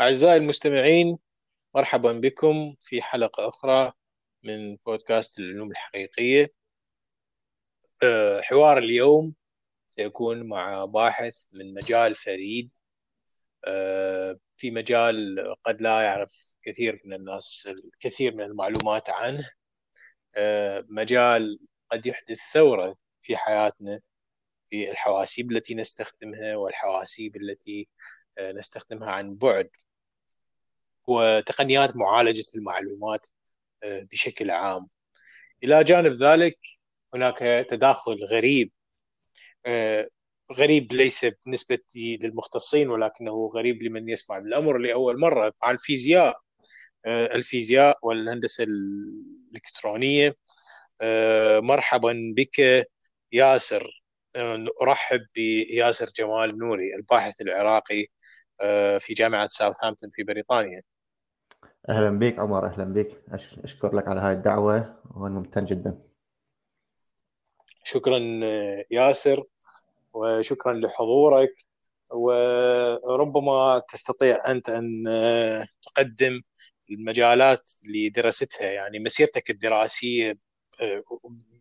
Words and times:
أعزائي 0.00 0.36
المستمعين 0.36 1.18
مرحبا 1.74 2.12
بكم 2.12 2.74
في 2.80 3.02
حلقة 3.02 3.48
أخرى 3.48 3.92
من 4.42 4.76
بودكاست 4.76 5.38
العلوم 5.38 5.70
الحقيقية. 5.70 6.52
أه، 8.02 8.40
حوار 8.40 8.78
اليوم 8.78 9.34
سيكون 9.90 10.48
مع 10.48 10.84
باحث 10.84 11.44
من 11.52 11.74
مجال 11.74 12.16
فريد. 12.16 12.70
أه، 13.66 14.38
في 14.56 14.70
مجال 14.70 15.36
قد 15.64 15.82
لا 15.82 16.02
يعرف 16.02 16.54
كثير 16.62 17.02
من 17.04 17.12
الناس 17.12 17.68
الكثير 17.84 18.34
من 18.34 18.44
المعلومات 18.44 19.10
عنه. 19.10 19.50
أه، 20.34 20.84
مجال 20.88 21.58
قد 21.90 22.06
يحدث 22.06 22.38
ثورة 22.52 22.96
في 23.22 23.36
حياتنا 23.36 24.00
في 24.70 24.90
الحواسيب 24.90 25.52
التي 25.52 25.74
نستخدمها 25.74 26.56
والحواسيب 26.56 27.36
التي 27.36 27.88
نستخدمها 28.40 29.10
عن 29.10 29.34
بعد. 29.34 29.70
وتقنيات 31.06 31.96
معالجة 31.96 32.44
المعلومات 32.56 33.26
آه، 33.82 34.00
بشكل 34.12 34.50
عام. 34.50 34.88
إلى 35.64 35.84
جانب 35.84 36.22
ذلك 36.22 36.58
هناك 37.14 37.66
تداخل 37.70 38.24
غريب 38.24 38.72
آه، 39.66 40.08
غريب 40.52 40.92
ليس 40.92 41.24
بالنسبة 41.44 41.78
للمختصين 41.96 42.90
ولكنه 42.90 43.50
غريب 43.54 43.82
لمن 43.82 44.08
يسمع 44.08 44.38
بالأمر 44.38 44.78
لأول 44.78 45.20
مرة. 45.20 45.52
عن 45.62 45.74
الفيزياء 45.74 46.40
آه، 47.06 47.34
الفيزياء 47.36 47.98
والهندسة 48.02 48.64
الإلكترونية 48.64 50.36
مرحبا 51.60 52.34
بك 52.36 52.86
ياسر. 53.32 54.02
أرحب 54.82 55.26
بياسر 55.34 56.10
جمال 56.16 56.58
نوري 56.58 56.94
الباحث 56.96 57.40
العراقي 57.40 58.06
في 59.00 59.14
جامعة 59.14 59.46
ساوثهامبتون 59.48 60.10
في 60.10 60.22
بريطانيا. 60.22 60.82
أهلا 61.88 62.18
بك 62.18 62.38
عمر 62.38 62.66
أهلا 62.66 62.84
بك 62.84 63.24
أشكر 63.64 63.96
لك 63.96 64.08
على 64.08 64.20
هاي 64.20 64.32
الدعوة 64.32 65.02
وأنا 65.16 65.34
ممتن 65.34 65.64
جدا. 65.64 66.02
شكرا 67.84 68.18
ياسر 68.90 69.44
وشكرا 70.12 70.72
لحضورك. 70.72 71.66
وربما 72.10 73.82
تستطيع 73.92 74.50
أنت 74.50 74.68
أن 74.68 75.04
تقدم 75.82 76.42
المجالات 76.90 77.70
اللي 77.86 78.08
درستها 78.08 78.66
يعني 78.70 78.98
مسيرتك 78.98 79.50
الدراسية 79.50 80.38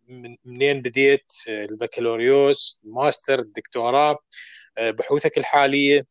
من 0.08 0.37
منين 0.45 0.81
بديت؟ 0.81 1.33
البكالوريوس 1.47 2.81
الماستر 2.85 3.39
الدكتوراه 3.39 4.17
بحوثك 4.77 5.37
الحالية. 5.37 6.05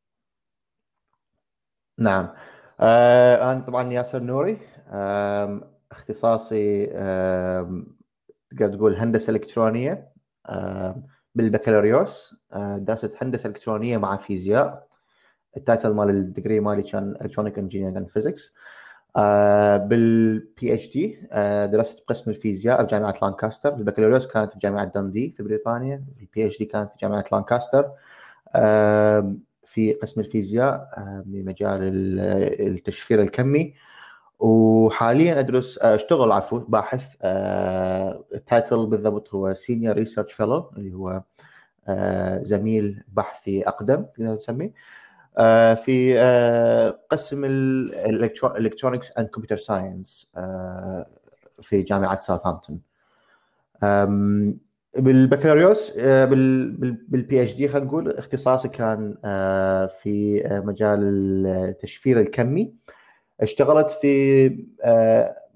نعم. 1.98 2.34
آه 2.80 3.52
أنا 3.52 3.60
طبعا 3.60 3.92
ياسر 3.92 4.22
نوري. 4.22 4.58
اختصاصي 5.92 6.86
تقدر 8.50 8.76
تقول 8.76 8.96
هندسة 8.96 9.30
إلكترونية 9.30 10.08
بالبكالوريوس. 11.34 12.36
آه 12.52 12.76
درست 12.76 13.16
هندسة 13.22 13.48
إلكترونية 13.48 13.98
مع 13.98 14.16
فيزياء. 14.16 14.86
ال 15.56 15.62
title 15.62 15.92
مال 15.94 16.10
ال 16.10 16.18
degree 16.18 16.60
مالي 16.60 16.82
كان 16.82 17.16
electronic 17.22 17.58
engineering 17.58 17.96
and 17.96 18.08
physics 18.08 18.54
بال 19.88 20.74
PhD 20.74 21.28
درست 21.72 21.98
قسم 22.06 22.30
الفيزياء 22.30 22.82
بجامعه 22.82 23.14
لانكاستر. 23.22 23.74
البكالوريوس 23.74 24.26
كانت 24.26 24.52
في 24.52 24.58
جامعة 24.58 24.84
دندي 24.84 25.34
في 25.36 25.42
بريطانيا. 25.42 26.04
ال 26.20 26.46
PhD 26.46 26.64
كانت 26.64 26.90
في 26.92 26.98
جامعة 27.02 27.24
لانكاستر. 27.32 27.90
في 29.74 29.92
قسم 29.92 30.20
الفيزياء 30.20 30.88
بمجال 31.26 31.80
التشفير 32.60 33.22
الكمي. 33.22 33.74
وحاليا 34.38 35.40
أدرس 35.40 35.78
أشتغل 35.78 36.32
عفوا 36.32 36.58
باحث 36.68 37.06
ال 38.34 38.43
title 38.43 38.86
بالضبط 38.86 39.34
هو 39.34 39.54
senior 39.54 39.96
research 39.96 40.32
fellow 40.32 40.70
اللي 40.76 40.92
هو 40.92 41.22
زميل 42.44 43.02
بحثي 43.08 43.68
أقدم 43.68 44.06
نقدر 44.18 44.34
نسميه 44.34 44.72
في 45.74 46.14
قسم 47.10 47.44
ال 47.44 47.58
electronics 47.58 49.12
and 49.18 49.28
computer 49.28 49.58
science 49.58 50.30
في 51.62 51.82
جامعة 51.82 52.18
ساوثهامبتون 52.18 52.80
بالبكالوريوس 54.96 55.92
آه، 55.98 56.24
بال 56.24 57.42
PhD 57.42 57.68
خلينا 57.68 57.86
نقول 57.86 58.10
اختصاصي 58.10 58.68
كان 58.68 59.18
آه، 59.24 59.86
في 59.86 60.46
آه، 60.46 60.60
مجال 60.60 61.00
التشفير 61.46 62.20
الكمي. 62.20 62.74
اشتغلت 63.40 63.90
في 63.90 64.64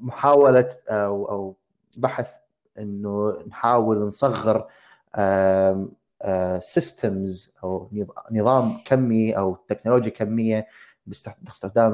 محاولة 0.01 0.69
أو 0.89 1.25
أو 1.31 1.57
بحث 1.97 2.37
إنه 2.79 3.39
نحاول 3.49 3.99
نصغر 3.99 4.67
systems 6.61 7.53
أو 7.65 7.91
نظام 8.31 8.79
كمي 8.85 9.33
أو 9.39 9.57
تكنولوجيا 9.69 10.11
كمية 10.11 10.67
باستخدام 11.07 11.93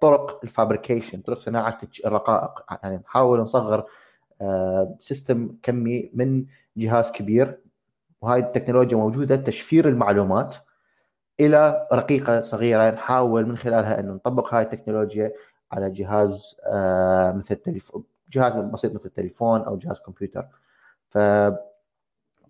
طرق 0.00 0.40
ال 0.44 0.50
fabrication 0.50 1.20
طرق 1.20 1.38
صناعة 1.38 1.78
الرقائق. 2.04 2.64
يعني 2.82 2.96
نحاول 2.96 3.40
نصغر 3.40 3.84
system 5.00 5.56
كمي 5.62 6.10
من 6.14 6.46
جهاز 6.76 7.10
كبير. 7.12 7.58
وهاي 8.20 8.40
التكنولوجيا 8.40 8.96
موجودة 8.96 9.36
تشفير 9.36 9.88
المعلومات 9.88 10.56
إلى 11.40 11.88
رقيقة 11.92 12.42
صغيرة. 12.42 12.90
نحاول 12.90 13.46
من 13.46 13.58
خلالها 13.58 14.00
إنه 14.00 14.12
نطبق 14.12 14.54
هاي 14.54 14.62
التكنولوجيا 14.62 15.32
على 15.72 15.90
جهاز 15.90 16.56
آه، 16.66 17.32
مثل 17.32 17.54
التليفون 17.54 18.04
جهاز 18.32 18.52
بسيط 18.52 18.94
مثل 18.94 19.04
التليفون 19.06 19.60
أو 19.60 19.78
جهاز 19.78 19.98
كمبيوتر. 19.98 20.46
ف 21.10 21.18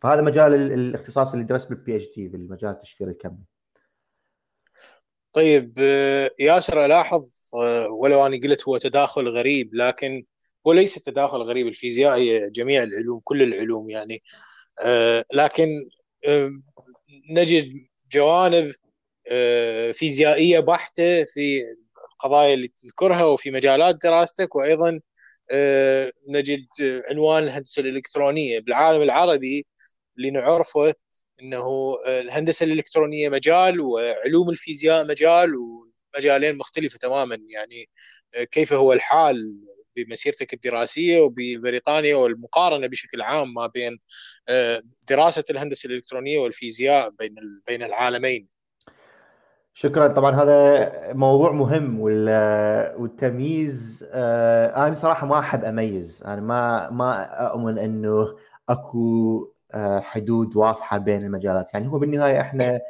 فهذا 0.02 0.22
مجال 0.22 0.54
الاختصاص 0.54 1.32
اللي 1.32 1.44
درست 1.44 1.68
بال 1.68 1.96
PhD 1.96 2.28
بالمجال 2.28 2.70
التشفير 2.70 3.08
الكمي. 3.08 3.44
طيب 5.32 5.74
آه، 5.78 6.30
ياسر 6.38 6.84
ألاحظ 6.84 7.26
آه، 7.54 7.88
ولو 7.88 8.26
أنا 8.26 8.36
قلت 8.36 8.68
هو 8.68 8.76
تداخل 8.78 9.28
غريب 9.28 9.74
لكن 9.74 10.24
وليس 10.68 10.96
التداخل 10.96 11.38
غريب 11.38 11.66
الفيزياء 11.66 12.16
هي 12.18 12.50
جميع 12.50 12.82
العلوم 12.82 13.20
كل 13.24 13.42
العلوم 13.42 13.90
يعني. 13.90 14.22
آه، 14.80 15.24
لكن 15.34 15.68
آه، 16.26 16.52
نجد 17.30 17.86
جوانب 18.12 18.74
آه، 19.30 19.92
فيزيائية 19.92 20.60
بحتة 20.60 21.24
في 21.24 21.62
القضايا 22.14 22.54
اللي 22.54 22.68
تذكرها 22.68 23.24
وفي 23.24 23.50
مجالات 23.50 23.96
دراستك 24.04 24.56
وأيضا 24.56 25.00
نجد 26.28 26.66
عنوان 27.10 27.44
الهندسة 27.44 27.80
الإلكترونية. 27.80 28.60
بالعالم 28.60 29.02
العربي 29.02 29.66
اللي 30.18 30.30
نعرفه 30.30 30.94
انه 31.42 31.96
الهندسة 32.06 32.64
الإلكترونية 32.64 33.28
مجال 33.28 33.80
وعلوم 33.80 34.50
الفيزياء 34.50 35.06
مجال 35.06 35.54
ومجالين 35.56 36.58
مختلفة 36.58 36.98
تماما. 36.98 37.38
يعني 37.48 37.88
كيف 38.52 38.72
هو 38.72 38.92
الحال؟ 38.92 39.67
بمسيرتك 40.04 40.54
الدراسية 40.54 41.20
وببريطانيا 41.20 42.16
والمقارنة 42.16 42.86
بشكل 42.86 43.22
عام 43.22 43.54
ما 43.54 43.66
بين 43.66 43.98
آه، 44.48 44.82
دراسة 45.08 45.44
الهندسة 45.50 45.86
الإلكترونية 45.86 46.38
والفيزياء 46.38 47.10
بين 47.10 47.34
بين 47.66 47.82
العالمين. 47.82 48.48
شكرا. 49.74 50.08
طبعا 50.08 50.42
هذا 50.42 51.12
موضوع 51.12 51.52
مهم 51.52 52.00
والتمييز 53.00 54.06
آه، 54.12 54.86
أنا 54.86 54.94
صراحة 54.94 55.26
ما 55.26 55.38
أحب 55.38 55.64
أميز. 55.64 56.22
أنا 56.26 56.40
ما 56.40 56.90
ما 56.90 57.22
أؤمن 57.22 57.78
إنه 57.78 58.36
أكو 58.68 59.52
آه، 59.74 60.00
حدود 60.00 60.56
واضحة 60.56 60.98
بين 60.98 61.22
المجالات. 61.22 61.74
يعني 61.74 61.88
هو 61.88 61.98
بالنهاية 61.98 62.40
إحنا 62.40 62.80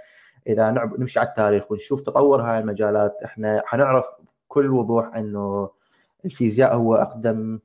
إذا 0.47 0.71
نمشي 0.99 1.19
على 1.19 1.29
التاريخ 1.29 1.71
ونشوف 1.71 2.01
تطور 2.01 2.43
هاي 2.43 2.59
المجالات 2.59 3.17
إحنا 3.25 3.63
حنعرف 3.67 4.05
بكل 4.49 4.71
وضوح 4.71 5.17
إنه 5.17 5.71
الفيزياء 6.25 6.75
هو 6.77 6.95
أقدم 6.95 7.59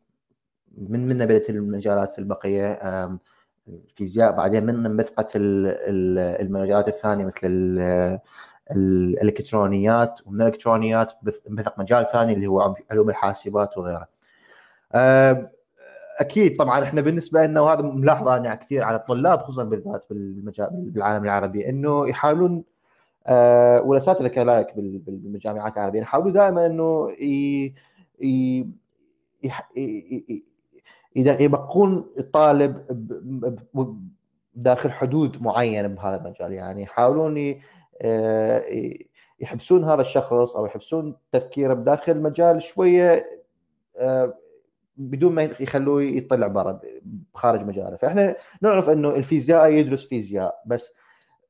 من 0.77 1.07
من 1.07 1.25
بدات 1.25 1.49
المجالات 1.49 2.19
البقية 2.19 2.79
الفيزياء 3.67 4.31
بعدين 4.37 4.65
من 4.65 4.95
مثقت 4.95 5.31
المجالات 5.35 6.87
الثانية 6.87 7.25
مثل 7.25 7.79
الإلكترونيات 8.71 10.19
ومن 10.25 10.41
الإلكترونيات 10.41 11.13
مثق 11.49 11.79
مجال 11.79 12.07
ثاني 12.13 12.33
اللي 12.33 12.47
هو 12.47 12.75
علوم 12.91 13.09
الحاسبات 13.09 13.77
وغيره. 13.77 14.07
أكيد 16.19 16.57
طبعا 16.57 16.83
إحنا 16.83 17.01
بالنسبة 17.01 17.45
لنا 17.45 17.61
وهذا 17.61 17.81
ملاحظة 17.81 18.37
أنا 18.37 18.55
كثير 18.55 18.83
على 18.83 18.95
الطلاب 18.95 19.39
خصوصا 19.39 19.63
بالذات 19.63 20.05
بالمجال 20.09 20.69
بالعالم 20.71 21.23
العربي 21.23 21.69
إنه 21.69 22.09
يحاولون 22.09 22.63
أه 23.27 23.81
والاساتذه 23.81 24.27
كذلك 24.27 24.73
بالجامعات 25.07 25.77
العربية 25.77 26.01
يحاولوا 26.01 26.31
دائما 26.31 26.65
إنه 26.65 27.07
يبقون 31.15 32.09
الطالب 32.19 32.85
داخل 34.55 34.91
حدود 34.91 35.41
معينه 35.41 35.87
بهذا 35.87 36.15
المجال 36.15 36.53
يعني 36.53 36.81
يحاولون 36.81 37.55
يحبسون 39.39 39.83
هذا 39.83 40.01
الشخص 40.01 40.55
أو 40.55 40.65
يحبسون 40.65 41.15
تفكيره 41.31 41.73
بداخل 41.73 42.11
المجال 42.11 42.61
شوية 42.61 43.25
آه، 43.97 44.33
بدون 44.97 45.33
ما 45.35 45.43
يخلوه 45.59 46.03
يطلع 46.03 46.47
برا 46.47 46.79
خارج 47.33 47.61
مجاله 47.61 47.95
فاحنا 47.95 48.35
نعرف 48.61 48.89
انه 48.89 49.09
الفيزيائي 49.09 49.77
يدرس 49.77 50.07
فيزياء 50.07 50.61
بس 50.65 50.93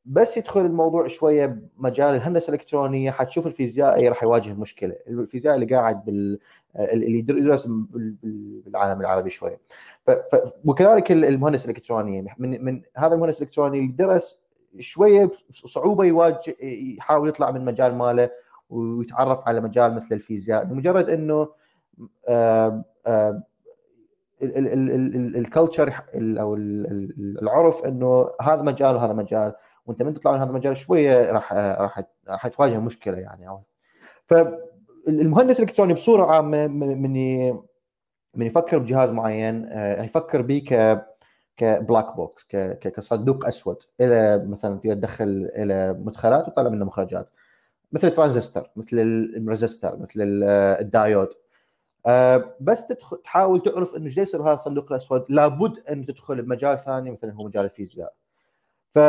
بس 0.06 0.38
يدخل 0.38 0.62
الموضوع 0.62 1.08
شوية 1.08 1.46
بمجال 1.78 2.16
الهندسة 2.16 2.50
الإلكترونية 2.50 3.12
حتشوف 3.12 3.48
الفيزيائي 3.48 4.10
راح 4.10 4.24
يواجه 4.24 4.54
مشكلة، 4.54 4.96
الفيزيائي 5.08 5.56
اللي 5.56 5.76
قاعد 5.76 6.06
بال 6.06 6.40
اللي 6.76 7.20
يدرس 7.20 7.68
بالعالم 7.68 9.02
العربي 9.02 9.30
شوية. 9.30 9.60
ف... 10.08 10.12
ف... 10.12 10.54
وكذلك 10.66 11.12
المهندس 11.12 11.66
الإلكتروني 11.66 12.36
من 12.38 12.66
من 12.66 12.82
هذا 12.98 13.16
المهندس 13.16 13.38
الإلكتروني 13.38 13.80
اللي 13.80 13.92
درس 13.92 14.40
شوية 14.80 15.32
صعوبة 15.54 16.06
يواجه 16.06 16.56
يحاول 16.98 17.30
يطلع 17.30 17.52
من 17.52 17.66
مجال 17.66 17.96
ماله 17.96 18.30
ويتعرف 18.70 19.48
على 19.48 19.62
مجال 19.62 19.96
مثل 19.96 20.08
الفيزياء 20.12 20.64
لمجرد 20.64 21.10
إنه 21.10 21.50
الكلتشر 25.36 25.94
أو 26.16 26.56
العرف 27.42 27.86
إنه 27.86 28.30
هذا 28.42 28.62
مجال 28.62 28.96
وهذا 28.96 29.14
مجال 29.14 29.54
وانت 29.86 30.02
من 30.02 30.14
تطلع 30.14 30.32
من 30.32 30.40
هذا 30.40 30.50
المجال 30.50 30.78
شوية 30.78 31.32
راح 31.32 31.54
راح 31.54 32.04
راح 32.30 32.48
تواجه 32.48 32.80
مشكلة 32.80 33.18
يعني. 33.18 33.48
أو 33.50 33.62
فالمهندس 34.28 35.60
الإلكتروني 35.60 35.94
بصورة 35.94 36.26
عامة 36.26 36.68
من 36.68 37.14
من 38.36 38.46
يفكر 38.46 38.78
بجهاز 38.78 39.10
معين 39.10 39.66
آه، 39.70 40.04
يفكر 40.04 40.42
به 40.42 40.64
ك 40.70 41.04
ك 41.58 41.67
black 41.67 42.16
box 42.16 42.48
كصندوق 42.82 43.48
أسود 43.48 43.78
إلى 44.02 44.46
مثلا 44.48 44.78
تقدر 44.78 44.94
تدخل 44.96 45.50
إلى 45.56 45.94
مدخلات 45.94 46.48
وتطلع 46.48 46.70
منه 46.70 46.86
مخرجات. 46.86 47.30
مثل 47.92 48.08
الترانزستور 48.08 48.70
مثل 48.76 48.98
ال 49.38 49.44
resistor 49.44 49.98
مثل 49.98 50.14
الدايود. 50.82 51.30
آه، 52.06 52.56
بس 52.62 52.88
تحاول 53.24 53.64
تعرف 53.64 53.96
إنه 53.96 54.06
إيش 54.06 54.18
يصير 54.18 54.42
بهذا 54.42 54.54
الصندوق 54.54 54.92
الأسود. 54.92 55.26
لابد 55.30 55.80
أن 55.90 56.06
تدخل 56.06 56.42
بمجال 56.42 56.80
ثاني 56.86 57.12
مثلا 57.12 57.34
هو 57.34 57.46
مجال 57.46 57.66
الفيزياء. 57.66 58.14
ف 58.96 59.00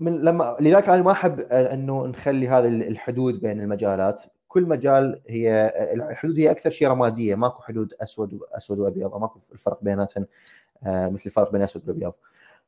من 0.00 0.20
لما 0.20 0.56
لذلك 0.60 0.88
أنا 0.88 1.02
ما 1.02 1.12
أحب 1.12 1.40
إنه 1.40 2.06
نخلي 2.06 2.48
هذه 2.48 2.68
الحدود 2.68 3.40
بين 3.40 3.60
المجالات. 3.60 4.22
كل 4.48 4.62
مجال 4.62 5.22
هي 5.28 5.72
الحدود 5.94 6.38
هي 6.38 6.50
أكثر 6.50 6.70
شيء 6.70 6.88
رمادية. 6.88 7.34
ماكو 7.34 7.62
حدود 7.62 7.94
أسود 8.00 8.40
أسود 8.52 8.78
وأبيض 8.78 9.16
ماكو 9.16 9.40
الفرق 9.52 9.78
بيناتهم 9.82 10.26
آه، 10.84 11.08
مثل 11.08 11.22
الفرق 11.26 11.52
بين 11.52 11.62
أسود 11.62 11.82
والابيض 11.88 12.12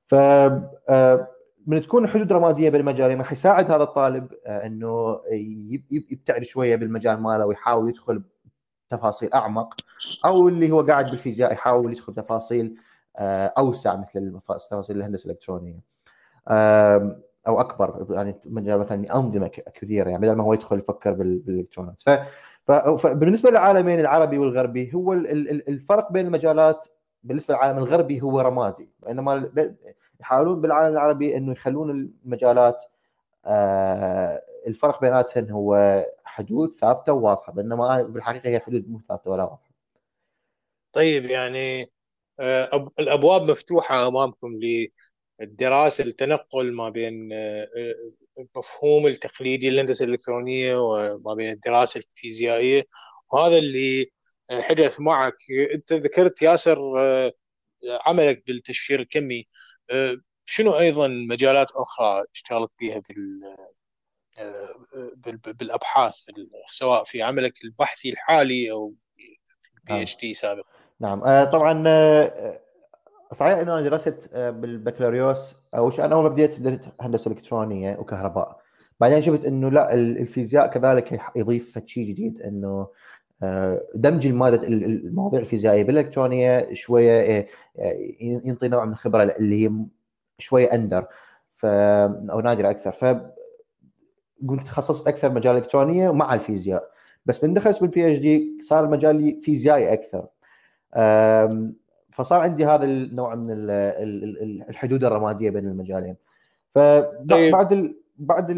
ف 0.06 0.14
آه، 0.14 1.28
من 1.66 1.82
تكون 1.82 2.08
حدود 2.08 2.32
رمادية 2.32 2.70
بين 2.70 2.80
المجالين 2.80 3.18
راح 3.18 3.32
يساعد 3.32 3.70
هذا 3.70 3.82
الطالب 3.82 4.32
آه، 4.46 4.66
إنه 4.66 5.20
يبتعد 5.90 6.42
شوية 6.42 6.76
بالمجال 6.76 7.20
ماله 7.20 7.46
ويحاول 7.46 7.88
يدخل 7.88 8.22
تفاصيل 8.90 9.32
أعمق 9.34 9.74
أو 10.24 10.48
اللي 10.48 10.70
هو 10.70 10.82
قاعد 10.82 11.10
بالفيزياء 11.10 11.52
يحاول 11.52 11.92
يدخل 11.92 12.14
تفاصيل 12.14 12.76
أوسع 13.58 13.96
مثل 13.96 14.40
تفاصيل 14.46 14.96
الهندسه 14.96 15.26
الالكترونيه 15.26 15.81
أو 17.46 17.61
أكبر 17.61 18.06
يعني 18.11 18.34
مجال 18.44 18.78
مثلا 18.78 19.16
أنظمة 19.16 19.46
كثيرة 19.49 20.11
يعني 20.11 20.22
بدل 20.22 20.32
ما 20.32 20.44
هو 20.44 20.52
يدخل 20.52 20.78
يفكر 20.78 21.12
بالإلكترونات. 21.12 22.02
فبالنسبه 22.99 23.50
للعالمين 23.50 24.00
العربي 24.00 24.38
والغربي 24.38 24.94
هو 24.94 25.12
الفرق 25.12 26.12
بين 26.12 26.26
المجالات 26.26 26.87
بالنسبة 27.22 27.55
للعالم 27.55 27.78
الغربي 27.78 28.22
هو 28.22 28.40
رمادي. 28.40 28.88
بينما 29.06 29.50
يحاولون 30.20 30.61
بالعالم 30.61 30.93
العربي 30.93 31.37
إنه 31.37 31.52
يخلون 31.52 31.90
المجالات 31.90 32.84
آه، 33.46 34.43
الفرق 34.66 35.00
بيناتهم 35.00 35.50
هو 35.50 36.02
حدود 36.25 36.72
ثابتة 36.72 37.12
وواضحة 37.12 37.52
بينما 37.52 38.02
بالحقيقة 38.02 38.49
هي 38.49 38.56
الحدود 38.56 38.90
مو 38.90 39.00
ثابتة 39.08 39.31
ولا 39.31 39.43
واضحة. 39.43 39.70
طيب 40.93 41.25
يعني 41.25 41.82
آه، 41.82 41.87
الأبواب 42.98 43.50
مفتوحة 43.50 44.08
أمامكم 44.08 44.60
للدراسة 45.40 46.04
التنقل 46.04 46.72
ما 46.72 46.88
بين 46.88 47.32
المفهوم 48.38 49.06
آه، 49.06 49.10
التقليدي 49.10 49.70
للهندسه 49.70 50.04
الإلكترونية 50.04 50.76
وما 50.76 51.34
بين 51.34 51.52
الدراسة 51.52 52.00
الفيزيائية. 52.00 52.86
وهذا 53.32 53.58
اللي 53.58 54.10
حدث 54.50 55.00
معك. 55.00 55.36
أنت 55.75 55.92
ذكرت 55.92 56.42
ياسر 56.42 56.78
عملك 58.06 58.46
بالتشفير 58.46 59.00
الكمي. 59.00 59.48
شنو 60.44 60.78
أيضا 60.78 61.08
مجالات 61.08 61.69
أخرى 61.70 62.25
اشتغلت 62.34 62.70
بها 62.80 63.02
بال 63.08 63.40
بالأبحاث 65.37 66.16
سواء 66.70 67.04
في 67.04 67.22
عملك 67.22 67.64
البحثي 67.64 68.10
الحالي 68.10 68.70
أو 68.70 68.94
PhD 69.84 70.34
سابقا؟ 70.34 70.74
نعم. 71.04 71.24
آه، 71.24 71.44
طبعا 71.44 71.84
آه، 71.86 72.60
صحيح 73.32 73.58
إنه 73.58 73.72
أنا 73.72 73.82
درست 73.82 74.30
آه، 74.34 74.50
بالبكالوريوس 74.50 75.54
شيء 75.88 76.04
أنا 76.04 76.14
أول 76.14 76.22
ما 76.22 76.28
بديت 76.28 76.60
بديت 76.60 76.80
هندسة 77.00 77.30
إلكترونية 77.30 77.96
وكهرباء. 77.98 78.60
بعدين 79.00 79.22
شفت 79.22 79.44
إنه 79.44 79.70
لا 79.70 79.94
الفيزياء 79.94 80.66
كذلك 80.66 81.20
يضيف 81.36 81.78
شيء 81.86 82.08
جديد 82.08 82.42
إنه 82.42 82.86
دمج 83.94 84.26
الماده 84.26 84.68
المواضيع 84.68 85.40
الفيزيائية 85.40 85.84
بالإلكترونية 85.84 86.74
شوية 86.74 87.46
ينطي 88.20 88.68
نوع 88.68 88.84
من 88.84 88.92
الخبرة 88.92 89.22
اللي 89.22 89.66
هي 89.66 89.72
شوية 90.38 90.74
أندر 90.74 91.06
ف 91.56 91.66
أو 91.66 92.40
نادرة 92.40 92.70
أكثر. 92.70 92.92
ف 92.92 93.04
قلت 94.48 94.62
تخصصت 94.62 95.08
أكثر 95.08 95.32
مجال 95.32 95.56
إلكترونية 95.56 96.12
مع 96.12 96.34
الفيزياء. 96.34 96.90
بس 97.26 97.44
من 97.44 97.54
دخلت 97.54 97.80
بال 97.81 98.12
PhD 98.12 98.58
صار 98.62 98.88
مجالي 98.88 99.40
فيزيائي 99.42 99.92
أكثر. 99.92 100.26
فصار 102.12 102.41
عندي 102.41 102.67
هذا 102.67 102.85
النوع 102.85 103.35
من 103.35 103.70
الحدود 104.69 105.05
الرمادية 105.05 105.50
بين 105.50 105.67
المجالين. 105.67 106.17
فبعد 106.75 107.26
طيب. 107.31 107.73
ال 107.73 107.96
بعد 108.19 108.50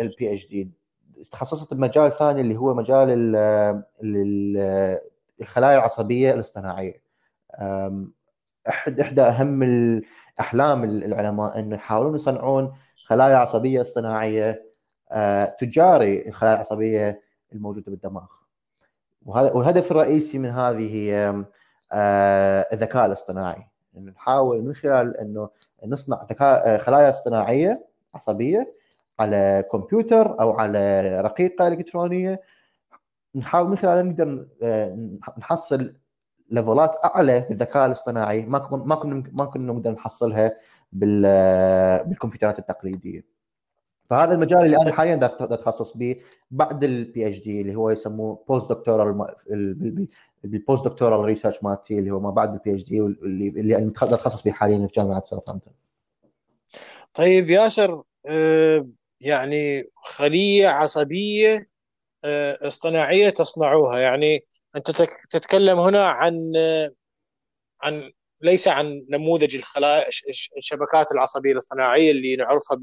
ال 0.00 0.34
PhD 0.34 0.70
تخصصت 1.32 1.74
بمجال 1.74 2.12
ثاني 2.12 2.40
اللي 2.40 2.56
هو 2.56 2.74
مجال 2.74 3.36
الخلايا 5.40 5.78
العصبية 5.78 6.34
الاصطناعية. 6.34 7.02
إحد 8.68 9.00
إحدى 9.00 9.22
أهم 9.22 9.62
الأحلام 9.62 10.84
العلماء 10.84 11.58
إنه 11.58 11.74
يحاولون 11.74 12.14
يصنعون 12.14 12.72
خلايا 13.06 13.36
عصبية 13.36 13.82
اصطناعية 13.82 14.66
آه، 15.12 15.44
تجاري 15.60 16.28
الخلايا 16.28 16.54
العصبية 16.54 17.22
الموجودة 17.52 17.90
بالدماغ. 17.90 18.26
وهذا 19.26 19.52
والهدف 19.52 19.90
الرئيسي 19.90 20.38
من 20.38 20.50
هذه 20.50 21.14
آه، 21.92 22.66
الذكاء 22.72 23.06
الاصطناعي. 23.06 23.66
إنه 23.96 24.10
نحاول 24.12 24.62
من 24.62 24.74
خلال 24.74 25.16
إنه 25.16 25.48
نصنع 25.86 26.22
ذكاء 26.30 26.74
آه، 26.74 26.78
خلايا 26.78 27.10
اصطناعية 27.10 27.86
عصبية 28.14 28.74
على 29.20 29.64
كمبيوتر 29.72 30.40
أو 30.40 30.52
على 30.52 31.20
رقيقة 31.20 31.68
إلكترونية 31.68 32.40
نحاول 33.34 33.68
من 33.70 33.78
خلالها 33.78 34.02
نقدر 34.02 34.46
نحصل 35.38 35.94
ليفلات 36.50 36.96
أعلى 37.04 37.40
بالذكاء 37.48 37.86
الاصطناعي 37.86 38.42
ما 38.42 38.68
ما 38.72 38.94
كنا 38.94 39.22
ما 39.32 39.44
كنا 39.44 39.72
نقدر 39.72 39.90
نحصلها 39.90 40.56
بالكمبيوترات 40.92 42.58
التقليدية. 42.58 43.35
فهذا 44.10 44.34
المجال 44.34 44.64
اللي 44.64 44.76
أنا 44.76 44.92
حاليا 44.92 45.18
اتخصص 45.22 45.96
به 45.96 46.16
بعد 46.50 46.84
ال 46.84 47.28
PhD 47.28 47.60
اللي 47.60 47.74
هو 47.74 47.90
يسموه 47.90 48.44
postdoctoral 48.48 49.36
ال 50.44 50.84
postdoctoral 50.84 51.24
research 51.24 51.62
مالتي 51.62 51.98
اللي 51.98 52.10
هو 52.10 52.20
ما 52.20 52.30
بعد 52.30 52.52
ال 52.52 52.74
PhD 52.74 53.00
اللي 53.00 53.48
اللي 53.48 53.92
اتخصص 54.02 54.42
به 54.42 54.52
حاليا 54.52 54.86
في 54.86 54.92
جامعة 54.92 55.24
ساوثهامبتون. 55.24 55.72
طيب 57.14 57.50
ياسر 57.50 58.02
آه، 58.26 58.86
يعني 59.20 59.90
خلية 59.96 60.68
عصبية 60.68 61.68
آه، 62.24 62.66
اصطناعية 62.66 63.30
تصنعوها 63.30 63.98
يعني 63.98 64.44
أنت 64.76 64.90
تتكلم 65.30 65.78
هنا 65.78 66.08
عن 66.08 66.52
آه، 66.56 66.92
عن 67.82 68.12
ليس 68.40 68.68
عن 68.68 69.06
نموذج 69.10 69.56
الخلايا 69.56 70.08
الشبكات 70.56 71.12
العصبية 71.12 71.52
الاصطناعية 71.52 72.10
اللي 72.10 72.36
نعرفها 72.36 72.78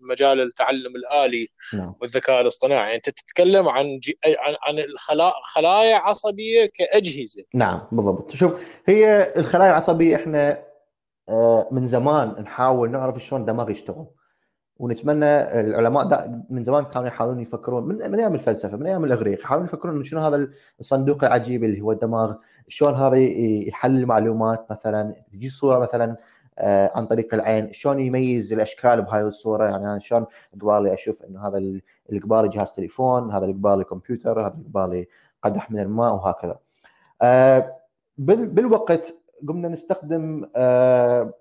بمجال 0.00 0.40
التعلم 0.40 0.96
الآلي 0.96 1.48
نعم. 1.74 1.94
والذكاء 2.00 2.40
الاصطناعي. 2.40 2.96
أنت 2.96 3.10
تتكلم 3.10 3.68
عن 3.68 3.98
جي... 3.98 4.18
عن 4.62 4.78
الخلايا 4.78 5.96
عصبية 5.96 6.70
كأجهزة. 6.74 7.44
نعم 7.54 7.88
بالضبط. 7.92 8.30
شوف 8.30 8.52
هي 8.86 9.32
الخلايا 9.36 9.70
العصبية 9.70 10.16
إحنا 10.16 10.64
آه، 11.28 11.68
من 11.72 11.86
زمان 11.86 12.28
نحاول 12.28 12.90
نعرف 12.90 13.24
شلون 13.24 13.40
الدماغ 13.40 13.70
يشتغل. 13.70 14.06
ونتمنى 14.78 15.60
العلماء 15.60 16.28
من 16.50 16.64
زمان 16.64 16.84
كانوا 16.84 17.08
يحاولون 17.08 17.40
يفكرون 17.40 17.88
من, 17.88 18.10
من 18.10 18.18
أيام 18.18 18.34
الفلسفة 18.34 18.76
من 18.76 18.86
أيام 18.86 19.04
الإغريق 19.04 19.40
يحاولون 19.40 19.66
يفكرون 19.66 20.04
شنو 20.04 20.20
هذا 20.20 20.48
الصندوق 20.80 21.24
العجيب 21.24 21.64
اللي 21.64 21.80
هو 21.80 21.92
الدماغ 21.92 22.34
شلون 22.68 22.94
هذا 22.94 23.16
يحلل 23.68 24.06
معلومات 24.06 24.66
مثلا 24.70 25.14
تجي 25.32 25.48
صورة 25.48 25.78
مثلا 25.78 26.16
آه، 26.58 26.92
عن 26.94 27.06
طريق 27.06 27.34
العين 27.34 27.72
شلون 27.72 28.00
يميز 28.00 28.52
الأشكال 28.52 29.02
بهاي 29.02 29.22
الصورة؟ 29.22 29.64
يعني 29.64 29.86
أنا 29.86 29.98
شلون 29.98 30.26
قبالي 30.60 30.94
أشوف 30.94 31.22
إنه 31.22 31.48
هذا 31.48 31.58
اللي 31.58 32.20
قبالي 32.22 32.48
جهاز 32.48 32.74
تليفون 32.74 33.30
هذا 33.32 33.44
اللي 33.44 33.54
قبالي 33.54 33.84
كمبيوتر 33.84 34.40
هذا 34.40 34.54
اللي 34.54 34.64
قبالي 34.68 35.08
قدح 35.42 35.70
من 35.70 35.80
الماء 35.80 36.14
وهكذا. 36.14 36.58
آه، 37.22 37.76
بالوقت 38.18 39.14
قمنا 39.48 39.68
نستخدم 39.68 40.48
آه، 40.56 41.32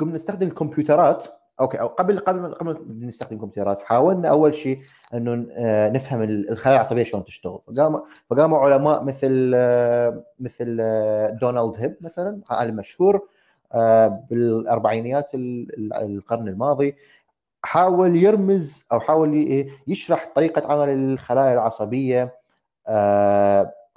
قمنا 0.00 0.14
نستخدم 0.14 0.46
الكمبيوترات 0.46 1.37
أوكي 1.60 1.80
أو 1.80 1.86
قبل 1.86 2.18
قبل 2.18 2.54
قبل 2.54 2.78
نستخدم 3.00 3.38
كمبيوترات 3.38 3.80
حاولنا 3.80 4.28
أول 4.28 4.54
شيء 4.54 4.80
إنه 5.14 5.46
آه، 5.52 5.88
نفهم 5.88 6.22
الخلايا 6.22 6.76
العصبية 6.76 7.04
شلون 7.04 7.24
تشتغل. 7.24 7.60
فقام 7.66 8.02
فقاموا 8.30 8.58
علماء 8.58 9.04
مثل 9.04 9.52
آه، 9.54 10.24
مثل 10.40 10.78
آه، 10.80 11.30
دونالد 11.30 11.76
هيب 11.76 11.96
مثلا 12.00 12.40
عالم 12.50 12.76
مشهور 12.76 13.28
بالأربعينيات 14.30 15.30
القرن 15.34 16.48
الماضي 16.48 16.96
حاول 17.62 18.16
يرمز 18.16 18.86
أو 18.92 19.00
حاول 19.00 19.66
يشرح 19.86 20.32
طريقة 20.34 20.72
عمل 20.72 20.88
الخلايا 20.88 21.54
العصبية 21.54 22.34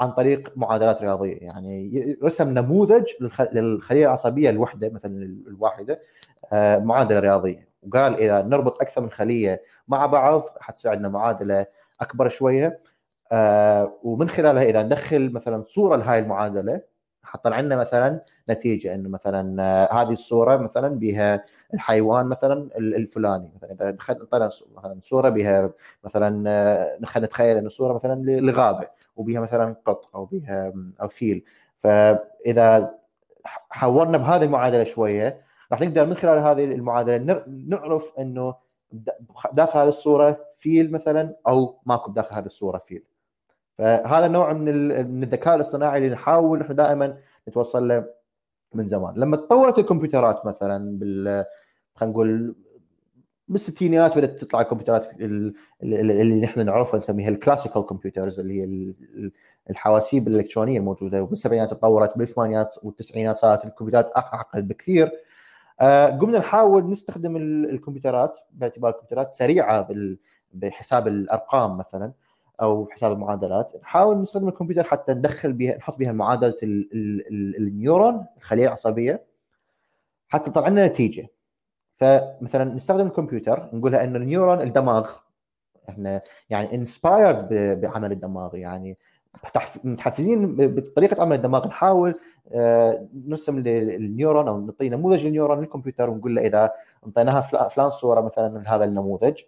عن 0.01 0.12
طريق 0.12 0.53
معادلات 0.55 1.01
رياضية. 1.01 1.38
يعني 1.38 2.17
رسم 2.24 2.50
نموذج 2.50 3.03
للخلية 3.53 4.05
العصبية 4.05 4.50
الوحدة 4.50 4.89
مثلا 4.89 5.12
الواحدة 5.48 6.00
آه، 6.53 6.79
معادلة 6.79 7.20
رياضية. 7.20 7.67
وقال 7.84 8.15
إذا 8.15 8.41
نربط 8.41 8.81
أكثر 8.81 9.01
من 9.01 9.10
خلية 9.12 9.62
مع 9.88 10.05
بعض 10.05 10.43
حتساعدنا 10.60 11.10
معادلة 11.10 11.65
أكبر 12.01 12.29
شوية. 12.29 12.79
آه، 13.31 13.93
ومن 14.03 14.29
خلالها 14.29 14.63
إذا 14.63 14.84
ندخل 14.84 15.31
مثلا 15.34 15.63
صورة 15.67 15.96
لهاي 15.96 16.20
المعادلة 16.20 16.81
حطلع 17.24 17.60
لنا 17.60 17.75
مثلا 17.75 18.22
نتيجة 18.50 18.96
إنه 18.96 19.10
مثلا 19.10 19.63
آه، 19.63 20.01
هذه 20.01 20.13
الصورة 20.13 20.58
مثلا 20.58 20.88
بها 21.00 21.46
الحيوان 21.74 22.25
مثلا 22.25 22.70
الفلاني. 22.77 23.51
مثلا 23.55 23.72
إذا 23.72 23.91
دخلنا 23.91 24.27
مثلا 24.77 25.00
صورة 25.01 25.29
بها 25.29 25.70
مثلا 26.03 26.43
خلينا 27.05 27.27
نتخيل 27.27 27.58
إنه 27.58 27.70
صورة 27.70 27.93
مثلا 27.93 28.22
لغابة. 28.39 29.00
وبها 29.15 29.39
مثلا 29.39 29.75
قط 29.86 30.15
أو 30.15 30.25
بها 30.25 30.74
أو 31.01 31.08
فيل. 31.08 31.44
فإذا 31.77 32.96
حورنا 33.70 34.18
بهذه 34.18 34.44
المعادلة 34.44 34.84
شوية 34.84 35.41
راح 35.72 35.82
نقدر 35.82 36.06
من 36.06 36.13
خلال 36.13 36.39
هذه 36.39 36.63
المعادلة 36.63 37.44
نعرف 37.48 38.13
إنه 38.20 38.56
داخل 39.53 39.80
هذه 39.80 39.89
الصورة 39.89 40.46
فيل 40.58 40.91
مثلا 40.91 41.36
أو 41.48 41.80
ماكو 41.86 42.12
داخل 42.12 42.36
هذه 42.36 42.46
الصورة 42.46 42.77
فيل. 42.77 43.03
فهذا 43.77 44.27
نوع 44.27 44.53
من 44.53 44.91
الذكاء 45.24 45.56
الاصطناعي 45.56 45.98
اللي 45.98 46.10
نحاول 46.10 46.60
نحن 46.60 46.75
دائما 46.75 47.18
نتوصل 47.48 47.88
له 47.88 48.06
من 48.74 48.88
زمان. 48.88 49.15
لما 49.15 49.38
تطورت 49.38 49.80
الكمبيوترات 49.80 50.46
مثلا 50.46 51.00
بال 51.00 51.46
خلينا 51.96 52.13
نقول 52.13 52.56
بالستينيات 53.51 54.17
بدأت 54.17 54.39
تطلع 54.39 54.62
الكمبيوترات 54.62 55.08
اللي 55.84 56.41
نحن 56.41 56.65
نعرفها 56.65 56.98
نسميها 56.98 57.29
ال 57.29 57.35
classical 57.35 57.86
computers 57.86 58.39
اللي 58.39 58.62
هي 58.62 58.93
الحواسيب 59.70 60.27
الإلكترونية 60.27 60.79
الموجودة. 60.79 61.24
وبالسبعينات 61.24 61.72
تطورت 61.72 62.17
بالثمانينات 62.17 62.75
والتسعينات 62.84 63.38
صارت 63.38 63.65
الكمبيوترات 63.65 64.12
أعقد 64.17 64.67
بكثير. 64.67 65.12
آه، 65.81 66.08
قمنا 66.08 66.39
نحاول 66.39 66.89
نستخدم 66.89 67.38
الكمبيوترات 67.38 68.38
باعتبار 68.51 68.91
الكمبيوترات 68.91 69.31
سريعة 69.31 69.88
بحساب 70.53 71.08
الأرقام 71.08 71.77
مثلا 71.77 72.12
أو 72.62 72.88
حساب 72.91 73.12
المعادلات. 73.12 73.74
نحاول 73.81 74.22
نستخدم 74.22 74.48
الكمبيوتر 74.48 74.84
حتى 74.84 75.13
ندخل 75.13 75.53
بها 75.53 75.77
نحط 75.77 75.98
بها 75.98 76.12
معادلة 76.12 76.58
النيورون 76.63 78.25
الخلية 78.38 78.67
العصبية 78.67 79.24
حتى 80.27 80.50
تطلع 80.51 80.67
لنا 80.67 80.88
نتيجة. 80.88 81.27
فمثلا 82.01 82.63
نستخدم 82.63 83.08
الكمبيوتر 83.08 83.70
نقولها 83.74 84.03
انه 84.03 84.17
النيورون 84.17 84.62
الدماغ 84.62 85.10
إحنا 85.89 86.22
يعني 86.50 86.75
inspired 86.75 87.48
بعمل 87.81 88.12
الدماغ 88.12 88.55
يعني 88.55 88.98
متحفزين 89.84 90.55
بطريقة 90.55 91.22
عمل 91.22 91.36
الدماغ 91.36 91.67
نحاول 91.67 92.20
آه، 92.51 93.08
نرسم 93.27 93.63
ال 93.67 93.79
neuron 93.79 94.48
أو 94.48 94.62
نعطي 94.62 94.89
نموذج 94.89 95.25
لل 95.25 95.34
neuron 95.34 95.60
للكمبيوتر 95.60 96.10
ونقول 96.10 96.36
له 96.36 96.41
إذا 96.41 96.72
انطيناها 97.08 97.41
فلان 97.70 97.89
صورة 97.89 98.22
مثلا 98.22 98.50
من 98.50 98.67
هذا 98.67 98.86
النموذج 98.86 99.41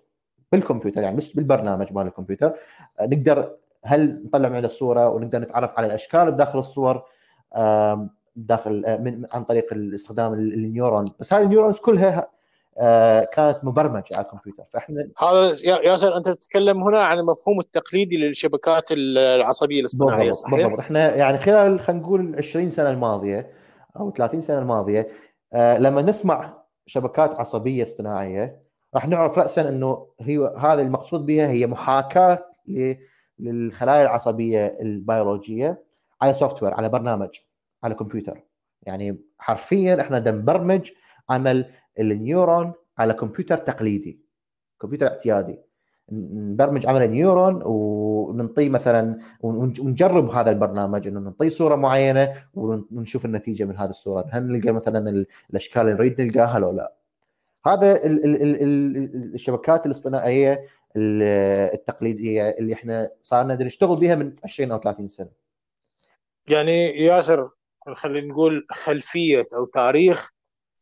بالكمبيوتر 0.52 1.02
يعني 1.02 1.18
بس 1.18 1.32
بالبرنامج 1.32 1.94
مال 1.94 2.08
الكمبيوتر. 2.08 2.54
آه، 3.00 3.06
نقدر 3.06 3.56
هل 3.84 4.24
نطلع 4.26 4.50
من 4.50 4.66
الصورة 4.66 5.10
ونقدر 5.10 5.40
نتعرف 5.40 5.78
على 5.78 5.88
الأشكال 5.88 6.32
بداخل 6.32 6.60
الصور 6.60 7.04
داخل 8.36 8.86
آه، 8.86 8.98
من 8.98 9.26
عن 9.32 9.44
طريق 9.44 9.74
استخدام 9.74 10.34
ال 10.34 10.45
neuron 10.45 11.12
بس 11.20 11.34
هاي 11.34 11.44
ال 11.44 11.48
neurons 11.48 11.78
كلها 11.78 12.28
كانت 13.34 13.60
مبرمجة 13.64 14.06
على 14.16 14.26
الكمبيوتر. 14.26 14.64
فإحنا 14.74 15.08
هذا 15.20 15.56
ياسر 15.66 16.18
أنت 16.18 16.30
تتكلم 16.30 16.84
هنا 16.84 17.04
عن 17.04 17.20
المفهوم 17.20 17.60
التقليدي 17.60 18.18
للشبكات 18.18 18.84
العصبية 18.92 19.80
الاصطناعية 19.80 20.28
بالضبط 20.28 20.46
صحيح؟ 20.46 20.60
بالضبط. 20.60 20.80
إحنا 20.80 21.16
يعني 21.16 21.38
خلال 21.38 21.80
خلينا 21.80 22.02
نقول 22.02 22.36
20 22.38 22.70
سنة 22.70 22.90
الماضية 22.90 23.52
أو 24.00 24.12
30 24.12 24.42
سنة 24.42 24.60
الماضية 24.60 25.08
آه، 25.54 25.78
لما 25.78 26.02
نسمع 26.02 26.64
شبكات 26.86 27.36
عصبية 27.36 27.84
اصطناعية 27.84 28.64
راح 28.96 29.08
نعرف 29.08 29.38
راسا 29.40 29.70
إنه 29.70 30.08
هي 30.22 30.54
هذا 30.58 30.82
المقصود 30.82 31.26
بها 31.26 31.48
هي 31.48 31.68
محاكاة 31.68 32.46
للخلايا 33.40 34.02
العصبية 34.02 34.78
البيولوجية 34.82 35.84
على 36.22 36.34
software 36.34 36.74
على 36.74 36.90
برنامج 36.90 37.30
على 37.84 37.96
كمبيوتر. 37.96 38.44
يعني 38.82 39.18
حرفيا 39.40 40.02
إحنا 40.02 40.20
نبرمج 40.20 40.92
عمل 41.30 41.66
النيورون 42.00 42.74
على 42.98 43.14
كمبيوتر 43.14 43.58
تقليدي 43.58 44.20
كمبيوتر 44.82 45.08
اعتيادي. 45.08 45.60
نبرمج 46.12 46.88
عمل 46.88 47.12
نيورون 47.12 47.62
وننطيه 47.66 48.70
مثلا 48.70 49.20
ونجرب 49.42 50.30
هذا 50.30 50.52
البرنامج 50.52 51.08
إنه 51.08 51.20
نعطيه 51.20 51.50
صورة 51.50 51.76
معينة 51.76 52.34
ونشوف 52.54 53.26
النتيجة 53.26 53.64
من 53.64 53.78
هذه 53.78 53.90
الصورة. 53.90 54.26
هل 54.32 54.44
نلقى 54.44 54.72
مثلا 54.72 55.26
الأشكال 55.50 55.82
اللي 55.82 55.94
نريد 55.94 56.22
نلقاها 56.22 56.60
لو 56.60 56.72
لا؟ 56.72 56.94
هذا 57.66 58.00
الشبكات 58.04 59.86
الاصطناعية 59.86 60.68
التقليدية 61.74 62.50
اللي 62.50 62.74
إحنا 62.74 63.10
صارنا 63.22 63.64
نشتغل 63.64 64.00
بها 64.00 64.16
من 64.16 64.36
20 64.44 64.72
أو 64.72 64.80
30 64.80 65.08
سنة. 65.08 65.30
يعني 66.48 66.90
ياسر 66.90 67.50
خلينا 67.96 68.28
نقول 68.28 68.66
خلفية 68.70 69.46
أو 69.56 69.66
تاريخ 69.66 70.33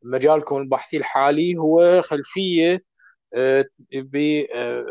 مجالكم 0.03 0.57
البحثي 0.57 0.97
الحالي 0.97 1.57
هو 1.57 2.01
خلفية 2.01 2.83
آه، 3.33 3.65
آه، 4.55 4.85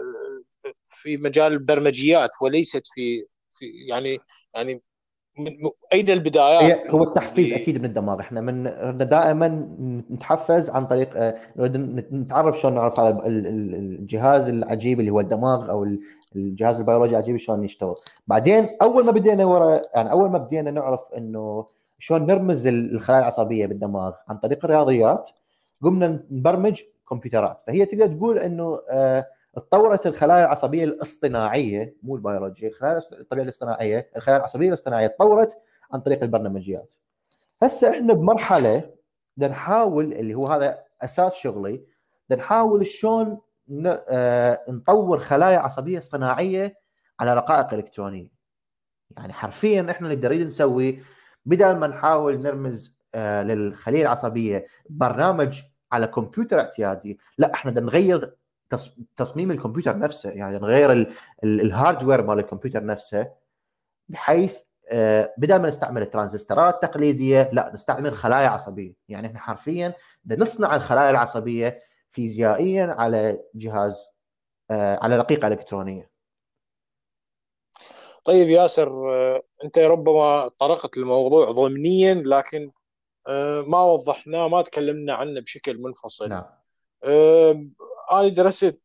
في 0.90 1.17
مجال 1.17 1.52
البرمجيات 1.52 2.31
وليست 2.43 2.83
في 2.95 3.25
في 3.59 3.67
يعني 3.88 4.19
يعني 4.55 4.83
أين 5.93 6.11
البدايات؟ 6.11 6.90
هو 6.90 7.02
التحفيز 7.02 7.52
أكيد 7.52 7.79
من 7.79 7.85
الدماغ 7.85 8.21
إحنا 8.21 8.40
من 8.40 8.64
دائما 9.09 9.49
نتحفز 10.11 10.71
عن 10.71 10.87
طريق 10.87 11.11
آه، 11.17 11.38
نتعرف 12.12 12.61
شلون 12.61 12.75
نعرف 12.75 13.00
هذا 13.00 13.26
الجهاز 13.26 14.49
العجيب 14.49 15.00
اللي 15.00 15.11
هو 15.11 15.21
الدماغ 15.21 15.71
أو 15.71 15.97
الجهاز 16.37 16.79
البيولوجي 16.81 17.11
العجيب 17.11 17.37
شلون 17.37 17.64
يشتغل. 17.64 17.95
بعدين 18.26 18.69
أول 18.83 19.05
ما 19.05 19.12
بدينا 19.12 19.45
ورا 19.45 19.83
يعني 19.95 20.11
أول 20.11 20.31
ما 20.31 20.38
بدينا 20.38 20.71
نعرف 20.71 21.00
إنه 21.17 21.67
شلون 22.00 22.26
نرمز 22.26 22.66
الخلايا 22.66 23.21
العصبية 23.21 23.66
بالدماغ 23.66 24.12
عن 24.28 24.38
طريق 24.38 24.64
الرياضيات 24.64 25.30
قمنا 25.83 26.25
نبرمج 26.30 26.83
كمبيوترات. 27.09 27.61
فهي 27.66 27.87
تقدر 27.87 28.07
تقول 28.07 28.38
إنه 28.38 28.80
آه، 28.90 29.26
تطورت 29.54 30.07
الخلايا 30.07 30.45
العصبية 30.45 30.85
الاصطناعية 30.85 31.97
مو 32.02 32.16
البيولوجية 32.16 32.69
الخلايا 32.69 33.00
الطبيعيه 33.12 33.45
الاصطناعية 33.45 34.11
الخلايا 34.16 34.38
العصبية 34.38 34.69
الاصطناعية 34.69 35.07
تطورت 35.07 35.59
عن 35.92 36.00
طريق 36.00 36.23
البرنامجيات. 36.23 36.95
هسه 37.62 37.90
إحنا 37.90 38.12
بمرحلة 38.12 38.90
نحاول 39.38 40.12
اللي 40.12 40.35
هو 40.35 40.47
هذا 40.47 40.78
أساس 41.02 41.35
شغلي 41.35 41.85
نحاول 42.30 42.87
شلون 42.87 43.38
آه، 43.87 44.61
نطور 44.69 45.19
خلايا 45.19 45.59
عصبية 45.59 45.99
اصطناعية 45.99 46.76
على 47.21 47.35
رقائق 47.35 47.75
إلكترونية. 47.75 48.28
يعني 49.16 49.33
حرفيا 49.33 49.87
إحنا 49.90 50.09
اللي 50.09 50.21
نريد 50.28 50.47
نسوي 50.47 51.02
بدل 51.45 51.77
ما 51.77 51.87
نحاول 51.87 52.41
نرمز 52.41 53.01
آه، 53.15 53.43
للخلية 53.43 54.03
العصبية 54.03 54.67
برنامج 54.91 55.63
على 55.93 56.07
كمبيوتر 56.07 56.61
اعتيادي 56.61 57.19
لا 57.39 57.55
إحنا 57.55 57.71
بدنا 57.71 57.87
نغير 57.87 58.35
تصميم 59.17 59.51
الكمبيوتر 59.51 59.99
نفسه. 59.99 60.31
يعني 60.31 60.59
نغير 60.59 61.15
ال 61.45 61.53
hardware 61.53 62.23
مال 62.23 62.39
الكمبيوتر 62.39 62.85
نفسه 62.85 63.33
بحيث 64.09 64.59
آه، 64.89 65.35
بدل 65.39 65.57
ما 65.57 65.69
نستعمل 65.69 66.03
الترانزستورات 66.03 66.75
التقليدية 66.75 67.51
لا 67.53 67.73
نستعمل 67.75 68.15
خلايا 68.15 68.49
عصبية. 68.49 68.95
يعني 69.09 69.27
إحنا 69.27 69.39
حرفيا 69.39 69.95
بدنا 70.25 70.43
نصنع 70.43 70.77
الخلايا 70.77 71.11
العصبية 71.11 71.81
فيزيائيا 72.11 72.95
على 72.99 73.41
جهاز 73.55 74.07
آه، 74.71 74.99
على 75.03 75.17
رقيقة 75.17 75.49
إلكترونية. 75.49 76.11
طيب 78.25 78.49
ياسر 78.49 78.91
أنت 79.64 79.79
ربما 79.79 80.49
طرقت 80.49 80.97
الموضوع 80.97 81.50
ضمنيا 81.50 82.14
لكن 82.14 82.71
ما 83.67 83.83
وضحناه 83.83 84.49
ما 84.49 84.62
تكلمنا 84.62 85.14
عنه 85.14 85.40
بشكل 85.40 85.79
منفصل. 85.79 86.29
نعم. 86.29 86.45
أنا 88.12 88.29
درست 88.29 88.81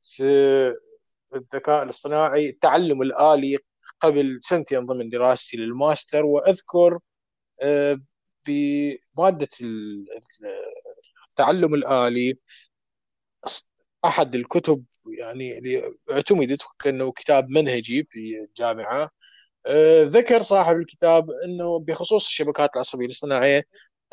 الذكاء 1.36 1.84
الاصطناعي 1.84 2.50
التعلم 2.50 3.02
الآلي 3.02 3.58
قبل 4.02 4.40
سنتين 4.42 4.86
ضمن 4.86 5.10
دراستي 5.10 5.58
للماستر 5.58 6.26
وأذكر 6.26 7.00
بمادة 8.48 9.50
التعلم 11.30 11.74
الآلي 11.74 12.38
أحد 14.06 14.36
الكتب 14.36 14.86
يعني 15.08 15.58
اللي 15.58 15.96
اعتمدت 16.12 16.62
كأنه 16.80 17.12
كتاب 17.12 17.50
منهجي 17.50 18.08
في 18.10 18.46
الجامعة. 18.50 19.10
ذكر 20.04 20.42
صاحب 20.42 20.76
الكتاب 20.76 21.32
أنه 21.46 21.80
بخصوص 21.80 22.26
الشبكات 22.26 22.70
العصبية 22.76 23.06
الاصطناعية 23.06 23.64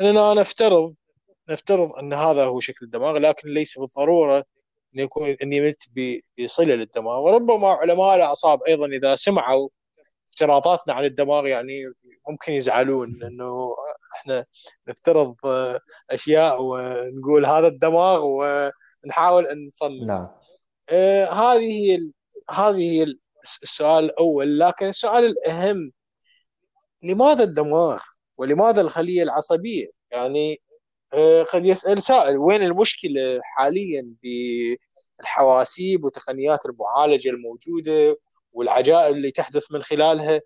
أننا 0.00 0.34
نفترض 0.34 0.94
نفترض 1.50 1.92
أن 1.92 2.12
هذا 2.12 2.44
هو 2.44 2.60
شكل 2.60 2.84
الدماغ 2.86 3.18
لكن 3.18 3.48
ليس 3.48 3.78
بالضرورة 3.78 4.38
أن 4.94 5.00
يكون 5.00 5.36
أن 5.42 5.52
يمت 5.52 5.82
بصلة 6.38 6.74
للدماغ. 6.74 7.20
وربما 7.20 7.68
علماء 7.68 8.16
الأعصاب 8.16 8.62
أيضا 8.62 8.86
إذا 8.86 9.16
سمعوا 9.16 9.68
افتراضاتنا 10.30 10.94
عن 10.94 11.04
الدماغ 11.04 11.46
يعني 11.46 11.92
ممكن 12.28 12.52
يزعلون 12.52 13.24
إنه 13.24 13.74
إحنا 14.16 14.44
نفترض 14.88 15.36
أشياء 16.10 16.62
ونقول 16.62 17.46
هذا 17.46 17.66
الدماغ 17.68 18.22
ونحاول 18.24 19.46
أن 19.46 19.66
نصنع 19.66 20.04
نعم. 20.04 20.28
آه 20.88 21.24
هذه 21.26 21.60
هي 21.60 22.10
هذه 22.50 23.02
هي 23.02 23.14
السؤال 23.42 24.04
الأول 24.04 24.58
لكن 24.58 24.86
السؤال 24.86 25.24
الأهم 25.24 25.92
لماذا 27.02 27.44
الدماغ 27.44 28.00
ولماذا 28.36 28.80
الخلية 28.80 29.22
العصبية؟ 29.22 29.86
يعني 30.10 30.60
آه 31.14 31.42
قد 31.42 31.66
يسال 31.66 32.02
سائل 32.02 32.38
وين 32.38 32.62
المشكلة 32.62 33.40
حاليا 33.42 34.14
بالحواسيب 35.18 36.04
وتقنيات 36.04 36.66
المعالجة 36.66 37.28
الموجودة 37.30 38.16
والعجائب 38.52 39.16
اللي 39.16 39.30
تحدث 39.30 39.72
من 39.72 39.82
خلالها؟ 39.82 40.40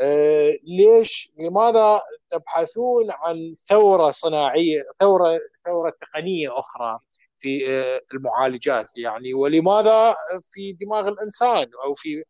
آه، 0.00 0.52
ليش 0.64 1.32
لماذا 1.38 2.02
تبحثون 2.30 3.10
عن 3.10 3.54
ثورة 3.68 4.10
صناعية 4.10 4.82
ثورة 5.00 5.40
ثورة 5.64 5.92
تقنية 6.00 6.58
أخرى 6.58 6.98
في 7.38 7.70
آه، 7.70 8.00
المعالجات؟ 8.14 8.86
يعني 8.96 9.34
ولماذا 9.34 10.16
في 10.52 10.72
دماغ 10.72 11.08
الإنسان 11.08 11.66
أو 11.84 11.94
في 11.94 12.24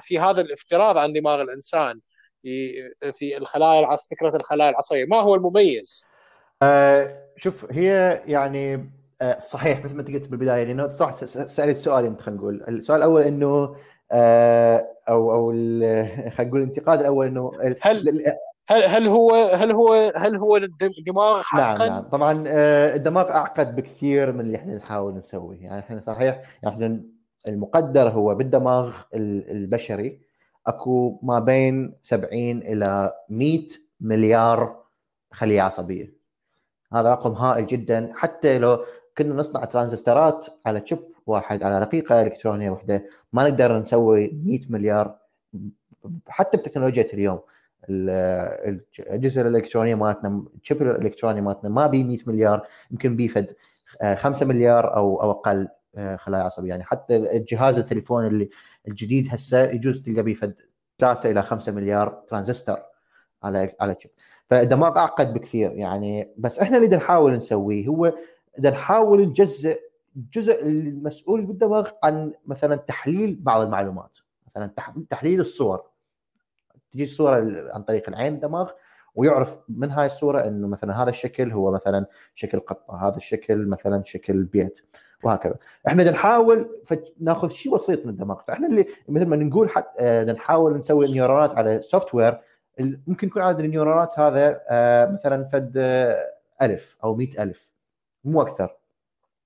في 0.00 0.18
هذا 0.18 0.40
الافتراض 0.40 0.98
عن 0.98 1.12
دماغ 1.12 1.42
الإنسان 1.42 2.00
في 2.42 2.72
في 3.12 3.36
الخلايا 3.36 3.80
العص 3.80 4.08
فكرة 4.10 4.36
الخلايا 4.36 4.70
العصبية 4.70 5.04
ما 5.04 5.16
هو 5.16 5.34
المميز؟ 5.34 6.08
آه 6.62 7.22
شوف 7.36 7.72
هي 7.72 8.22
يعني 8.26 8.90
آه 9.20 9.38
صحيح 9.38 9.84
مثل 9.84 9.94
ما 9.94 10.00
انت 10.00 10.10
قلت 10.10 10.28
بالبداية 10.28 10.64
لأنه 10.64 10.88
صح 10.88 11.10
سألت 11.24 11.76
سؤالين 11.76 12.16
خلينا 12.20 12.40
نقول 12.40 12.64
السؤال 12.68 12.98
الأول 12.98 13.22
إنه 13.22 13.76
آه، 14.12 14.88
أو 15.08 15.34
أو 15.34 15.50
خلينا 16.36 16.44
نقول 16.44 16.62
الانتقاد 16.62 17.00
الأول 17.00 17.26
إنه 17.26 17.52
هل 17.80 18.24
هل 18.70 18.82
هل 18.82 19.06
هو 19.06 19.34
هل 19.34 19.72
هو 19.72 20.12
هل 20.16 20.36
هو 20.36 20.56
الدماغ 20.56 21.42
حقا؟ 21.42 21.60
نعم 21.60 21.88
نعم 21.88 22.02
طبعا 22.02 22.44
آه، 22.46 22.94
الدماغ 22.94 23.30
أعقد 23.30 23.76
بكثير 23.76 24.32
من 24.32 24.40
اللي 24.40 24.56
إحنا 24.56 24.76
نحاول 24.76 25.14
نسويه 25.14 25.62
يعني 25.62 25.78
إحنا 25.78 26.00
صحيح 26.00 26.42
يعني 26.62 27.15
المقدر 27.46 28.08
هو 28.08 28.34
بالدماغ 28.34 28.94
البشري 29.14 30.20
أكو 30.66 31.18
ما 31.22 31.38
بين 31.38 31.94
70 32.02 32.32
إلى 32.58 33.12
100 33.30 33.68
مليار 34.00 34.82
خلية 35.32 35.62
عصبية. 35.62 36.12
هذا 36.92 37.12
رقم 37.12 37.32
هائل 37.32 37.66
جدا. 37.66 38.12
حتى 38.14 38.58
لو 38.58 38.84
كنا 39.18 39.34
نصنع 39.34 39.64
ترانزستورات 39.64 40.46
على 40.66 40.80
chip 40.80 40.98
واحد 41.26 41.62
على 41.62 41.78
رقيقة 41.78 42.22
إلكترونية 42.22 42.70
واحدة 42.70 43.04
ما 43.32 43.48
نقدر 43.48 43.78
نسوي 43.78 44.40
100 44.44 44.60
مليار 44.70 45.18
حتى 46.28 46.56
بتكنولوجيا 46.56 47.02
اليوم. 47.12 47.40
الأجهزة 47.88 49.42
الالكترونيه 49.42 49.94
مالتنا 49.94 50.44
ال 50.62 50.66
chip 50.66 50.82
الإلكتروني 50.82 51.40
مالتنا 51.40 51.70
ما 51.70 51.86
بي 51.86 52.04
100 52.04 52.18
مليار 52.26 52.66
يمكن 52.90 53.16
بي 53.16 53.28
فد 53.28 53.56
5 54.14 54.42
آه، 54.42 54.48
مليار 54.48 54.96
أو 54.96 55.22
أو 55.22 55.30
أقل. 55.30 55.68
خلايا 56.16 56.42
عصبية. 56.42 56.68
يعني 56.68 56.84
حتى 56.84 57.16
الجهاز 57.16 57.78
التليفون 57.78 58.26
اللي 58.26 58.48
الجديد 58.88 59.28
هسه 59.30 59.62
يجوز 59.62 60.02
تلقى 60.02 60.22
بيه 60.22 60.34
فد 60.34 60.60
3 60.98 61.30
إلى 61.30 61.42
5 61.42 61.72
مليار 61.72 62.24
ترانزستور 62.28 62.78
على 63.42 63.74
على 63.80 63.94
chip 63.94 64.10
فالدماغ 64.50 64.98
أعقد 64.98 65.34
بكثير 65.34 65.72
يعني 65.72 66.34
بس 66.38 66.58
إحنا 66.58 66.76
اللي 66.76 66.96
نحاول 66.96 67.32
نسويه 67.32 67.86
هو 67.86 68.12
نحاول 68.60 69.20
نجزء 69.22 69.80
الجزء 70.16 70.62
المسؤول 70.66 71.46
بالدماغ 71.46 71.90
عن 72.02 72.32
مثلا 72.46 72.76
تحليل 72.76 73.38
بعض 73.40 73.60
المعلومات. 73.60 74.18
مثلا 74.46 74.72
تحليل 75.10 75.40
الصور. 75.40 75.82
تجي 76.92 77.02
الصورة 77.02 77.36
عن 77.74 77.82
طريق 77.82 78.08
العين 78.08 78.34
الدماغ 78.34 78.70
ويعرف 79.14 79.58
من 79.68 79.90
هاي 79.90 80.06
الصورة 80.06 80.46
إنه 80.46 80.68
مثلا 80.68 81.02
هذا 81.02 81.10
الشكل 81.10 81.52
هو 81.52 81.70
مثلا 81.70 82.06
شكل 82.34 82.60
قطة 82.60 83.08
هذا 83.08 83.16
الشكل 83.16 83.66
مثلا 83.66 84.02
شكل 84.06 84.42
بيت. 84.44 84.80
وهكذا. 85.26 85.54
إحنا 85.86 86.10
نحاول 86.10 86.68
ناخذ 87.20 87.50
شيء 87.50 87.74
بسيط 87.74 88.06
من 88.06 88.10
الدماغ. 88.10 88.40
فإحنا 88.48 88.66
اللي 88.68 88.86
مثل 89.08 89.26
ما 89.26 89.36
نقول 89.36 89.70
حتى 89.70 89.90
آه، 89.98 90.24
نحاول 90.24 90.76
نسوي 90.76 91.12
neuronات 91.12 91.54
على 91.58 91.82
software 91.82 92.38
ممكن 92.80 93.26
يكون 93.26 93.42
عدد 93.42 93.60
ال 93.60 93.67
neuronات 93.67 94.18
هذا 94.18 94.60
آه، 94.68 95.10
مثلا 95.10 95.44
فد 95.44 95.74
آه، 95.76 96.16
ألف 96.62 96.96
أو 97.04 97.14
مئة 97.14 97.42
ألف. 97.42 97.68
مو 98.24 98.42
أكثر. 98.42 98.76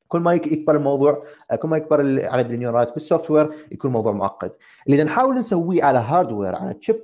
كل 0.09 0.21
ما 0.21 0.35
يكبر 0.35 0.77
الموضوع 0.77 1.25
كل 1.59 1.69
ما 1.69 1.77
يكبر 1.77 2.01
عدد 2.25 2.51
ال 2.51 2.55
neuronات 2.55 2.86
بال 2.86 2.95
software 2.95 3.53
يكون 3.73 3.91
الموضوع 3.91 4.13
معقد. 4.13 4.53
اللي 4.87 5.05
نحاول 5.05 5.39
نسويه 5.39 5.85
على 5.85 5.99
hardware 5.99 6.55
على 6.55 6.75
chip 6.75 7.03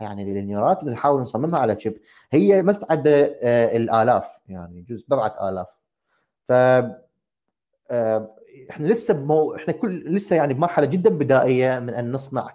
يعني 0.00 0.40
ال 0.40 0.45
neuronات 0.45 0.80
اللي 0.80 0.92
نحاول 0.92 1.22
نصممها 1.22 1.60
على 1.60 1.74
chip 1.74 1.98
هي 2.30 2.62
ما 2.62 2.72
تتعدى 2.72 3.24
الآلاف 3.76 4.26
يعني 4.48 4.82
جزء 4.88 5.04
بضعة 5.08 5.48
آلاف. 5.48 5.66
ف 6.48 6.52
إحنا 8.70 8.86
لسه 8.86 9.14
بمو... 9.14 9.54
إحنا 9.54 9.72
كل 9.72 10.16
لسه 10.16 10.36
يعني 10.36 10.54
بمرحلة 10.54 10.86
جدا 10.86 11.10
بدائية 11.10 11.78
من 11.78 11.94
أن 11.94 12.12
نصنع 12.12 12.54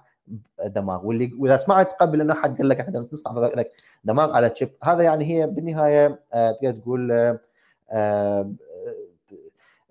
دماغ 0.65 1.05
واللي 1.07 1.33
وإذا 1.39 1.57
سمعت 1.57 1.93
قبل 1.93 2.21
إنه 2.21 2.33
احد 2.33 2.57
قال 2.57 2.69
لك 2.69 2.79
إحنا 2.79 3.07
نصنع 3.13 3.63
دماغ 4.03 4.33
على 4.33 4.49
تشيب 4.49 4.69
هذا 4.83 5.03
يعني 5.03 5.25
هي 5.25 5.47
بالنهاية 5.47 6.19
تقدر 6.33 6.71
تقول 6.71 7.37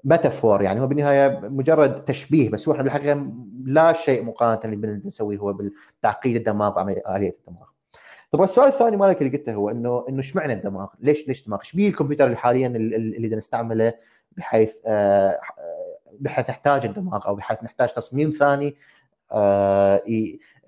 ميتافور 0.05 0.63
يعني 0.63 0.81
هو 0.81 0.87
بالنهاية 0.87 1.41
مجرد 1.43 2.05
تشبيه 2.05 2.51
بس 2.51 2.69
هو 2.69 2.73
إحنا 2.73 2.83
بالحقيقة 2.83 3.33
لا 3.65 3.93
شيء 3.93 4.25
مقارنة 4.25 4.75
اللي 4.75 5.01
نسويه 5.05 5.39
هو 5.39 5.53
بالتعقيد 5.53 6.37
الدماغ 6.37 6.79
واليه 6.79 7.35
الدماغ. 7.41 7.67
طب 8.31 8.43
السؤال 8.43 8.69
الثاني 8.69 8.97
مالك 8.97 9.23
اللي 9.23 9.39
قلته 9.39 9.55
هو 9.55 9.71
انه 9.71 10.05
إنه 10.09 10.19
إيش 10.19 10.37
معنى 10.37 10.53
الدماغ؟ 10.53 10.87
ليش 11.01 11.29
ليش 11.29 11.41
الدماغ؟ 11.41 11.61
إيش 11.61 11.75
الكمبيوتر 11.75 12.25
اللي 12.25 12.37
حاليا 12.37 12.67
اللي 12.67 13.37
نستعمله 13.37 13.95
بحيث 14.37 14.77
آه 14.87 15.39
بحيث 16.21 16.51
نحتاج 16.51 16.85
الدماغ 16.87 17.27
أو 17.27 17.35
بحيث 17.35 17.65
نحتاج 17.65 17.89
تصميم 17.89 18.31
ثاني 18.31 18.77
آه, 19.33 20.03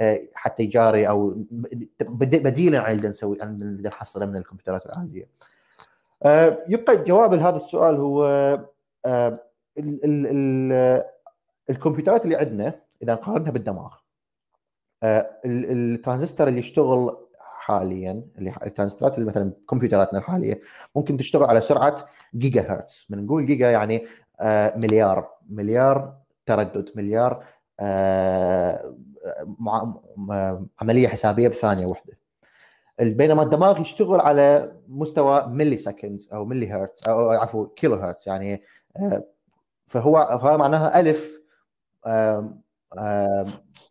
آه، 0.01 0.21
حتى 0.35 0.63
يجاري 0.63 1.09
أو 1.09 1.37
بديلا 2.01 2.81
عن 2.81 2.97
اللي 2.97 3.09
نسوي 3.09 3.43
اللي 3.43 3.89
نحصله 3.89 4.27
من 4.27 4.37
الكمبيوترات 4.37 4.87
العادية. 4.87 5.29
آه 6.23 6.59
يبقى 6.69 7.05
جواب 7.05 7.35
لهذا 7.35 7.57
السؤال 7.57 7.97
هو 7.97 8.25
آه، 9.07 9.39
الكمبيوترات 11.71 12.25
اللي 12.25 12.37
عندنا 12.37 12.75
إذا 13.03 13.13
نقارنها 13.13 13.51
بالدماغ 13.51 13.95
آه، 15.03 15.31
الترانزستور 15.45 16.49
اللي 16.49 16.61
يشتغل 16.61 17.17
حاليا 17.69 18.23
اللي 18.39 18.55
الترانزستورات 18.67 19.15
اللي 19.15 19.27
مثلا 19.27 19.53
كمبيوتراتنا 19.71 20.19
الحالية 20.19 20.61
ممكن 20.97 21.17
تشتغل 21.17 21.45
على 21.45 21.61
سرعة 21.61 21.97
جيجا 22.35 22.73
هرتز 22.73 23.07
من 23.11 23.25
نقول 23.25 23.47
جيجا 23.47 23.71
يعني 23.71 24.07
آه، 24.41 24.77
مليار. 24.77 25.29
مليار 25.51 26.15
تردد. 26.47 26.91
مليار 26.95 27.45
عملية 30.81 31.09
حسابية 31.09 31.49
بثانية 31.49 31.87
واحدة. 31.87 32.19
بينما 33.01 33.43
الدماغ 33.43 33.81
يشتغل 33.81 34.21
على 34.21 34.73
مستوى 34.89 35.47
milliseconds 35.47 36.29
أو 36.33 36.45
ملي 36.45 36.71
هرتز 36.71 37.09
أو 37.09 37.31
عفوا 37.31 37.67
كيلو 37.77 37.95
هرتز 37.95 38.29
يعني 38.29 38.63
فهو 39.87 40.39
فهو 40.43 40.59
معناها 40.59 41.01
ألف 41.01 41.43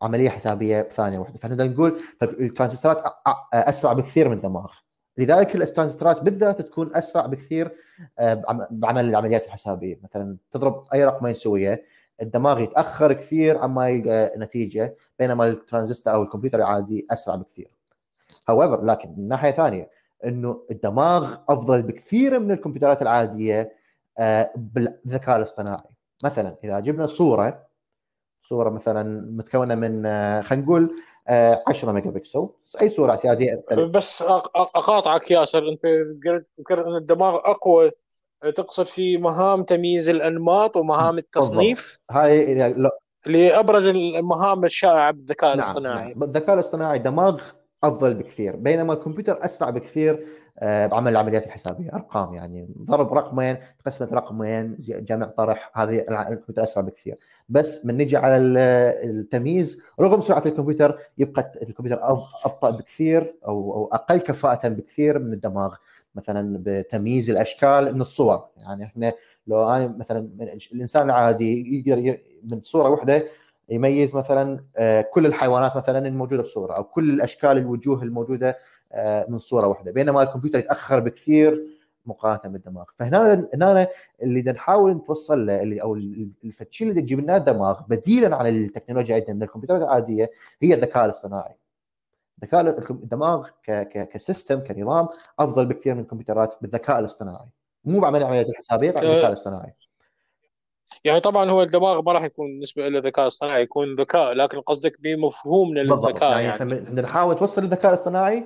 عملية 0.02 0.30
حسابية 0.30 0.82
ثانية 0.82 1.20
واحدة. 1.20 1.38
فإحنا 1.38 1.64
نقول 1.64 2.02
الترانزستورات 2.24 3.04
أسرع 3.54 3.94
بكثير 3.94 4.30
من 4.30 4.36
الدماغ. 4.36 4.74
لذلك 5.18 5.56
الترانزستورات 5.56 6.22
بالذات 6.22 6.62
تكون 6.62 6.96
أسرع 6.96 7.26
بكثير 7.26 7.72
بعمل 8.70 9.10
العمليات 9.10 9.46
الحسابية. 9.46 10.00
مثلا 10.04 10.38
تضرب 10.52 10.84
أي 10.94 11.06
رقمين 11.06 11.34
سويه 11.34 11.84
الدماغ 12.22 12.60
يتأخر 12.60 13.14
كثير 13.14 13.58
عما 13.58 13.90
يلقى 13.90 14.34
نتيجة 14.38 14.96
بينما 15.20 15.48
الترانزستور 15.48 16.14
أو 16.14 16.24
الكمبيوتر 16.24 16.58
العادي 16.58 17.08
أسرع 17.12 17.36
بكثير. 17.36 17.72
however 18.52 18.84
لكن 18.84 19.14
من 19.18 19.28
ناحية 19.28 19.52
ثانية 19.52 19.90
إنه 20.26 20.62
الدماغ 20.72 21.38
أفضل 21.50 21.82
بكثير 21.82 22.40
من 22.40 22.52
الكمبيوترات 22.52 23.02
العادية 23.02 23.74
آه، 24.20 24.52
بالذكاء 24.56 25.38
الاصطناعي. 25.38 25.90
مثلا 26.24 26.56
إذا 26.64 26.80
جبنا 26.80 27.06
صورة 27.06 27.67
صورة 28.50 28.70
مثلا 28.70 29.26
متكونة 29.32 29.76
من 29.76 30.06
آه، 30.06 30.42
خلينا 30.42 30.66
نقول 30.66 30.96
10 31.68 31.92
ميجا 31.92 32.10
بكسل 32.10 32.48
أي 32.82 32.90
صورة 32.90 33.12
اعتياديه 33.12 33.64
بس 33.72 34.22
أقاطعك 34.56 35.32
ياسر 35.32 35.70
أنت 35.70 35.86
قلت 36.70 36.88
أن 36.88 36.96
الدماغ 36.96 37.36
أقوى 37.36 37.92
تقصد 38.56 38.88
في 38.88 39.18
مهام 39.18 39.64
تمييز 39.64 40.10
الأنماط 40.10 40.78
ومهام 40.78 41.18
التصنيف؟ 41.18 42.00
هاي 42.12 42.74
لأبرز 43.28 43.88
المهام 43.88 44.66
الشائعة 44.66 45.12
بالذكاء 45.12 45.50
نعم 45.50 45.60
الاصطناعي. 45.60 46.10
نعم. 46.10 46.20
بالذكاء 46.20 46.54
الاصطناعي 46.54 47.00
دماغ 47.00 47.42
أفضل 47.84 48.14
بكثير 48.14 48.56
بينما 48.56 48.94
الكمبيوتر 48.94 49.46
أسرع 49.46 49.70
بكثير 49.70 50.14
آه، 50.14 50.47
بعمل 50.62 51.12
العمليات 51.12 51.46
الحسابية 51.46 51.94
أرقام 51.94 52.34
يعني 52.34 52.68
ضرب 52.82 53.14
رقمين 53.14 53.58
قسمة 53.86 54.10
رقمين 54.14 54.76
جمع 54.80 55.26
طرح 55.26 55.72
هذه 55.74 56.00
الكمبيوتر 56.00 56.64
أسرع 56.64 56.84
بكثير. 56.84 57.18
بس 57.50 57.86
من 57.86 57.98
نجي 57.98 58.18
على 58.18 58.38
التمييز 58.38 59.82
رغم 60.00 60.22
سرعة 60.22 60.44
الكمبيوتر 60.46 61.00
يبقى 61.18 61.52
الكمبيوتر 61.62 62.00
أبطأ 62.46 62.70
بكثير 62.70 63.36
أو 63.48 63.74
أو 63.74 63.90
أقل 63.94 64.18
كفاءة 64.18 64.68
بكثير 64.68 65.20
من 65.20 65.34
الدماغ. 65.34 65.76
مثلا 66.16 66.60
بتمييز 66.66 67.30
الأشكال 67.30 67.94
من 67.94 68.02
الصور. 68.02 68.46
يعني 68.58 68.86
إحنا 68.86 69.14
لو 69.48 69.70
أنا 69.70 69.96
مثلا 69.98 70.30
الإنسان 70.74 71.06
العادي 71.06 71.80
يقدر 71.88 72.18
من 72.44 72.62
صورة 72.64 72.90
واحدة 72.90 73.24
يميز 73.70 74.16
مثلا 74.16 74.64
آه، 74.78 75.02
كل 75.02 75.26
الحيوانات 75.26 75.78
مثلا 75.78 76.08
الموجودة 76.08 76.44
بصورة 76.44 76.74
أو 76.74 76.84
كل 76.84 77.10
الأشكال 77.10 77.50
الوجوه 77.52 78.04
الموجودة 78.04 78.50
آه، 78.50 78.56
من 79.30 79.40
صورة 79.40 79.68
واحدة. 79.68 79.92
بينما 79.92 80.24
الكمبيوتر 80.24 80.60
يتأخر 80.60 81.00
بكثير 81.00 81.68
مقارنة 82.06 82.54
بالدماغ. 82.54 82.84
فهنا 83.00 83.48
هنا 83.54 83.88
اللي 84.22 84.52
نحاول 84.52 84.92
نتوصل 84.92 85.46
له 85.46 85.62
اللي 85.62 85.82
أو 85.82 85.96
الشيء 85.96 86.90
اللي 86.90 87.02
تجيب 87.02 87.20
لنا 87.20 87.38
الدماغ 87.38 87.82
بديلا 87.88 88.36
عن 88.36 88.48
التكنولوجيا 88.48 89.16
عندنا 89.16 89.34
من 89.34 89.44
الكمبيوترات 89.44 89.82
العادية 89.82 90.32
هي 90.62 90.74
الذكاء 90.74 91.06
الاصطناعي. 91.06 91.56
ذكاء 92.44 92.62
الدماغ 92.92 93.48
كسيستم 93.82 94.60
كنظام 94.60 95.08
أفضل 95.40 95.66
بكثير 95.66 95.96
من 95.96 96.02
الكمبيوترات 96.02 96.58
بالذكاء 96.62 97.00
الاصطناعي. 97.00 97.48
مو 97.86 98.00
بعمل 98.00 98.20
العمليات 98.20 98.50
الحسابيه 98.50 98.92
بعد 98.92 99.04
الذكاء 99.04 99.28
الاصطناعي. 99.28 99.74
يعني 101.04 101.20
طبعا 101.20 101.50
هو 101.50 101.62
الدماغ 101.62 102.02
ما 102.02 102.12
راح 102.12 102.24
يكون 102.24 102.48
بالنسبة 102.48 102.88
له 102.88 103.00
ذكاء 103.00 103.28
اصطناعي 103.28 103.62
يكون 103.62 103.96
ذكاء 103.96 104.34
لكن 104.34 104.60
قصدك 104.62 105.02
بمفهومنا 105.02 105.80
للذكاء 105.80 106.32
يعني, 106.32 106.44
يعني. 106.44 106.84
إحنا 106.84 107.02
نحاول 107.02 107.36
توصل 107.36 107.62
للذكاء 107.64 107.94
الاصطناعي 107.94 108.44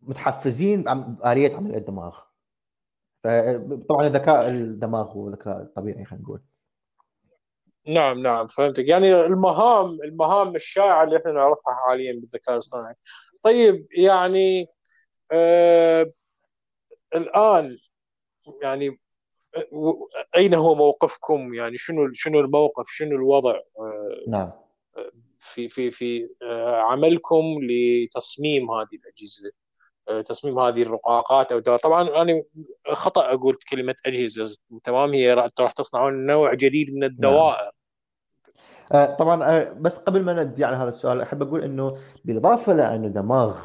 متحفزين 0.00 0.82
بآلية 0.82 1.56
عمل 1.56 1.74
الدماغ. 1.74 2.18
فطبعا 3.24 4.06
الذكاء 4.06 4.48
الدماغ 4.50 5.10
هو 5.12 5.28
ذكاء 5.28 5.64
طبيعي 5.76 6.04
خلينا 6.04 6.24
نقول. 6.24 6.40
نعم 7.88 8.18
نعم 8.22 8.46
فهمتك. 8.46 8.88
يعني 8.88 9.20
المهام 9.26 9.98
المهام 10.04 10.56
الشائعة 10.56 11.04
اللي 11.04 11.16
إحنا 11.16 11.32
نعرفها 11.32 11.74
حاليا 11.74 12.12
بالذكاء 12.12 12.54
الاصطناعي. 12.54 12.94
طيب 13.42 13.86
يعني 13.90 14.66
آه 15.32 16.12
الآن 17.14 17.78
يعني 18.62 19.00
أين 20.36 20.54
هو 20.54 20.74
موقفكم؟ 20.74 21.54
يعني 21.54 21.78
شنو 21.78 22.12
شنو 22.12 22.40
الموقف؟ 22.40 22.88
شنو 22.88 23.16
الوضع؟ 23.16 23.50
آه 23.78 24.24
نعم. 24.28 24.52
في 25.38 25.68
في 25.68 25.90
في 25.90 26.28
آه 26.42 26.76
عملكم 26.76 27.44
لتصميم 27.62 28.70
هذه 28.70 28.94
الأجهزة؟ 28.94 29.50
تصميم 30.26 30.58
هذه 30.58 30.82
الرقاقات 30.82 31.52
أو 31.52 31.76
طبعا 31.76 32.22
أنا 32.22 32.42
خطأ 32.86 33.32
أقول 33.34 33.58
كلمة 33.70 33.94
أجهزة. 34.06 34.56
تمام 34.84 35.10
هي 35.10 35.32
راح 35.60 35.72
تصنعون 35.72 36.26
نوع 36.26 36.54
جديد 36.54 36.94
من 36.94 37.04
الدوائر 37.04 37.62
نعم. 37.62 39.02
آه، 39.02 39.16
طبعا 39.16 39.44
آه، 39.44 39.72
بس 39.72 39.98
قبل 39.98 40.22
ما 40.22 40.44
ندي 40.44 40.64
على 40.64 40.76
هذا 40.76 40.88
السؤال 40.88 41.20
أحب 41.20 41.42
أقول 41.42 41.64
إنه 41.64 41.88
بالإضافة 42.24 42.72
لأنه 42.72 43.06
الدماغ 43.06 43.56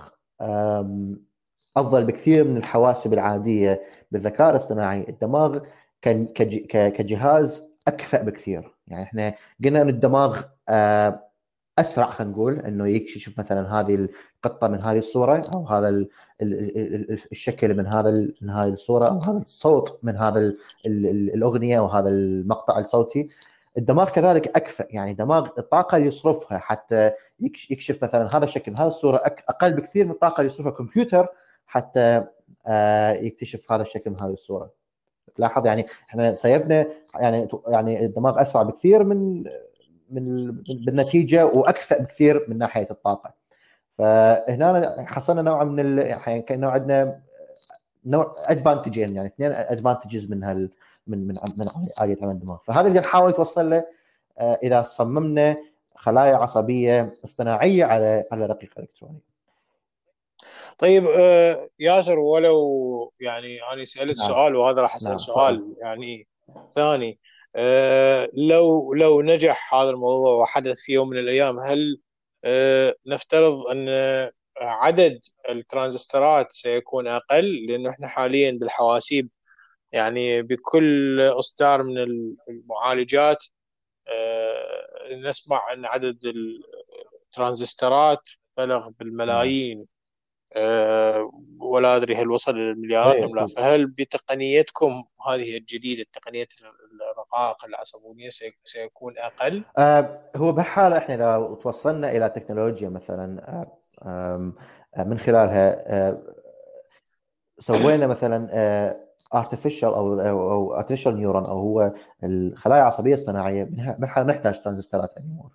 أفضل 1.77 2.06
بكثير 2.06 2.43
من 2.43 2.58
الحواسب 2.58 3.13
العادية 3.13 3.82
بالذكاء 4.12 4.51
الاصطناعي 4.51 5.06
الدماغ 5.10 5.60
كجهاز 6.01 7.65
اكفأ 7.88 8.21
بكثير. 8.21 8.75
يعني 8.88 9.03
إحنا 9.03 9.36
قلنا 9.63 9.82
ان 9.82 9.89
الدماغ 9.89 10.41
آه، 10.69 11.33
أسرع 11.80 12.12
خلينا 12.12 12.34
نقول 12.34 12.60
إنه 12.60 12.88
يكشف 12.88 13.40
مثلا 13.40 13.80
هذه 13.80 14.08
القطة 14.46 14.68
من 14.68 14.82
هذه 14.82 14.98
الصورة 14.98 15.38
أو 15.38 15.66
هذا 15.66 16.06
الشكل 17.32 17.78
من 17.78 17.88
هذا 17.88 18.12
من 18.42 18.50
هذه 18.50 18.70
الصورة 18.70 19.08
أو 19.08 19.20
هذا 19.20 19.38
الصوت 19.38 20.00
من 20.04 20.18
هذا 20.18 20.54
الأغنية 20.86 21.80
أو 21.80 21.88
هذا 21.88 22.10
المقطع 22.10 22.80
الصوتي. 22.80 23.30
الدماغ 23.78 24.10
كذلك 24.10 24.48
أكفأ 24.58 24.88
يعني 24.90 25.14
دماغ 25.14 25.50
الطاقه 25.58 25.96
اللي 25.96 26.08
يصرفها 26.08 26.58
حتى 26.58 27.12
يكشف 27.40 28.04
مثلا 28.04 28.38
هذا 28.38 28.46
الشكل 28.46 28.72
هذه 28.72 28.88
الصورة 28.88 29.18
أقل 29.50 29.74
بكثير 29.74 30.06
من 30.06 30.12
الطاقه 30.12 30.42
اللي 30.42 30.54
يصرفها 30.54 30.72
الكمبيوتر 30.72 31.28
حتى 31.68 32.26
آه، 32.68 33.12
يكتشف 33.14 33.72
هذا 33.72 33.82
الشكل 33.84 34.12
من 34.12 34.20
هذه 34.20 34.34
الصورة. 34.34 34.72
لاحظ 35.38 35.66
يعني 35.66 35.86
إحنا 36.10 36.34
سيبنا 36.34 36.86
يعني 37.20 37.48
يعني 37.68 38.06
الدماغ 38.06 38.42
أسرع 38.42 38.64
بكثير 38.64 39.04
من 39.04 39.44
من 40.10 40.52
بالنتيجة 40.86 41.46
واكفأ 41.46 42.02
بكثير 42.02 42.46
من 42.48 42.58
ناحية 42.58 42.88
الطاقة 42.92 43.34
فهنا 43.98 45.06
حصلنا 45.08 45.42
نوع 45.42 45.63
من 45.63 45.80
ال... 45.80 45.98
يعني 45.98 46.42
كأنه 46.42 46.70
عندنا 46.70 47.22
نوع 48.06 48.36
ادفانتجين 48.38 49.16
يعني 49.16 49.28
اثنين 49.28 49.52
ادفانتجز 49.52 50.30
من 50.30 50.44
هال 50.44 50.70
من 51.08 51.28
من 51.28 51.38
من 51.58 51.70
عالية 51.98 52.18
عمل 52.22 52.32
الدماغ 52.32 52.58
فهذا 52.63 52.88
اللي 52.88 53.00
نحاول 53.00 53.30
نتوصل 53.30 53.70
له 53.70 53.86
آه، 54.39 54.60
إذا 54.63 54.84
صممنا 54.84 55.58
خلايا 55.96 56.36
عصبية 56.36 57.16
اصطناعية 57.26 57.86
على 57.86 58.26
على 58.32 58.46
رقيق 58.46 58.80
إلكتروني. 58.80 59.20
طيب 60.78 61.06
آه، 61.06 61.70
ياسر 61.80 62.20
ولو 62.20 63.13
يعني 63.20 63.60
أنا 63.74 63.86
سألت 63.86 64.20
نعم. 64.20 64.28
سؤال 64.28 64.56
وهذا 64.56 64.82
راح 64.82 64.96
أسأل 64.96 65.10
نعم. 65.10 65.18
سؤال 65.18 65.76
يعني 65.78 66.28
ثاني 66.72 67.20
لو 68.34 68.94
لو 68.94 69.22
نجح 69.22 69.74
هذا 69.74 69.89
الموضوع 69.89 70.34
وحدث 70.34 70.78
في 70.80 70.94
يوم 70.94 71.10
من 71.10 71.18
الأيام 71.18 71.60
هل 71.60 72.02
نفترض 73.06 73.68
أن 73.68 73.89
عدد 74.58 75.20
الترانزستورات 75.50 76.52
سيكون 76.52 77.08
أقل؟ 77.08 77.66
لأنه 77.66 77.89
إحنا 77.89 78.08
حاليا 78.08 78.52
بالحواسيب 78.52 79.30
يعني 79.92 80.42
بكل 80.42 81.22
إصدار 81.22 81.84
من 81.84 81.98
المعالجات 82.50 83.44
آه، 84.08 85.16
نسمع 85.16 85.74
ان 85.74 85.86
عدد 85.86 86.34
الترانزستورات 87.28 88.30
بلغ 88.58 88.89
بالملايين 88.89 89.86
آه، 90.56 91.32
ولا 91.60 91.96
أدري 91.96 92.16
هل 92.16 92.30
وصل 92.30 92.56
للمليارات 92.56 93.24
أم 93.24 93.36
لا. 93.36 93.46
فهل 93.46 93.88
بتقنيتكم 93.88 95.04
هذه 95.28 95.58
الجديدة 95.58 96.06
تقنية 96.13 96.48
الرقائق 97.34 97.65
العصبونيه 97.65 98.30
سيكون 98.65 99.17
أقل؟ 99.17 99.63
آه 99.78 100.32
هو 100.36 100.52
بحال 100.52 100.93
إحنا 100.93 101.15
إذا 101.15 101.56
توصلنا 101.56 102.12
إلى 102.12 102.30
تكنولوجيا 102.30 102.89
مثلا 102.89 103.43
آه 104.06 104.54
من 104.98 105.19
خلالها 105.19 105.84
آه 105.88 106.22
سوينا 107.60 108.08
مثلا 108.08 108.50
artificial 109.34 109.89
أو 109.89 110.19
أو 110.22 110.76
artificial 110.76 111.15
neuron 111.15 111.46
أو 111.46 111.60
هو 111.60 111.93
الخلايا 112.24 112.82
العصبية 112.82 113.13
الصناعية 113.13 113.63
بالحال 114.00 114.28
نحتاج 114.28 114.62
ترانزستورات 114.62 115.17
anymore 115.17 115.52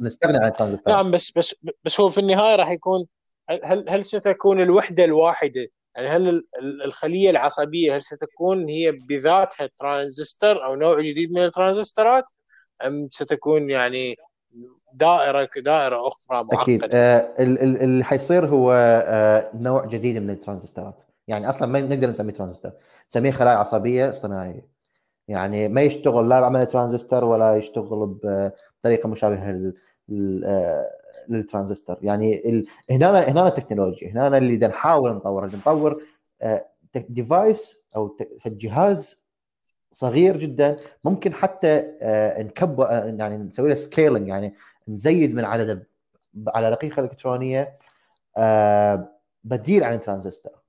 نستغني 0.00 0.36
عن 0.38 0.48
الترانزستورات 0.48 0.88
نعم 0.88 1.10
بس 1.10 1.38
بس 1.38 1.54
بس 1.84 2.00
هو 2.00 2.10
في 2.10 2.18
النهاية 2.18 2.56
راح 2.56 2.70
يكون 2.70 3.06
هل 3.64 3.88
هل 3.88 4.04
ستكون 4.04 4.60
الوحدة 4.60 5.04
الواحدة 5.04 5.68
يعني 5.94 6.08
هل 6.08 6.44
الخلية 6.84 7.30
العصبية 7.30 7.96
هل 7.96 8.02
ستكون 8.02 8.68
هي 8.68 8.92
بذاتها 8.92 9.68
ترانزستور 9.78 10.64
أو 10.64 10.74
نوع 10.74 11.00
جديد 11.00 11.32
من 11.32 11.44
الترانزستورات 11.44 12.24
أم 12.86 13.08
ستكون 13.10 13.70
يعني 13.70 14.16
دائرة 14.92 15.50
دائرة 15.56 16.08
أخرى 16.08 16.44
معقدة؟ 16.44 16.62
أكيد 16.62 16.84
آه 16.92 17.34
اللي 17.38 18.04
حيصير 18.04 18.46
هو 18.46 18.72
آه 19.06 19.50
نوع 19.54 19.86
جديد 19.86 20.16
من 20.16 20.30
الترانزستورات 20.30 21.02
يعني 21.28 21.48
أصلا 21.48 21.68
ما 21.68 21.80
نقدر 21.80 22.06
نسميه 22.06 22.32
ترانزستور 22.32 22.72
نسميه 23.10 23.30
خلايا 23.30 23.56
عصبية 23.56 24.10
اصطناعية. 24.10 24.72
يعني 25.28 25.68
ما 25.68 25.82
يشتغل 25.82 26.28
لا 26.28 26.40
بعمل 26.40 26.66
ترانزستور 26.66 27.24
ولا 27.24 27.56
يشتغل 27.56 28.18
بطريقة 28.22 29.08
مشابهة 29.08 29.72
آه، 30.44 30.90
للترانزستور. 31.28 31.96
يعني 32.02 32.48
ال... 32.48 32.66
هنا 32.90 33.20
هنا 33.20 33.48
التكنولوجيا 33.48 34.10
هنا 34.12 34.38
اللي 34.38 34.66
نحاول 34.66 35.12
نطور 35.12 35.46
نطور 35.46 36.02
device 36.94 37.76
آه، 37.94 37.98
أو 37.98 38.16
جهاز 38.46 39.22
صغير 39.92 40.36
جدا 40.36 40.76
ممكن 41.04 41.34
حتى 41.34 41.96
آه، 42.00 42.42
نكبر 42.42 42.90
يعني 43.18 43.36
نسوي 43.36 43.68
له 43.68 43.74
scaling 43.74 44.28
يعني 44.28 44.54
نزيد 44.88 45.34
من 45.34 45.44
عدده 45.44 45.88
على 46.48 46.70
رقيقة 46.70 47.00
إلكترونية 47.00 47.78
بديل 49.44 49.84
عن 49.84 49.94
الترانزستور. 49.94 50.62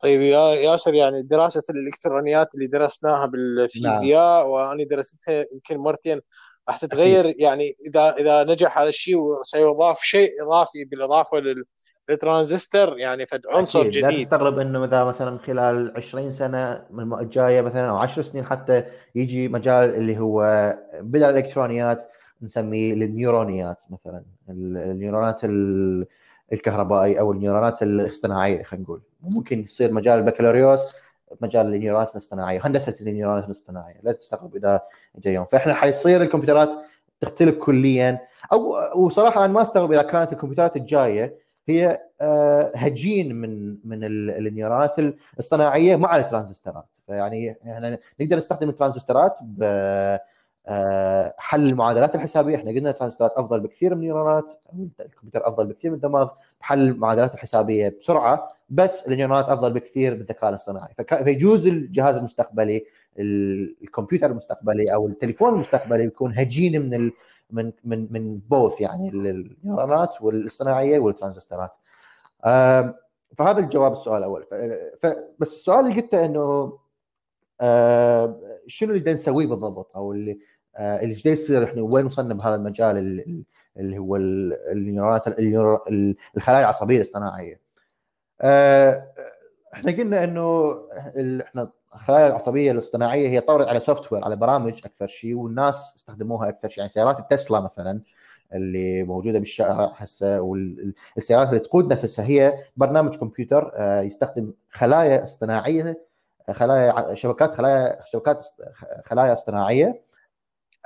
طيب 0.00 0.20
يا 0.20 0.54
ياسر 0.54 0.94
يعني 0.94 1.22
دراسة 1.22 1.62
الإلكترونيات 1.70 2.54
اللي 2.54 2.66
درسناها 2.66 3.26
بالفيزياء 3.26 4.40
نعم. 4.42 4.46
وأنا 4.46 4.84
درستها 4.84 5.44
يمكن 5.52 5.76
مرتين 5.76 6.20
راح 6.68 6.78
تتغير. 6.78 7.34
يعني 7.38 7.76
إذا 7.86 8.14
إذا 8.18 8.44
نجح 8.44 8.78
هذا 8.78 8.88
الشيء 8.88 9.16
وسيضاف 9.16 10.00
شيء 10.02 10.42
إضافي 10.42 10.84
بالإضافة 10.84 11.42
للترانزستور 12.08 12.98
يعني 12.98 13.26
فد 13.26 13.42
عنصر. 13.50 13.82
جديد 13.82 14.04
لا 14.04 14.10
تستغرب 14.10 14.58
إنه 14.58 14.84
إذا 14.84 15.04
مثلا 15.04 15.38
خلال 15.38 15.92
20 15.96 16.30
سنة 16.30 16.84
من 16.90 17.18
الجايه 17.18 17.60
مثلا 17.60 17.90
أو 17.90 17.96
10 17.96 18.22
سنين 18.22 18.44
حتى 18.44 18.84
يجي 19.14 19.48
مجال 19.48 19.94
اللي 19.94 20.18
هو 20.18 20.42
بلا 21.00 21.30
الالكترونيات 21.30 22.04
نسميه 22.42 22.92
النيورونيات 22.92 23.82
مثلا 23.90 24.24
النيورونات 24.48 25.40
الكهربائي 26.52 27.20
أو 27.20 27.32
النيورونات 27.32 27.82
الاصطناعية 27.82 28.62
خلينا 28.62 28.84
نقول 28.84 29.02
ممكن 29.22 29.62
يصير 29.62 29.92
مجال 29.92 30.18
البكالوريوس 30.18 30.80
مجال 31.40 31.66
النيورونات 31.66 32.10
الاصطناعية 32.10 32.60
هندسه 32.64 32.94
النيورونات 33.00 33.44
الاصطناعية. 33.44 34.00
لا 34.02 34.12
تستغرب 34.12 34.56
إذا 34.56 34.80
جاي 35.16 35.34
يوم. 35.34 35.46
فإحنا 35.52 35.74
حيصير 35.74 36.22
الكمبيوترات 36.22 36.70
تختلف 37.20 37.56
كليا. 37.56 38.20
أو 38.52 38.76
وصراحة 39.04 39.44
أنا 39.44 39.52
ما 39.52 39.62
أستغرب 39.62 39.92
إذا 39.92 40.02
كانت 40.02 40.32
الكمبيوترات 40.32 40.76
الجاية 40.76 41.48
هي 41.68 42.00
آه، 42.20 42.72
هجين 42.74 43.34
من 43.34 43.76
من 43.84 44.04
النيورونات 44.04 44.98
الاصطناعية 44.98 45.96
مع 45.96 46.16
الترانزستورات. 46.16 46.98
فيعني 47.06 47.58
إحنا 47.72 47.98
نقدر 48.20 48.36
نستخدم 48.36 48.68
الترانزستورات 48.68 49.38
آه، 49.62 51.34
حل 51.38 51.68
المعادلات 51.68 52.14
الحسابية. 52.14 52.56
إحنا 52.56 52.70
قلنا 52.70 52.90
الترانزستورات 52.90 53.32
أفضل 53.32 53.60
بكثير 53.60 53.94
من 53.94 54.00
النيورونات 54.00 54.52
الكمبيوتر 55.00 55.48
أفضل 55.48 55.66
بكثير 55.66 55.90
من 55.90 55.96
الدماغ. 55.96 56.28
بحل 56.60 56.88
المعادلات 56.88 57.34
الحسابية 57.34 57.96
بسرعة. 58.00 58.57
بس 58.68 59.06
النيورونات 59.06 59.44
أفضل 59.44 59.72
بكثير 59.72 60.14
بالذكاء 60.14 60.50
الاصطناعي. 60.50 60.94
فيجوز 61.24 61.66
الجهاز 61.66 62.16
المستقبلي 62.16 62.84
الكمبيوتر 63.18 64.30
المستقبلي 64.30 64.94
أو 64.94 65.06
التليفون 65.06 65.54
المستقبلي 65.54 66.04
يكون 66.04 66.32
هجين 66.36 66.82
من 66.82 66.94
ال 66.94 67.12
من 67.50 67.72
من 67.84 68.12
من 68.12 68.38
بوث 68.38 68.80
يعني 68.80 69.08
النيورونات 69.08 70.22
والاصطناعية 70.22 70.98
والترانزستورات. 70.98 71.70
فهذا 73.36 73.58
الجواب 73.58 73.92
السؤال 73.92 74.18
الأول. 74.18 74.46
بس 75.38 75.52
السؤال 75.52 75.86
اللي 75.86 76.00
قلته 76.00 76.24
إنه 76.24 76.78
شنو 78.66 78.94
اللي 78.94 79.12
نسويه 79.12 79.46
بالضبط؟ 79.46 79.96
أو 79.96 80.12
اللي 80.12 80.38
آه، 80.76 80.96
اللي 80.96 81.10
إيش 81.10 81.26
يصير؟ 81.26 81.64
إحنا 81.64 81.82
وين 81.82 82.06
وصلنا 82.06 82.34
بهذا 82.34 82.54
المجال 82.54 82.96
اللي 83.76 83.98
هو 83.98 84.16
النيورونات 84.16 85.28
الخلايا 86.36 86.60
العصبية 86.60 86.96
الاصطناعية؟ 86.96 87.67
إحنا 88.42 89.92
قلنا 89.92 90.24
إنه 90.24 90.74
إحنا 91.40 91.70
الخلايا 91.94 92.26
العصبية 92.26 92.72
الاصطناعية 92.72 93.28
هي 93.28 93.40
طورت 93.40 93.68
على 93.68 93.80
software 93.80 94.24
على 94.24 94.36
برامج 94.36 94.80
أكثر 94.84 95.06
شيء 95.06 95.34
والناس 95.34 95.94
استخدموها 95.96 96.48
أكثر 96.48 96.68
شيء. 96.68 96.78
يعني 96.78 96.92
سيارات 96.92 97.18
التسلا 97.18 97.60
مثلا 97.60 98.00
اللي 98.54 99.02
موجودة 99.02 99.38
بالشارع 99.38 99.92
هسه 99.96 100.40
والسيارات 100.40 101.48
اللي 101.48 101.58
تقود 101.60 101.92
نفسها 101.92 102.24
هي 102.24 102.64
برنامج 102.76 103.16
كمبيوتر 103.16 103.72
آه، 103.74 104.00
يستخدم 104.00 104.54
خلايا 104.70 105.22
اصطناعية 105.22 106.06
خلايا 106.52 107.14
شبكات 107.14 107.54
خلايا 107.54 107.98
شبكات 108.04 108.46
خلايا 109.04 109.32
اصطناعية. 109.32 110.02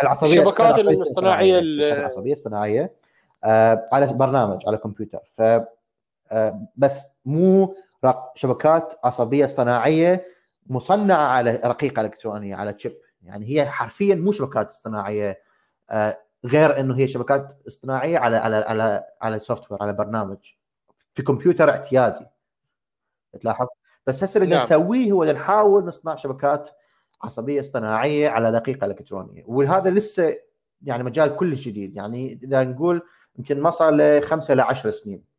العصبية 0.02 0.40
الشبكات 0.40 0.78
الاصطناعية 0.78 1.58
العصبية 1.58 2.32
الاصطناعيه 2.32 2.92
آه، 3.44 3.88
على 3.92 4.06
برنامج 4.06 4.60
على 4.66 4.76
كمبيوتر. 4.76 5.20
ف 5.32 5.42
آه، 6.32 6.66
بس 6.76 7.11
مو 7.24 7.76
شبكات 8.34 8.94
عصبية 9.04 9.44
اصطناعيه 9.44 10.26
مصنعة 10.66 11.26
على 11.26 11.60
رقيقة 11.64 12.00
إلكترونية 12.00 12.56
على 12.56 12.72
chip 12.72 12.98
يعني 13.22 13.46
هي 13.46 13.66
حرفيا 13.66 14.14
مو 14.14 14.32
شبكات 14.32 14.70
اصطناعيه 14.70 15.42
آه، 15.90 16.18
غير 16.44 16.80
إنه 16.80 16.98
هي 16.98 17.08
شبكات 17.08 17.62
اصطناعية 17.68 18.18
على 18.18 18.36
على 18.36 18.56
على 18.56 19.04
على 19.22 19.38
software 19.38 19.82
على 19.82 19.92
برنامج. 19.92 20.38
في 21.14 21.22
كمبيوتر 21.22 21.70
اعتيادي. 21.70 22.26
تلاحظ؟ 23.40 23.66
بس 24.06 24.24
هسه 24.24 24.42
اللي 24.42 24.54
نعم. 24.54 24.64
نسويه 24.64 25.12
هو 25.12 25.24
نحاول 25.24 25.84
نصنع 25.84 26.16
شبكات 26.16 26.70
عصبية 27.22 27.60
اصطناعيه 27.60 28.28
على 28.28 28.52
رقيقة 28.52 28.84
إلكترونية. 28.84 29.44
وهذا 29.46 29.90
لسه 29.90 30.36
يعني 30.82 31.02
مجال 31.02 31.36
كلش 31.36 31.68
جديد. 31.68 31.96
يعني 31.96 32.40
إذا 32.42 32.64
نقول 32.64 33.02
يمكن 33.38 33.60
ما 33.60 33.70
صار 33.70 33.90
له 33.90 34.20
خمسه 34.20 34.54
ل 34.54 34.60
10 34.60 34.90
سنين. 34.90 35.31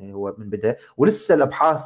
هو 0.00 0.34
من 0.38 0.50
بدا 0.50 0.76
ولسه 0.96 1.34
الأبحاث 1.34 1.82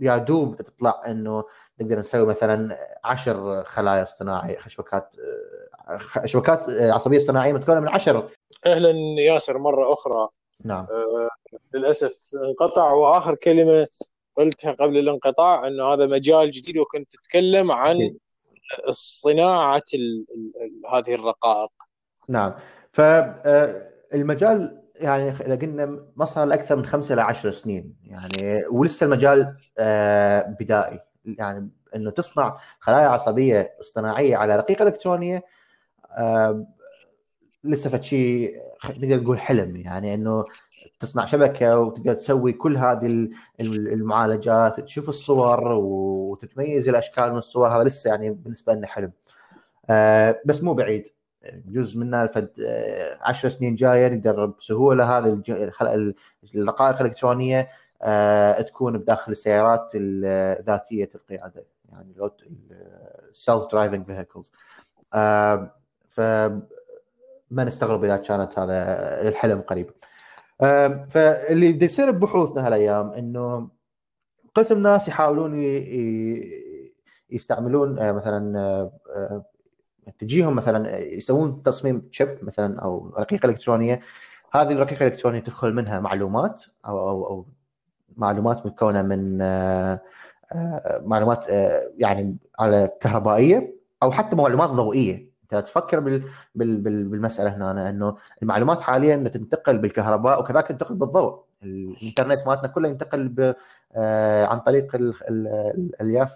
يا 0.00 0.18
دوب 0.18 0.56
تطلع 0.56 1.02
إنه 1.06 1.44
نقدر 1.80 1.98
نسوي 1.98 2.26
مثلا 2.26 2.76
10 3.04 3.62
خلايا 3.62 4.02
اصطناعيه 4.02 4.58
شبكات 4.68 5.16
شبكات 6.24 6.70
عصبية 6.70 7.18
اصطناعية 7.18 7.52
متكونة 7.52 7.80
من 7.80 7.88
10 7.88 8.30
أهلا 8.66 8.90
ياسر 9.20 9.58
مرة 9.58 9.92
أخرى. 9.92 10.28
نعم. 10.64 10.86
آه 10.90 11.28
للأسف 11.74 12.30
انقطع 12.34 12.92
وآخر 12.92 13.34
كلمة 13.34 13.86
قلتها 14.36 14.72
قبل 14.72 14.98
الانقطاع 14.98 15.66
إنه 15.66 15.84
هذا 15.84 16.06
مجال 16.06 16.50
جديد 16.50 16.78
وكنت 16.78 17.12
تتكلم 17.12 17.72
عن 17.72 18.16
صناعة 18.90 19.82
هذه 20.92 21.14
الرقائق. 21.14 21.70
نعم. 22.28 22.54
فالمجال 22.92 24.52
آه، 24.52 24.87
يعني 25.00 25.30
إذا 25.30 25.54
قلنا 25.54 26.24
صار 26.24 26.46
له 26.46 26.76
من 26.76 26.86
خمسة 26.86 27.14
إلى 27.14 27.22
عشر 27.22 27.50
سنين 27.50 27.96
يعني 28.04 28.66
ولسه 28.70 29.04
المجال 29.04 29.56
آه، 29.78 30.56
بدائي. 30.60 31.00
يعني 31.24 31.70
إنه 31.96 32.10
تصنع 32.10 32.58
خلايا 32.80 33.08
عصبية 33.08 33.76
اصطناعية 33.80 34.36
على 34.36 34.56
رقيقة 34.56 34.82
إلكترونية 34.82 35.44
آه، 36.10 36.66
لسه 37.64 37.90
فد 37.90 38.02
شيء 38.02 38.62
نقدر 38.90 39.22
نقول 39.22 39.38
حلم. 39.38 39.76
يعني 39.76 40.14
إنه 40.14 40.44
تصنع 41.00 41.26
شبكة 41.26 41.78
وتقدر 41.78 42.14
تسوي 42.14 42.52
كل 42.52 42.76
هذه 42.76 43.28
المعالجات 43.60 44.80
تشوف 44.80 45.08
الصور 45.08 45.72
وتتميز 45.72 46.88
الأشكال 46.88 47.32
من 47.32 47.38
الصور. 47.38 47.68
هذا 47.68 47.84
لسه 47.84 48.10
يعني 48.10 48.30
بالنسبة 48.30 48.74
لنا 48.74 48.86
حلم. 48.86 49.12
آه، 49.90 50.40
بس 50.46 50.62
مو 50.62 50.74
بعيد. 50.74 51.08
جزء 51.66 51.98
منها 51.98 52.26
فد 52.26 52.50
10 53.20 53.48
سنين 53.48 53.74
جاية 53.74 54.08
نقدر 54.08 54.46
بسهولة 54.46 55.18
هذه 55.18 55.42
الرقائق 56.54 57.00
الإلكترونية 57.00 57.68
آه، 58.02 58.60
تكون 58.60 58.98
بداخل 58.98 59.32
السيارات 59.32 59.96
ذاتية 60.66 61.10
القيادة 61.14 61.64
يعني 61.92 62.30
ال 63.30 63.66
self-driving 63.72 64.06
vehicles 64.06 64.52
ف 66.08 66.20
ما 67.50 67.64
نستغرب 67.64 68.04
إذا 68.04 68.16
كانت 68.16 68.58
هذا 68.58 68.74
الحلم 69.28 69.60
قريب. 69.60 69.90
فاللي 71.10 71.72
بده 71.72 71.84
يصير 71.84 72.10
ببحوثنا 72.10 72.66
هالايام 72.66 73.10
إنه 73.10 73.68
قسم 74.54 74.82
ناس 74.82 75.08
يحاولون 75.08 75.54
يستعملون 77.30 77.98
آه، 77.98 78.12
مثلا 78.12 78.58
آه، 78.58 78.92
آه، 79.16 79.44
تجيهم 80.18 80.54
مثلا 80.56 80.98
يسوون 80.98 81.62
تصميم 81.62 82.08
شيب 82.10 82.38
مثلا 82.42 82.80
أو 82.80 83.12
رقيقة 83.18 83.46
إلكترونية. 83.46 84.00
هذه 84.52 84.72
الرقيقة 84.72 85.06
الإلكترونية 85.06 85.40
تدخل 85.40 85.74
منها 85.74 86.00
معلومات 86.00 86.64
أو 86.86 87.08
أو, 87.08 87.26
أو 87.26 87.46
معلومات 88.16 88.66
مكونه 88.66 89.02
من 89.02 89.38
معلومات 91.08 91.48
يعني 91.98 92.36
على 92.58 92.90
كهربائية 93.00 93.74
أو 94.02 94.10
حتى 94.10 94.36
معلومات 94.36 94.70
ضوئية. 94.70 95.28
أنت 95.42 95.64
تفكر 95.66 96.00
بال... 96.00 96.24
بال... 96.54 96.76
بال... 96.76 97.04
بالمسألة 97.04 97.56
هنا 97.56 97.90
إنه 97.90 98.16
المعلومات 98.42 98.80
حاليا 98.80 99.16
تنتقل 99.16 99.78
بالكهرباء 99.78 100.40
وكذلك 100.40 100.66
تنتقل 100.66 100.94
بالضوء. 100.94 101.42
الإنترنت 101.62 102.46
مالتنا 102.46 102.68
كله 102.68 102.88
ينتقل 102.88 103.28
ب... 103.28 103.54
آه 103.96 104.46
عن 104.46 104.58
طريق 104.58 104.94
ال... 104.94 105.14
ال... 105.28 105.46
الألياف 105.74 106.34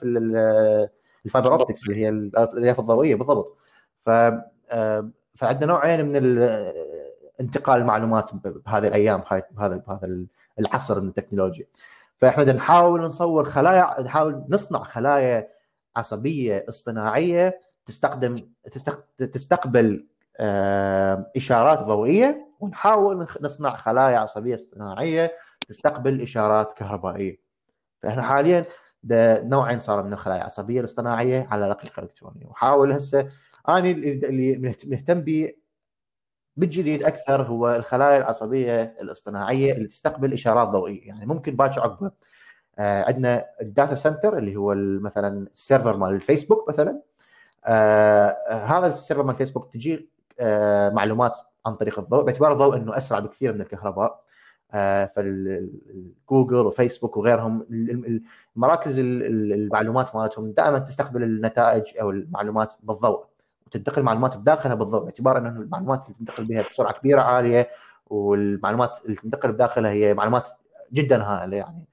الفايبر 1.25 1.53
أوبتكس 1.53 1.85
اللي 1.85 1.97
هي 1.97 2.09
الألياف 2.09 2.81
الضوئية 2.81 3.15
بالضبط. 3.15 3.59
ف 4.07 4.11
آه 4.71 5.11
فعندنا 5.35 5.73
نوعين 5.73 6.07
من 6.07 6.39
انتقال 7.41 7.81
المعلومات 7.81 8.31
بهذه 8.35 8.89
الأيام 8.89 9.23
بهذا 9.51 9.77
بهذا 9.77 10.25
العصر 10.59 11.01
من 11.01 11.09
التكنولوجيا. 11.09 11.67
فإحنا 12.19 12.53
نحاول 12.53 13.03
نصور 13.03 13.45
خلايا 13.45 14.01
نحاول 14.03 14.45
نصنع 14.49 14.85
خلايا 14.85 15.49
عصبية 15.97 16.67
اصطناعية 16.69 17.61
تستخدم 17.87 18.37
تستقبل 19.19 20.07
آه، 20.37 21.31
إشارات 21.37 21.79
ضوئية 21.79 22.49
ونحاول 22.61 23.27
نصنع 23.41 23.77
خلايا 23.77 24.19
عصبية 24.19 24.55
اصطناعية 24.55 25.33
تستقبل 25.69 26.23
إشارات 26.23 26.73
كهربائية. 26.73 27.41
فإحنا 28.03 28.23
حاليا 28.23 28.65
نوعين 29.45 29.81
صار 29.81 30.03
من 30.03 30.13
الخلايا 30.13 30.41
العصبيه 30.41 30.81
الاصطناعية 30.81 31.49
على 31.51 31.69
رقيقه 31.69 32.03
الكترونيه 32.03 32.47
وحاول 32.47 32.93
هسه 32.93 33.29
أنا 33.69 33.91
اللي 33.91 34.75
مهتم 34.87 35.21
به 35.21 35.53
بالجديد 36.57 37.05
أكثر 37.05 37.43
هو 37.43 37.77
الخلايا 37.77 38.19
العصبية 38.19 38.83
الاصطناعية 39.01 39.73
اللي 39.73 39.89
تستقبل 39.89 40.33
إشارات 40.33 40.69
ضوئية. 40.69 41.09
يعني 41.09 41.27
ممكن 41.27 41.57
باكر 41.57 41.81
عقبه 41.81 42.11
آه 42.79 43.05
عندنا 43.05 43.45
ال 43.61 43.67
data 43.67 43.95
center 43.95 44.39
اللي 44.39 44.57
هو 44.57 44.75
مثلا 44.77 45.47
ال 45.55 45.61
server 45.61 45.97
مال 45.97 46.15
الفيسبوك 46.15 46.69
مثلا. 46.69 47.03
آه 47.65 48.37
هذا 48.49 48.95
ال 48.95 48.99
server 48.99 49.23
مال 49.23 49.33
الفيسبوك 49.33 49.73
تجي 49.73 50.09
آه 50.41 50.91
معلومات 50.91 51.39
عن 51.67 51.75
طريق 51.75 51.99
الضوء 51.99 52.25
باعتبار 52.25 52.53
الضوء 52.53 52.77
إنه 52.77 52.97
أسرع 52.97 53.19
بكثير 53.19 53.53
من 53.53 53.61
الكهرباء. 53.61 54.23
آه 54.73 55.13
فالجوجل 55.17 56.67
وفيسبوك 56.67 57.17
وغيرهم 57.17 57.67
مراكز 58.57 58.99
المعلومات 58.99 60.17
مالتهم 60.17 60.53
دائما 60.53 60.79
تستقبل 60.79 61.23
النتائج 61.23 61.83
أو 62.01 62.11
المعلومات 62.11 62.73
بالضوء. 62.83 63.32
وتنتقل 63.73 64.03
معلومات 64.03 64.37
بداخلها 64.37 64.75
بالضوء 64.75 65.03
باعتبار 65.03 65.39
إنه 65.39 65.49
المعلومات 65.49 66.05
اللي 66.05 66.15
تنتقل 66.19 66.45
بها 66.45 66.63
بسرعة 66.63 66.93
كبيرة 66.93 67.23
عالية 67.23 67.71
والمعلومات 68.07 68.99
اللي 69.05 69.17
تنتقل 69.17 69.53
بداخلها 69.53 69.91
هي 69.91 70.15
معلومات 70.15 70.49
جدا 70.93 71.23
هائلة 71.23 71.57
يعني. 71.57 71.85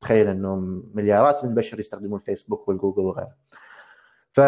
تخيل 0.00 0.28
إنه 0.28 0.56
مليارات 0.94 1.44
من 1.44 1.50
البشر 1.50 1.80
يستخدمون 1.80 2.20
الفيسبوك 2.20 2.68
والجوجل 2.68 3.02
وغيره 3.02 3.34
ف 4.32 4.40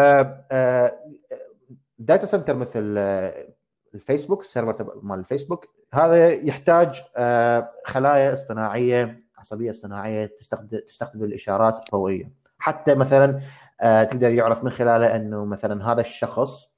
data 1.99 2.23
آه، 2.23 2.25
center 2.25 2.55
مثل 2.55 2.95
آه، 2.97 3.47
الفيسبوك 3.95 4.41
ال 4.41 4.49
server 4.49 4.99
مال 5.03 5.19
الفيسبوك 5.19 5.65
هذا 5.93 6.29
يحتاج 6.29 7.03
آه، 7.17 7.71
خلايا 7.85 8.33
اصطناعية 8.33 9.25
عصبية 9.37 9.71
اصطناعية 9.71 10.25
تستخدم 10.25 10.79
تستخدم 10.87 11.23
الإشارات 11.23 11.85
الضوئيه 11.85 12.31
حتى 12.59 12.95
مثلا 12.95 13.41
تقدر 13.81 14.31
يعرف 14.31 14.63
من 14.63 14.71
خلاله 14.71 15.15
إنه 15.15 15.45
مثلا 15.45 15.91
هذا 15.91 16.01
الشخص 16.01 16.74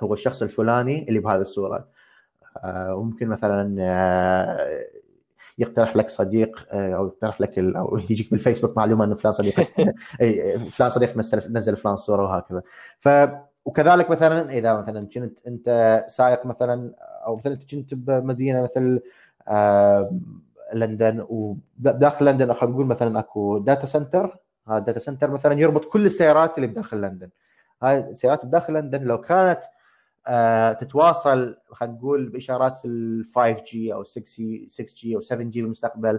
هو 0.00 0.14
الشخص 0.14 0.42
الفلاني 0.42 1.08
اللي 1.08 1.20
بهذه 1.20 1.40
الصورة. 1.40 1.88
وممكن 2.66 3.28
مثلا 3.28 3.78
يقترح 5.58 5.96
لك 5.96 6.08
صديق 6.08 6.66
آه، 6.70 6.94
أو 6.94 7.06
يقترح 7.06 7.40
لك 7.40 7.58
أو 7.58 7.98
يجيك 7.98 8.30
بالفيسبوك 8.30 8.76
معلومة 8.76 9.04
إنه 9.04 9.14
فلان 9.14 9.32
صديق 9.32 9.60
فلان 10.76 10.90
صديق 10.90 11.16
نزل 11.16 11.52
نزل 11.52 11.76
فلان 11.76 11.96
صورة 11.96 12.22
وهكذا. 12.22 12.62
ف 13.00 13.08
وكذلك 13.64 14.10
مثلا 14.10 14.52
إذا 14.52 14.74
مثلا 14.74 15.06
كنت 15.06 15.46
أنت 15.46 16.04
سائق 16.08 16.46
مثلا 16.46 16.94
أو 17.26 17.36
مثلا 17.36 17.58
كنت 17.70 17.94
بمدينة 17.94 18.62
مثل 18.62 19.00
لندن 20.74 21.26
وداخل 21.28 22.26
لندن 22.26 22.52
خلينا 22.54 22.74
نقول 22.74 22.86
مثلا 22.86 23.18
أكو 23.18 23.58
data 23.58 23.86
center 23.86 24.38
هذا 24.68 24.78
ال 24.78 24.82
data 24.82 24.98
center 24.98 25.30
مثلا 25.30 25.60
يربط 25.60 25.84
كل 25.84 26.06
السيارات 26.06 26.56
اللي 26.56 26.66
بداخل 26.66 27.00
لندن. 27.00 27.30
هاي 27.82 27.98
السيارات 27.98 28.46
بداخل 28.46 28.74
لندن 28.74 29.02
لو 29.02 29.20
كانت 29.20 29.60
آه، 29.64 29.68
تتواصل 30.80 31.56
خلينا 31.70 31.94
نقول 31.94 32.28
بإشارات 32.28 32.80
ال 32.84 33.24
5 33.34 33.64
G 33.64 33.94
أو 33.94 34.04
6 34.04 34.22
G 34.36 34.68
6 34.70 34.94
G 34.96 35.16
أو 35.16 35.20
7 35.20 35.44
G 35.44 35.62
بالمستقبل. 35.62 36.18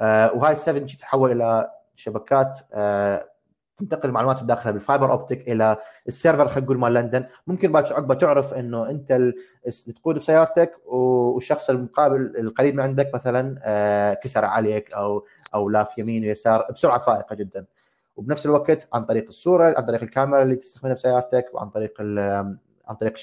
آه، 0.00 0.32
وهاي 0.32 0.52
ال 0.52 0.56
7 0.56 0.82
G 0.82 0.96
تتحول 0.96 1.32
إلى 1.32 1.70
شبكات 1.96 2.58
آه، 2.72 3.28
تنتقل 3.76 4.08
المعلومات 4.08 4.42
بداخلها 4.42 4.72
بال 4.72 4.83
fiber 4.83 5.10
optic 5.10 5.48
إلى 5.48 5.76
ال 6.08 6.14
server 6.14 6.48
خلينا 6.48 6.64
نقول 6.64 6.78
مال 6.78 6.94
لندن. 6.94 7.24
ممكن 7.46 7.72
بعد 7.72 7.92
عقبة 7.92 8.14
تعرف 8.14 8.54
إنه 8.54 8.90
أنت 8.90 9.32
تقود 9.96 10.18
بسيارتك 10.18 10.72
والشخص 10.86 11.70
المقابل 11.70 12.36
القريب 12.38 12.74
من 12.74 12.80
عندك 12.80 13.10
مثلا 13.14 14.20
كسر 14.22 14.44
عليك 14.44 14.94
أو 14.94 15.26
أو 15.54 15.68
لاف 15.68 15.98
يمين 15.98 16.24
ويسار 16.24 16.66
بسرعة 16.72 16.98
فائقة 16.98 17.34
جدا. 17.34 17.66
وبنفس 18.16 18.46
الوقت 18.46 18.88
عن 18.92 19.04
طريق 19.04 19.26
الصورة 19.28 19.74
عن 19.78 19.84
طريق 19.86 20.02
الكاميرا 20.02 20.42
اللي 20.42 20.56
تستخدمها 20.56 20.94
بسيارتك 20.94 21.46
وعن 21.52 21.68
طريق 21.70 21.94
عن 22.88 22.94
طريق 22.94 23.14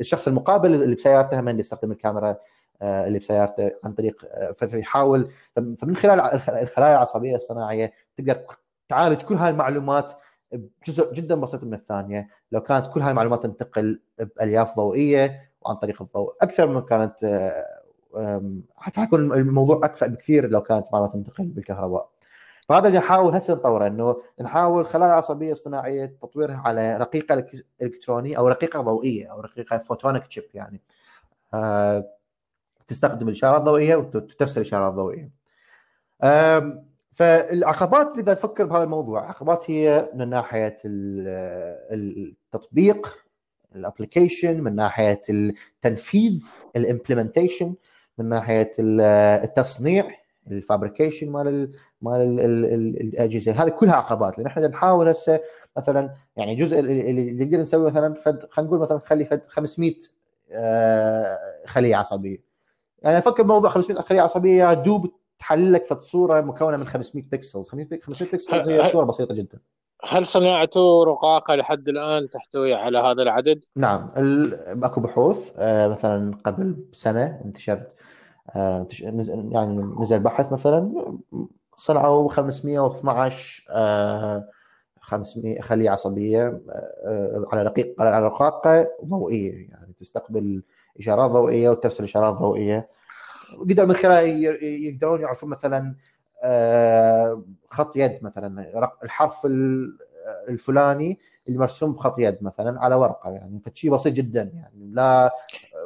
الشخص 0.00 0.28
المقابل 0.28 0.74
اللي 0.74 0.94
بسيارته 0.94 1.40
من 1.40 1.60
يستخدم 1.60 1.92
الكاميرا 1.92 2.36
آه، 2.82 3.06
اللي 3.06 3.18
بسيارته 3.18 3.70
عن 3.84 3.92
طريق 3.92 4.24
آه، 4.24 4.52
فيحاول 4.52 5.30
فمن 5.56 5.96
خلال 5.96 6.20
الخلايا 6.48 6.92
العصبية 6.92 7.36
الصناعية 7.36 7.92
تقدر 8.16 8.40
تعالج 8.88 9.22
كل 9.22 9.34
هاي 9.34 9.50
المعلومات 9.50 10.12
بجزء 10.52 11.14
جدا 11.14 11.34
بسيط 11.34 11.64
من 11.64 11.74
الثانية. 11.74 12.28
لو 12.52 12.60
كانت 12.60 12.86
كل 12.86 13.00
هاي 13.00 13.10
المعلومات 13.10 13.42
تنتقل 13.42 14.00
بألياف 14.18 14.76
ضوئية 14.76 15.50
وعن 15.60 15.76
طريق 15.76 16.02
الضوء 16.02 16.36
أكثر 16.42 16.66
من 16.66 16.80
كانت 16.80 17.24
آه، 18.16 18.60
حتكون 18.76 19.32
الموضوع 19.32 19.80
اكفأ 19.84 20.06
بكثير 20.06 20.48
لو 20.48 20.62
كانت 20.62 20.86
معلومات 20.92 21.14
تنتقل 21.14 21.44
بالكهرباء. 21.44 22.10
فهذا 22.68 22.86
اللي 22.88 22.98
نحاول 22.98 23.34
هسه 23.34 23.54
نطوره 23.54 23.86
إنه 23.86 24.22
نحاول 24.40 24.86
خلايا 24.86 25.12
عصبية 25.12 25.52
اصطناعيه 25.52 26.16
تطويرها 26.22 26.62
على 26.64 26.96
رقيقة 26.96 27.46
الكترونيه 27.82 28.38
أو 28.38 28.48
رقيقة 28.48 28.80
ضوئية 28.80 29.26
أو 29.32 29.40
رقيقة 29.40 29.78
photonic 29.78 30.26
chip 30.26 30.44
يعني 30.54 30.80
آه 31.54 32.04
تستخدم 32.88 33.28
الإشارات 33.28 33.60
الضوئية 33.60 33.96
وترسل 33.96 34.60
اشارات 34.60 34.94
ضوئيه. 34.94 35.30
آه 36.22 36.84
فالعقبات 37.14 38.18
اذا 38.18 38.34
تفكر 38.34 38.64
بهذا 38.64 38.82
الموضوع 38.84 39.28
عقبات 39.28 39.70
هي 39.70 40.10
من 40.14 40.28
ناحية 40.28 40.76
التطبيق 41.92 43.18
ال 43.74 43.81
application 43.81 44.60
من 44.60 44.74
ناحية 44.76 45.22
التنفيذ 45.30 46.44
ال 46.76 46.82
implementation 46.82 47.74
من 48.18 48.28
ناحية 48.28 48.72
التصنيع 48.78 50.19
ال 50.52 50.58
fabrication 50.58 51.30
مال 51.30 51.72
مال 52.02 52.40
الأجهزة. 53.00 53.52
هذه 53.52 53.68
كلها 53.68 53.94
عقبات. 53.94 54.38
لأن 54.38 54.46
إحنا 54.46 54.68
نحاول 54.68 55.08
هسه 55.08 55.40
مثلا 55.76 56.14
يعني 56.36 56.54
جزء 56.54 56.78
اللي 56.80 57.44
نقدر 57.44 57.58
نسوي 57.58 57.90
مثلا 57.90 58.14
فد 58.14 58.46
خلينا 58.50 58.70
نقول 58.70 58.80
مثلا 58.80 58.98
خلي 58.98 59.24
فد 59.24 59.40
500 59.48 59.94
آه، 60.52 61.38
خلية 61.66 61.96
عصبية. 61.96 62.42
يعني 63.02 63.18
أفكر 63.18 63.42
بموضوع 63.42 63.70
500 63.70 64.00
خلية 64.02 64.20
عصبية 64.20 64.74
دوب 64.74 65.10
تحلل 65.38 65.72
لك 65.72 65.86
فد 65.86 66.00
صورة 66.00 66.40
مكونة 66.40 66.76
من 66.76 66.84
500 66.84 67.24
بيكسل 67.24 67.64
500 67.64 67.86
بيكسل 67.86 68.54
هي 68.54 68.90
صورة 68.90 69.04
بسيطة 69.04 69.34
جدا. 69.34 69.58
هل 70.04 70.26
صناعته 70.26 71.04
رقاقة 71.04 71.54
لحد 71.54 71.88
الآن 71.88 72.30
تحتوي 72.30 72.74
على 72.74 72.98
هذا 72.98 73.22
العدد؟ 73.22 73.64
نعم. 73.76 74.10
أكو 74.84 75.00
بحوث 75.00 75.52
آه، 75.56 75.88
مثلا 75.88 76.36
قبل 76.44 76.84
سنة 76.92 77.40
انتشر 77.44 77.72
آه، 77.72 77.86
يعني 78.54 79.82
نزل 80.00 80.18
بحث 80.18 80.52
مثلا 80.52 80.92
صنعوا 81.76 82.30
512 82.30 83.64
500 85.00 85.60
خلية 85.60 85.90
عصبية 85.90 86.60
آه، 87.04 87.46
على 87.52 87.62
رقيق 87.62 87.94
على 88.02 88.26
رقاقه 88.26 88.88
ضوئية 89.04 89.68
يعني 89.70 89.92
تستقبل 90.00 90.62
إشارات 91.00 91.30
ضوئية 91.30 91.70
وترسل 91.70 92.04
إشارات 92.04 92.34
ضوئية. 92.34 92.88
قدروا 93.70 93.88
من 93.88 93.94
خلال 93.94 94.44
يقدرون 94.64 95.20
يعرفون 95.20 95.50
مثلا 95.50 95.94
آه، 96.42 97.44
خط 97.70 97.96
يد 97.96 98.18
مثلا 98.22 98.66
الحرف 99.02 99.46
الفلاني 100.48 101.18
المرسوم 101.48 101.92
بخط 101.92 102.18
يد 102.18 102.38
مثلا 102.40 102.80
على 102.80 102.94
ورقة 102.94 103.30
يعني 103.30 103.60
فشيء 103.66 103.90
بسيط 103.90 104.14
جدا 104.14 104.42
يعني 104.54 104.90
لا 104.92 105.34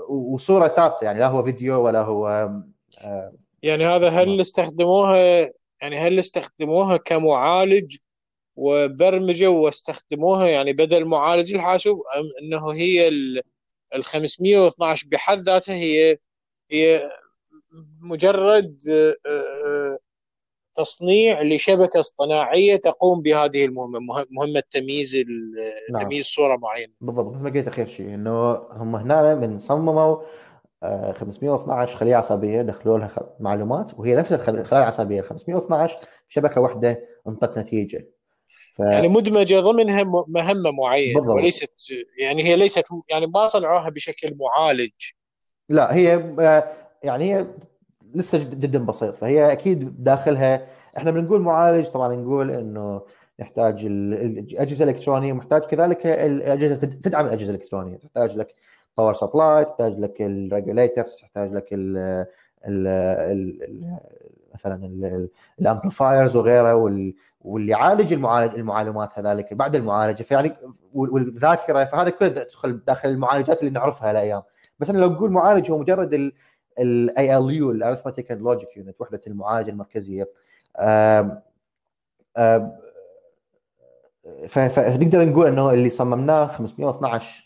وصورة 0.08 0.68
ثابتة 0.68 1.04
يعني 1.04 1.18
لا 1.18 1.26
هو 1.26 1.42
فيديو 1.42 1.82
ولا 1.82 2.00
هو 2.02 2.50
آه، 2.98 3.32
يعني 3.62 3.86
هذا 3.86 4.08
هل 4.08 4.40
استخدموها 4.40 5.50
يعني 5.82 5.98
هل 5.98 6.18
استخدموها 6.18 6.96
كمعالج 6.96 7.96
وبرمجة 8.56 9.50
واستخدموها 9.50 10.46
يعني 10.46 10.72
بدل 10.72 11.04
معالج 11.04 11.54
الحاسوب 11.54 12.02
أم 12.16 12.22
إنه 12.42 12.72
هي 12.72 13.08
ال 13.08 13.42
512 14.04 15.08
بحد 15.08 15.38
ذاتها 15.38 15.74
هي 15.74 16.18
هي 16.70 17.10
مجرد 18.00 18.78
آه، 18.90 19.16
آه، 19.26 19.98
تصنيع 20.76 21.42
لشبكة 21.42 22.00
اصطناعية 22.00 22.76
تقوم 22.76 23.22
بهذه 23.22 23.64
المهمه 23.64 23.98
مهمة 24.30 24.62
تمييز 24.70 25.16
نعم. 25.92 26.02
تمييز 26.02 26.24
صورة 26.24 26.56
معينة 26.56 26.92
بالضبط 27.00 27.34
مثل 27.34 27.42
ما 27.42 27.50
قلت 27.50 27.68
اخر 27.68 27.86
شيء 27.86 28.14
إنه 28.14 28.52
هم 28.54 28.96
هنا 28.96 29.34
من 29.34 29.58
صمموا 29.58 30.16
512 31.12 31.96
خلية 31.96 32.16
عصبيه 32.16 32.62
دخلوا 32.62 32.98
لها 32.98 33.36
معلومات 33.40 33.90
وهي 33.98 34.14
نفس 34.14 34.32
الخلايا 34.32 34.82
العصبيه 34.82 35.22
512 35.22 35.96
شبكة 36.28 36.60
واحدة 36.60 37.08
أنطت 37.28 37.58
نتيجة 37.58 38.08
ف... 38.76 38.80
يعني 38.80 39.08
مدمجة 39.08 39.60
ضمنها 39.60 40.02
مهمة 40.28 40.70
معينة 40.70 41.20
بالضبط. 41.20 41.36
وليست 41.36 41.74
يعني 42.18 42.44
هي 42.44 42.56
ليست 42.56 42.84
يعني 43.10 43.26
ما 43.26 43.46
صنعوها 43.46 43.88
بشكل 43.88 44.36
معالج 44.36 44.90
لا 45.68 45.94
هي 45.94 46.14
آه، 46.40 46.72
يعني 47.02 47.34
هي 47.34 47.46
لسه 48.14 48.38
جدا 48.38 48.86
بسيط. 48.86 49.14
فهي 49.14 49.52
أكيد 49.52 50.04
داخلها 50.04 50.66
إحنا 50.96 51.10
بنقول 51.10 51.40
معالج 51.40 51.86
طبعا 51.88 52.16
نقول 52.16 52.50
إنه 52.50 53.02
يحتاج 53.38 53.84
الأجهزة 53.84 54.84
الإلكترونية 54.84 55.32
محتاج 55.32 55.62
كذلك 55.62 56.06
الأجهزة 56.06 56.74
تدعم 56.74 57.26
الأجهزة 57.26 57.50
الإلكترونية. 57.50 57.96
تحتاج 57.96 58.36
لك 58.36 58.54
power 58.98 59.14
supply 59.14 59.64
تحتاج 59.64 59.98
لك 59.98 60.14
ال 60.20 60.29
regulators 60.29 61.16
تحتاج 61.20 61.52
لك 61.52 61.68
ال 61.72 61.96
ال 62.68 62.86
ال 62.88 63.98
مثلا 64.54 65.28
ال 65.60 65.67
amplifiers 65.67 66.36
وغيره 66.36 66.74
واللي 67.40 67.72
يعالج 67.72 68.12
المعالج 68.12 68.54
المعلومات 68.54 69.18
هذلك 69.18 69.54
بعد 69.54 69.76
المعالجة. 69.76 70.22
فيعني 70.22 70.56
والذاكرة 70.94 71.84
فهذا 71.84 72.10
كله 72.10 72.28
تدخل 72.28 72.80
داخل 72.86 73.08
المعالجات 73.08 73.60
اللي 73.60 73.70
نعرفها 73.70 74.10
الأيام 74.10 74.42
بس 74.78 74.90
أنا 74.90 74.98
لو 74.98 75.10
نقول 75.10 75.30
معالج 75.30 75.70
هو 75.70 75.78
مجرد 75.78 76.32
ال 76.78 77.50
ALU 77.50 77.70
ال 77.70 77.76
arithmetic 77.76 78.32
and 78.32 78.40
logic 78.40 78.76
unit 78.76 79.00
وحدة 79.00 79.20
المعالجه 79.26 79.70
المركزية. 79.70 80.28
فنقدر 84.48 85.24
نقول 85.24 85.46
إنه 85.46 85.70
اللي 85.70 85.90
صممناه 85.90 86.46
512 86.46 87.44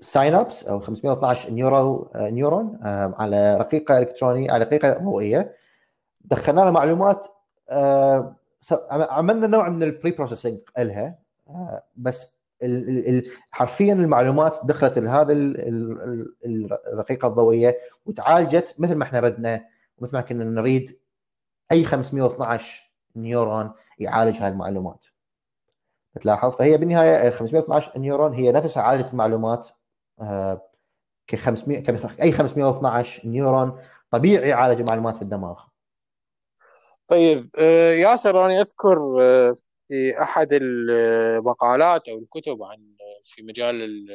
synapse 0.00 0.64
أو 0.64 0.80
512 0.80 1.52
neural 1.52 2.04
neuron 2.14 2.78
على 3.18 3.56
رقيقة 3.56 3.98
إلكترونية 3.98 4.50
على 4.50 4.64
رقيقة 4.64 4.98
ضوئية. 4.98 5.54
دخلنا 6.24 6.60
لها 6.60 6.70
معلومات 6.70 7.26
عملنا 8.90 9.46
نوع 9.46 9.68
من 9.68 9.82
ال 9.82 10.10
pre-processing 10.10 10.58
لها 10.78 11.18
بس 11.96 12.35
حرفيا 13.50 13.92
المعلومات 13.92 14.58
دخلت 14.64 14.98
لهذا 14.98 15.32
الرقيقة 16.92 17.28
الضوئية 17.28 17.78
وتعالجت 18.06 18.74
مثل 18.78 18.94
ما 18.94 19.04
إحنا 19.04 19.20
ردنا 19.20 19.64
ومثل 19.98 20.12
ما 20.12 20.20
كنا 20.20 20.44
نريد 20.44 20.98
أي 21.72 21.84
512 21.84 22.92
neuron 23.16 23.72
يعالج 23.98 24.36
هاي 24.36 24.48
المعلومات. 24.48 25.06
تلاحظ 26.20 26.50
فهي 26.50 26.76
بالنهاية 26.76 27.28
ال 27.28 27.32
512 27.32 27.98
نيورون 27.98 28.34
هي 28.34 28.52
نفسها 28.52 28.82
عالجت 28.82 29.10
المعلومات 29.10 29.68
ك 31.26 31.36
500 31.36 31.84
أي 32.22 32.32
512 32.32 33.28
نيورون 33.28 33.78
طبيعي 34.10 34.48
يعالج 34.48 34.80
المعلومات 34.80 35.16
في 35.16 35.22
الدماغ. 35.22 35.60
طيب 37.08 37.50
آه، 37.58 37.92
ياسر 37.92 38.46
أنا 38.46 38.60
أذكر 38.60 38.98
آه، 39.22 39.54
في 39.88 40.22
أحد 40.22 40.48
المقالات 40.52 42.08
أو 42.08 42.18
الكتب 42.18 42.62
عن 42.62 42.96
في 43.24 43.42
مجال 43.42 44.08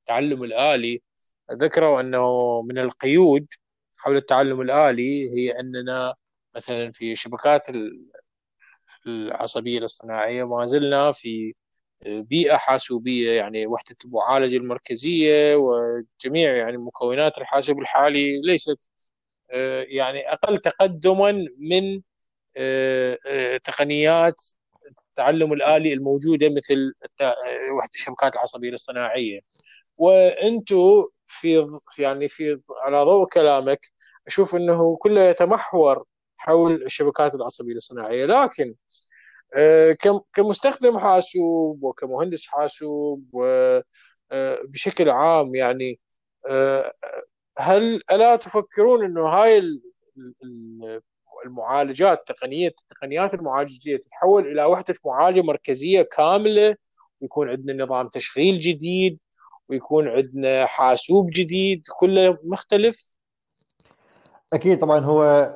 التعلم 0.00 0.44
الآلي 0.44 1.02
ذكروا 1.52 2.00
أنه 2.00 2.62
من 2.62 2.78
القيود 2.78 3.46
حول 3.96 4.16
التعلم 4.16 4.60
الآلي 4.60 5.30
هي 5.36 5.60
أننا 5.60 6.14
مثلا 6.54 6.92
في 6.92 7.16
شبكات 7.16 7.68
العصبية 9.06 9.78
الاصطناعية 9.78 10.44
ما 10.44 10.66
زلنا 10.66 11.12
في 11.12 11.54
بيئة 12.06 12.56
حاسوبية 12.56 13.30
يعني 13.32 13.66
وحدة 13.66 13.96
المعالجة 14.04 14.56
المركزية 14.56 15.56
وجميع 15.56 16.56
يعني 16.56 16.76
مكونات 16.76 17.38
الحاسب 17.38 17.78
الحالي 17.78 18.40
ليست 18.42 18.78
آه، 19.52 19.82
يعني 19.88 20.32
أقل 20.32 20.58
تقدما 20.60 21.46
من 21.58 22.02
تقنيات 23.64 24.34
التعلم 25.08 25.52
الآلي 25.52 25.92
الموجودة 25.92 26.48
مثل 26.48 26.92
وحدة 27.72 27.90
الشبكات 27.94 28.34
العصبية 28.34 28.68
الاصطناعية. 28.68 29.40
وأنتم 29.96 31.04
في 31.26 31.66
يعني 31.98 32.28
في 32.28 32.60
على 32.86 33.02
ضوء 33.02 33.28
كلامك 33.28 33.80
أشوف 34.26 34.54
إنه 34.56 34.96
كله 34.96 35.22
يتمحور 35.22 36.04
حول 36.36 36.82
الشبكات 36.82 37.34
العصبية 37.34 37.72
الاصطناعية. 37.72 38.26
لكن 38.26 38.74
آه، 39.54 39.96
كمستخدم 40.32 40.98
حاسوب 40.98 41.82
وكمهندس 41.84 42.46
حاسوب 42.46 43.24
وبشكل 43.32 45.10
عام 45.10 45.54
يعني 45.54 46.00
هل 47.58 48.02
ألا 48.10 48.36
تفكرون 48.36 49.04
إنه 49.04 49.28
هاي 49.28 49.62
المعالجات 51.44 52.22
تقنيه 52.26 52.68
التقنيات 52.68 53.34
المعالجية 53.34 53.96
تتحول 53.96 54.46
إلى 54.46 54.64
وحدة 54.64 54.94
معالجة 55.06 55.42
مركزية 55.42 56.02
كاملة 56.02 56.76
ويكون 57.20 57.48
عندنا 57.48 57.84
نظام 57.84 58.08
تشغيل 58.08 58.60
جديد 58.60 59.18
ويكون 59.68 60.08
عندنا 60.08 60.66
حاسوب 60.66 61.30
جديد 61.34 61.82
كله 62.00 62.38
مختلف. 62.44 63.16
أكيد 64.52 64.80
طبعا 64.80 65.00
هو 65.00 65.50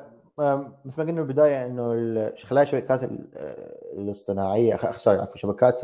مثل 0.85 0.97
ما 0.97 1.03
قلنا 1.03 1.21
بالبدايه 1.21 1.65
إنه 1.65 2.33
خلال 2.43 2.63
الشبكات 2.63 3.09
الاصطناعية 3.93 4.91
سوري 4.97 5.17
عفوا 5.17 5.37
شبكات 5.37 5.81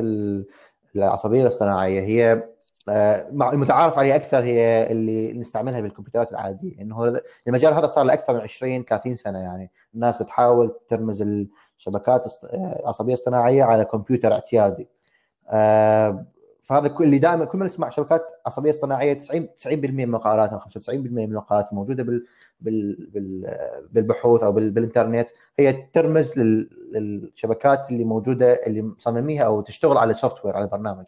العصبية 0.95 1.41
الاصطناعية 1.41 2.01
هي 2.01 2.43
آه، 2.89 3.29
المتعارف 3.29 3.97
عليه 3.97 4.15
أكثر 4.15 4.43
هي 4.43 4.91
اللي 4.91 5.33
نستعملها 5.33 5.81
بالكمبيوترات 5.81 6.31
العادية. 6.31 6.81
إنه 6.81 7.21
المجال 7.47 7.73
هذا 7.73 7.87
صار 7.87 8.05
له 8.05 8.13
أكثر 8.13 8.33
من 8.33 8.39
20 8.39 8.85
30 8.85 9.15
سنة 9.15 9.39
يعني. 9.39 9.71
الناس 9.95 10.17
تحاول 10.17 10.75
ترمز 10.89 11.21
الشبكات 11.21 12.33
العصبيه 12.53 13.13
الاصطناعيه 13.13 13.63
على 13.63 13.85
كمبيوتر 13.85 14.33
اعتيادي. 14.33 14.87
آه، 15.49 16.25
فهذا 16.63 16.87
كل 16.87 17.03
اللي 17.03 17.19
دائما 17.19 17.45
كل 17.45 17.57
ما 17.57 17.65
نسمع 17.65 17.89
شبكات 17.89 18.25
عصبية 18.45 18.71
اصطناعية 18.71 19.13
90 19.13 19.47
90% 19.55 20.05
من 20.05 20.11
مقالاتها 20.11 20.59
95% 20.59 20.89
من 20.89 21.23
المقالات 21.23 21.69
الموجودة 21.71 22.03
بالبحوث 22.61 24.43
أو 24.43 24.51
بالإنترنت 24.51 25.29
هي 25.59 25.87
ترمز 25.93 26.33
للشبكات 26.37 27.89
اللي 27.91 28.03
موجودة 28.03 28.53
اللي 28.53 28.81
مصمميها 28.81 29.43
أو 29.43 29.61
تشتغل 29.61 29.97
على 29.97 30.13
software 30.13 30.55
على 30.57 30.67
برنامج. 30.67 31.05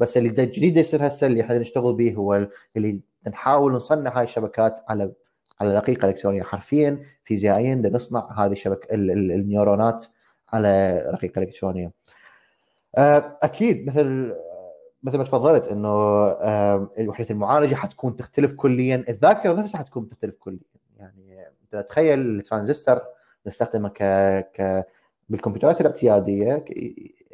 بس 0.00 0.16
اللي 0.16 0.28
الجديد 0.28 0.76
يصير 0.76 1.06
هسه 1.06 1.26
اللي 1.26 1.40
إحنا 1.40 1.58
نشتغل 1.58 1.94
به 1.94 2.14
هو 2.14 2.48
اللي 2.76 3.00
نحاول 3.28 3.72
نصنع 3.72 4.18
هاي 4.18 4.24
الشبكات 4.24 4.80
على 4.88 5.12
على 5.60 5.72
رقيقة 5.74 6.08
إلكترونية. 6.08 6.42
حرفيا 6.42 7.00
فيزيائيا 7.24 7.74
نصنع 7.74 8.32
هذه 8.36 8.52
الشبكه 8.52 8.94
ال 8.94 9.08
neuronات 9.08 10.06
على 10.52 11.02
رقيقه 11.14 11.38
إلكترونية. 11.42 11.92
آه، 12.98 13.38
أكيد 13.42 13.86
مثل 13.86 14.34
مثل 15.02 15.18
ما 15.18 15.24
تفضلت 15.24 15.68
إنه 15.68 15.88
وحده 17.08 17.26
المعالجة 17.30 17.74
حتكون 17.74 18.16
تختلف 18.16 18.52
كليا 18.52 19.04
الذاكرة 19.08 19.52
نفسها 19.52 19.78
حتكون 19.78 20.08
تختلف 20.08 20.34
كليا. 20.38 20.69
يعني 21.00 21.48
انت 21.62 21.86
تخيل 21.88 22.18
الترانزستور 22.18 23.00
نستخدمه 23.46 23.88
ك 23.88 24.02
ك 24.56 24.86
بالكمبيوترات 25.28 25.80
الاعتياديه 25.80 26.64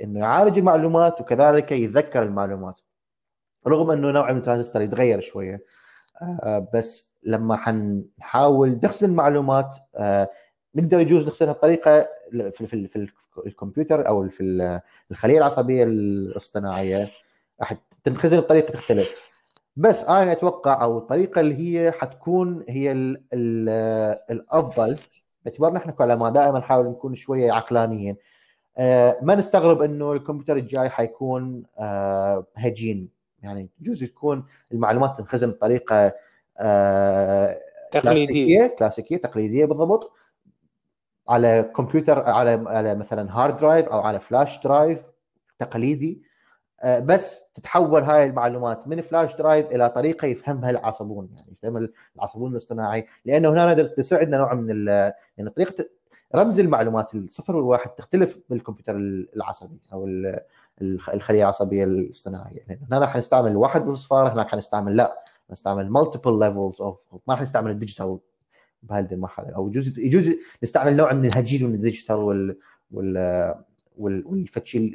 إنه 0.02 0.20
يعالج 0.20 0.58
المعلومات 0.58 1.20
وكذلك 1.20 1.72
يتذكر 1.72 2.22
المعلومات. 2.22 2.80
رغم 3.66 3.90
إنه 3.90 4.10
نوع 4.10 4.32
من 4.32 4.38
الترانزستور 4.38 4.82
يتغير 4.82 5.20
شوية 5.20 5.64
آه، 6.22 6.68
بس 6.74 7.10
لما 7.22 7.56
حنحاول 7.56 8.80
نخزن 8.84 9.10
المعلومات 9.10 9.76
آه، 9.96 10.30
نقدر 10.74 11.00
يجوز 11.00 11.26
نخزنها 11.26 11.52
بطريقة 11.52 12.08
في, 12.32 12.66
في, 12.66 12.88
في 12.88 13.08
الكمبيوتر 13.46 14.08
أو 14.08 14.28
في 14.28 14.80
الخلية 15.10 15.38
العصبية 15.38 15.84
الاصطناعية 15.84 17.10
راح 17.60 17.72
تنخزن 18.04 18.40
بطريقة 18.40 18.72
تختلف. 18.72 19.25
بس 19.76 20.04
أنا 20.04 20.32
أتوقع 20.32 20.82
أو 20.82 20.98
الطريقة 20.98 21.40
اللي 21.40 21.56
هي 21.56 21.92
حتكون 21.92 22.64
هي 22.68 22.92
ال 22.92 23.22
ال 23.32 23.68
الأفضل 24.30 24.96
باعتبارنا 25.44 25.78
إحنا 25.78 25.92
كعلماء 25.92 26.30
دائما 26.30 26.58
نحاول 26.58 26.86
نكون 26.86 27.14
شوية 27.14 27.52
عقلانيين. 27.52 28.16
آه، 28.78 29.18
ما 29.22 29.34
نستغرب 29.34 29.82
إنه 29.82 30.12
الكمبيوتر 30.12 30.56
الجاي 30.56 30.88
حيكون 30.88 31.62
آه، 31.78 32.46
هجين. 32.56 33.08
يعني 33.42 33.68
يجوز 33.80 34.04
تكون 34.04 34.44
المعلومات 34.72 35.16
تنخزن 35.18 35.50
بطريقة 35.50 36.12
آه، 36.58 37.60
تقليدية. 37.92 38.66
كلاسيكية 38.66 39.16
تقليدية 39.16 39.64
بالضبط. 39.64 40.12
على 41.28 41.70
كمبيوتر 41.76 42.20
على 42.20 42.64
على 42.66 42.94
مثلا 42.94 43.32
hard 43.32 43.56
drive 43.56 43.86
أو 43.86 44.00
على 44.00 44.20
flash 44.20 44.62
drive 44.64 45.02
تقليدي. 45.58 46.22
بس 46.84 47.40
تتحول 47.54 48.02
هاي 48.02 48.26
المعلومات 48.26 48.88
من 48.88 49.00
flash 49.00 49.36
drive 49.36 49.66
إلى 49.66 49.88
طريقة 49.90 50.26
يفهمها 50.26 50.70
العصبون 50.70 51.28
يعني 51.34 51.52
يفهم 51.52 51.88
العصبون 52.16 52.52
الاصطناعي. 52.52 53.06
لأنه 53.24 53.52
هنا 53.52 53.88
يصير 53.98 54.18
عندنا 54.18 54.38
نوع 54.38 54.54
من 54.54 54.86
يعني 55.36 55.50
طريقة 55.56 55.84
رمز 56.34 56.60
المعلومات 56.60 57.14
الصفر 57.14 57.56
والواحد 57.56 57.90
تختلف 57.90 58.38
بالكمبيوتر 58.50 58.96
العصبي 59.36 59.78
أو 59.92 60.08
الخلية 61.14 61.42
العصبية 61.42 61.84
الاصطناعية. 61.84 62.60
يعني 62.68 62.80
هنا 62.92 63.06
حنستعمل 63.06 63.50
الواحد 63.50 63.86
والاصفار 63.86 64.32
هناك 64.32 64.48
حنستعمل 64.48 64.96
لا 64.96 65.24
نستعمل 65.50 65.90
multiple 65.90 66.38
levels 66.38 66.80
of 66.80 67.06
ما 67.28 67.36
حنستعمل 67.36 67.70
ال 67.70 67.76
digital 67.76 68.18
بهذه 68.82 69.12
المرحلة. 69.12 69.50
أو 69.50 69.68
يجوز 69.68 69.98
يجوز 69.98 70.30
نستعمل 70.62 70.96
نوع 70.96 71.12
من 71.12 71.24
الهجين 71.24 71.68
من 71.68 71.74
ال 71.74 71.80
digital 71.80 72.16
وال 72.16 72.58
وال 72.90 73.54
والفتشي 73.98 74.92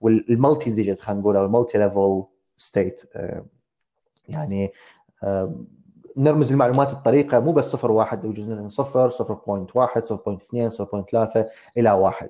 وال 0.00 0.20
multi 0.20 0.70
digit 0.70 1.00
خلينا 1.00 1.20
نقول 1.20 1.36
أو 1.36 1.44
ال 1.44 1.50
multi 1.50 1.78
level 1.78 2.24
state 2.56 3.02
يعني 4.28 4.72
نرمز 6.16 6.52
المعلومات 6.52 6.94
بطريقه 6.94 7.40
مو 7.40 7.52
بس 7.52 7.64
صفر 7.64 7.90
واحد 7.90 8.24
يجوز 8.24 8.48
مثلا 8.48 8.68
صفر 8.68 9.10
صفر 9.10 9.34
point 9.34 9.76
واحد 9.76 10.04
صفر 10.04 10.22
point 10.26 10.42
اثنين 10.42 10.70
صفر 10.70 10.84
point 10.84 11.10
ثلاثة 11.10 11.48
إلى 11.78 11.92
واحد. 11.92 12.28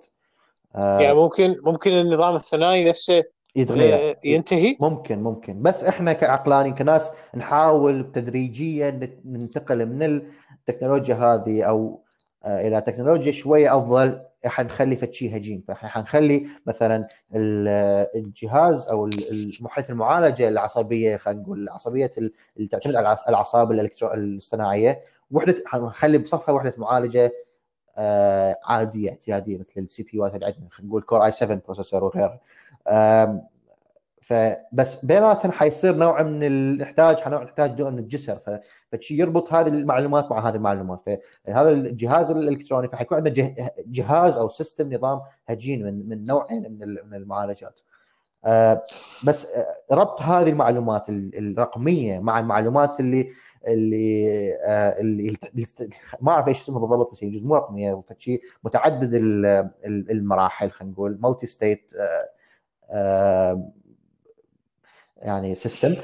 آه، 0.75 1.01
يعني 1.01 1.15
ممكن 1.15 1.57
ممكن 1.65 1.91
النظام 1.91 2.37
الثنائي 2.37 2.85
نفسه 2.85 3.25
يتغير. 3.57 4.17
ينتهي؟ 4.25 4.77
ممكن 4.81 5.23
ممكن. 5.23 5.63
بس 5.63 5.85
إحنا 5.85 6.13
كعقلانيين 6.13 6.75
كناس 6.75 7.13
نحاول 7.35 8.13
تدريجيا 8.13 9.19
ننتقل 9.25 9.87
من 9.87 10.23
التكنولوجيا 10.59 11.15
هذه 11.15 11.63
أو 11.63 12.01
آه، 12.45 12.69
إلى 12.69 12.81
تكنولوجيا 12.81 13.33
شوية 13.33 13.77
أفضل 13.77 14.21
حنخلي 14.45 14.97
فد 14.97 15.13
شي 15.13 15.37
هجين. 15.37 15.65
فحنخلي 15.69 16.47
مثلا 16.67 17.09
الجهاز 18.15 18.89
أو 18.89 19.11
محرك 19.61 19.91
المعالجة 19.91 20.49
العصبية 20.49 21.17
خلينا 21.17 21.41
نقول 21.41 21.63
العصبيه 21.63 22.11
اللي 22.19 22.69
تعتمد 22.71 22.97
على 22.97 23.17
الأعصاب 23.29 23.73
الاصطناعيه 23.73 25.01
وحده 25.31 25.63
حنخلي 25.67 26.19
بصفها 26.19 26.55
وحدة 26.55 26.75
معالجة 26.79 27.33
آه، 27.97 28.57
عادية 28.65 29.11
اعتيادية 29.11 29.59
مثل 29.59 29.67
ال 29.77 30.03
CPU 30.03 30.11
اللي 30.13 30.47
عندنا 30.47 30.69
خلينا 30.71 30.89
نقول 30.89 31.03
Core 31.03 31.25
i7 31.25 31.33
processor 31.33 32.05
وغيره 32.05 32.41
فبس 34.31 35.05
بيناتهم 35.05 35.53
حيصير 35.53 35.97
نوع 35.97 36.23
من 36.23 36.79
نحتاج 36.79 37.29
نوع 37.29 37.91
من 37.91 37.99
الجسر. 37.99 38.61
فشي 38.93 39.19
يربط 39.19 39.53
هذه 39.53 39.69
المعلومات 39.69 40.31
مع 40.31 40.49
هذه 40.49 40.55
المعلومات. 40.55 41.01
فهذا 41.47 41.69
الجهاز 41.71 42.31
الإلكتروني 42.31 42.89
فحيكون 42.89 43.17
عنده 43.17 43.55
جهاز 43.87 44.37
أو 44.37 44.49
سيستم 44.49 44.93
نظام 44.95 45.21
هجين 45.49 45.87
من 45.87 46.09
من 46.09 46.25
نوعين 46.25 46.79
من 47.11 47.15
المعالجات. 47.17 47.81
آه، 48.45 48.83
بس 49.25 49.47
آه، 49.47 49.77
ربط 49.93 50.23
هذه 50.23 50.51
المعلومات 50.51 51.09
الرقمية 51.09 52.19
مع 52.19 52.39
المعلومات 52.39 53.01
اللي 53.01 53.33
اللي 53.67 54.55
آه، 54.65 55.01
اللي 55.01 55.37
ما 56.21 56.33
أعرف 56.33 56.49
إيش 56.49 56.63
اسمها 56.63 56.79
بالضبط 56.81 57.13
بس 57.13 57.23
يجوز 57.23 57.45
مو 57.45 57.55
رقمية 57.55 58.03
فشي 58.09 58.41
متعدد 58.65 59.11
المراحل 59.85 60.71
خلينا 60.71 60.93
نقول 60.93 61.19
multi 61.21 61.47
state 61.47 61.93
يعني 65.21 65.55
system 65.55 65.95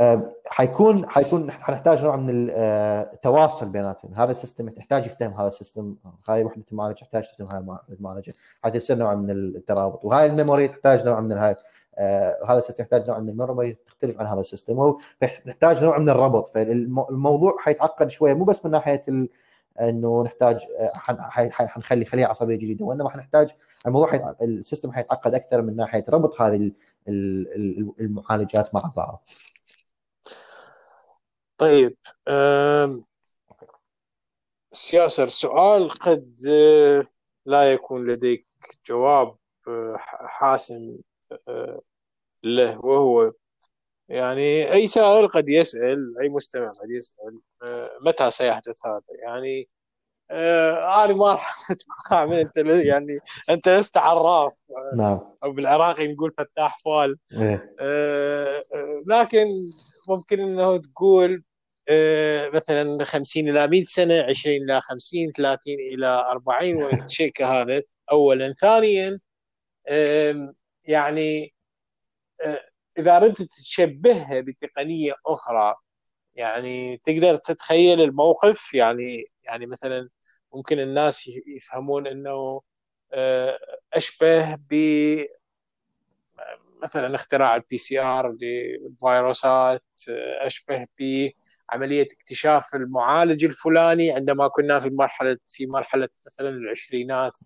آه، 0.00 0.34
حيكون 0.46 1.08
حيكون 1.08 1.50
حنحتاج 1.50 2.04
نوع 2.04 2.16
من 2.16 2.50
التواصل 2.50 3.68
بيناتهم 3.68 4.14
هذا 4.14 4.30
ال 4.30 4.35
system 4.35 4.68
تحتاج 4.68 5.06
يفتهم 5.06 5.32
هذا 5.32 5.48
ال 5.48 5.55
system 5.55 5.94
هاي 6.28 6.44
وحدة 6.44 6.64
المعالجة 6.72 7.00
تحتاج 7.00 7.22
تفتهم 7.22 7.48
هاي 7.48 7.64
المعالجة 7.90 8.34
حتى 8.64 8.76
يصير 8.76 8.96
نوع 8.96 9.14
من 9.14 9.30
الترابط. 9.30 10.04
وهاي 10.04 10.26
ال 10.26 10.32
memory 10.32 10.68
تحتاج 10.68 11.06
نوع 11.06 11.20
من 11.20 11.32
هاي 11.32 11.56
آه 11.98 12.36
هذا 12.48 12.58
ال 12.58 12.61
system 12.61 12.82
يحتاج 12.82 13.10
نوع 13.10 13.18
من 13.18 13.28
ال 13.28 13.35
memory 13.35 13.76
تختلف 13.86 14.20
عن 14.20 14.26
هذا 14.26 14.40
ال 14.40 14.45
system 14.45 14.78
وهو 14.78 14.98
يحتاج 15.46 15.84
نوع 15.84 15.98
من 15.98 16.08
الربط. 16.08 16.48
فالموضوع 16.48 17.56
حيتعقد 17.58 18.08
شوية 18.08 18.34
مو 18.34 18.44
بس 18.44 18.64
من 18.64 18.70
ناحية 18.70 19.02
ال... 19.08 19.28
إنه 19.80 20.22
نحتاج 20.22 20.66
آه، 20.78 20.92
حنخلي 21.48 22.04
خليه 22.04 22.26
عصبية 22.26 22.56
جديدة. 22.56 22.84
وإنما 22.84 23.10
حنحتاج 23.10 23.50
الموضوع 23.86 24.10
حيت... 24.10 24.22
السيستم 24.42 24.92
حيتعقد 24.92 25.34
أكثر 25.34 25.62
من 25.62 25.76
ناحية 25.76 26.04
ربط 26.08 26.40
هذه 26.40 26.70
المعالجات 27.08 28.74
مع 28.74 28.92
بعض. 28.96 29.28
طيب 31.58 31.96
سياسر 34.74 35.28
سؤال 35.28 35.90
قد 35.90 36.36
آه، 36.50 37.04
لا 37.46 37.72
يكون 37.72 38.10
لديك 38.10 38.46
جواب 38.86 39.36
آه، 39.68 39.96
حاسم 40.26 40.98
آه، 41.48 41.80
له 42.44 42.86
وهو 42.86 43.32
يعني 44.08 44.72
أي 44.72 44.86
سائل 44.86 45.28
قد 45.28 45.48
يسأل 45.48 46.14
أي 46.22 46.28
مستمع 46.28 46.68
قد 46.68 46.90
يسأل 46.90 47.40
متى 48.00 48.30
سيحدث 48.30 48.86
هذا؟ 48.86 49.02
يعني 49.22 49.68
آه 50.34 51.04
أنا 51.04 51.14
ما 51.14 51.32
راح 51.32 51.70
أتوقع 51.70 52.24
من 52.26 52.36
أنت 52.36 52.56
يعني 52.56 53.18
أنت 53.50 53.68
لست 53.68 53.96
عراف 53.96 54.52
نعم. 54.96 55.20
أو 55.44 55.52
بالعراقي 55.52 56.12
نقول 56.12 56.32
فتاح 56.38 56.78
فال 56.84 57.18
إيه. 57.32 57.74
آه 57.80 58.64
لكن 59.06 59.46
ممكن 60.08 60.40
إنه 60.40 60.76
تقول 60.76 61.44
آه 61.88 62.48
مثلا 62.48 63.04
50 63.04 63.48
إلى 63.48 63.66
100 63.68 63.84
سنة 63.84 64.22
20 64.22 64.56
إلى 64.56 64.80
50 64.80 65.32
30 65.32 65.74
إلى 65.74 66.06
40 66.06 67.08
شيء 67.08 67.32
كهذا 67.32 67.82
اولا. 68.12 68.54
ثانيا 68.60 69.16
آه 69.88 70.54
يعني 70.84 71.54
آه 72.44 72.60
إذا 72.98 73.18
ردت 73.18 73.42
تشبهها 73.42 74.40
بتقنية 74.40 75.14
أخرى 75.26 75.74
يعني 76.34 77.00
تقدر 77.04 77.36
تتخيل 77.36 78.00
الموقف 78.00 78.74
يعني 78.74 79.24
يعني 79.46 79.66
مثلا 79.66 80.08
ممكن 80.54 80.78
الناس 80.80 81.30
يفهمون 81.46 82.06
إنه 82.06 82.60
آه، 83.12 83.58
أشبه 83.94 84.54
ب 84.54 84.74
مثلا 86.82 87.14
اختراع 87.14 87.56
ال 87.56 87.78
PCR 87.78 88.36
للفيروسات 88.42 89.82
آه، 90.10 90.46
أشبه 90.46 90.86
بعملية 90.98 92.08
اكتشاف 92.20 92.74
المعالج 92.74 93.44
الفلاني 93.44 94.12
عندما 94.12 94.48
كنا 94.48 94.80
في 94.80 94.90
مرحلة 94.90 95.36
في 95.46 95.66
مرحلة 95.66 96.08
مثلا 96.26 96.48
العشرينات. 96.48 97.38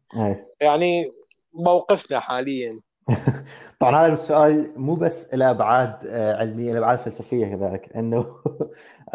يعني 0.61 1.13
موقفنا 1.53 2.21
حاليا. 2.21 2.81
طبعا 3.81 4.07
هذا 4.07 4.13
السؤال 4.13 4.73
مو 4.81 4.95
بس 4.95 5.35
له 5.35 5.51
أبعاد 5.51 6.07
آه، 6.07 6.37
علمية 6.37 6.73
له 6.73 6.79
أبعاد 6.79 6.99
فلسفية 6.99 7.47
كذلك 7.47 7.97
إنه 7.97 8.37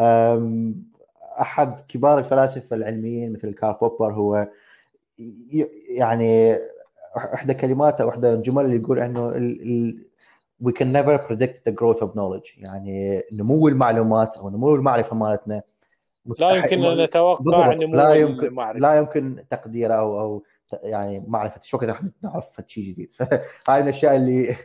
أحد 1.40 1.80
كبار 1.80 2.18
الفلاسفة 2.18 2.76
العلميين 2.76 3.32
مثل 3.32 3.54
كارل 3.54 3.76
بوبر 3.80 4.12
هو 4.12 4.48
يعني 5.88 6.58
إحدى 7.16 7.54
كلماته 7.54 8.06
واحدى 8.06 8.28
الجمل 8.28 8.64
اللي 8.64 8.76
يقول 8.76 8.98
إنه 8.98 9.30
we 10.60 10.72
can 10.72 10.92
never 10.92 11.18
predict 11.18 11.64
the 11.64 11.72
growth 11.72 12.00
of 12.00 12.14
knowledge. 12.14 12.58
يعني 12.58 13.22
نمو 13.32 13.68
المعلومات 13.68 14.36
أو 14.36 14.50
نمو 14.50 14.74
المعرفة 14.74 15.16
مالتنا 15.16 15.62
لا 16.40 16.54
يمكن 16.54 16.84
أن 16.84 17.04
نتوقع 17.04 17.74
نمو 17.74 17.94
لا 17.94 18.14
يمكن 18.14 18.46
المعرفة. 18.46 18.80
لا 18.80 18.94
يمكن 18.94 19.44
تقديره 19.50 19.94
أو 19.94 20.20
أو 20.20 20.42
يعني 20.82 21.24
معرفة 21.26 21.60
شو 21.64 21.78
كذا 21.78 21.98
نعرف 22.22 22.60
شيء 22.66 22.84
جديد. 22.84 23.14
هاي 23.68 23.80
الأشياء 23.80 24.16
اللي 24.16 24.56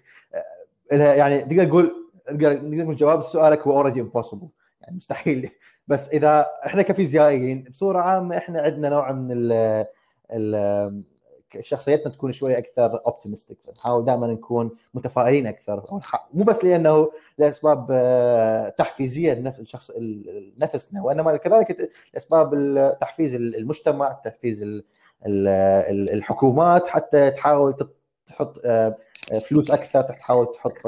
لها 0.92 1.14
يعني 1.14 1.42
تقدر 1.42 1.66
تقول 1.66 1.92
تقدر 2.26 2.66
نقول 2.66 2.96
جواب 2.96 3.22
سؤالك 3.22 3.68
هو 3.68 3.78
already 3.78 4.02
impossible 4.02 4.48
يعني 4.82 4.98
مستحيل. 4.98 5.50
بس 5.90 6.10
إذا 6.10 6.46
إحنا 6.66 6.82
كفيزيائيين 6.82 7.64
بصورة 7.72 8.00
عامة 8.00 8.38
إحنا 8.38 8.62
عندنا 8.62 8.90
نوع 8.90 9.12
من 9.12 9.32
ال 9.32 9.86
ال 10.32 11.04
شخصيتنا 11.62 12.12
تكون 12.12 12.32
شوي 12.32 12.58
أكثر 12.58 13.02
optimistic 13.06 13.58
نحاول 13.76 14.06
دائما 14.06 14.28
نكون 14.28 14.72
متفائلين 14.94 15.48
أكثر 15.48 16.02
مو 16.34 16.44
بس 16.44 16.64
لأنه 16.64 17.12
لأسباب 17.38 17.88
آه، 17.92 18.70
تحفيزية 18.70 19.34
الشخص 19.34 19.92
نفسنا 20.58 21.02
وإنما 21.02 21.38
كذلك 21.38 21.92
لأسباب 22.14 22.98
تحفيز 23.02 23.36
المجتمع 23.36 24.12
تحفيز 24.12 24.84
الحكومات 25.26 26.88
حتى 26.88 27.32
تحاول 27.32 27.76
تحط 28.26 28.62
آه، 28.66 28.96
فلوس 29.48 29.72
أكثر 29.72 30.02
تحاول 30.02 30.52
تحط 30.52 30.88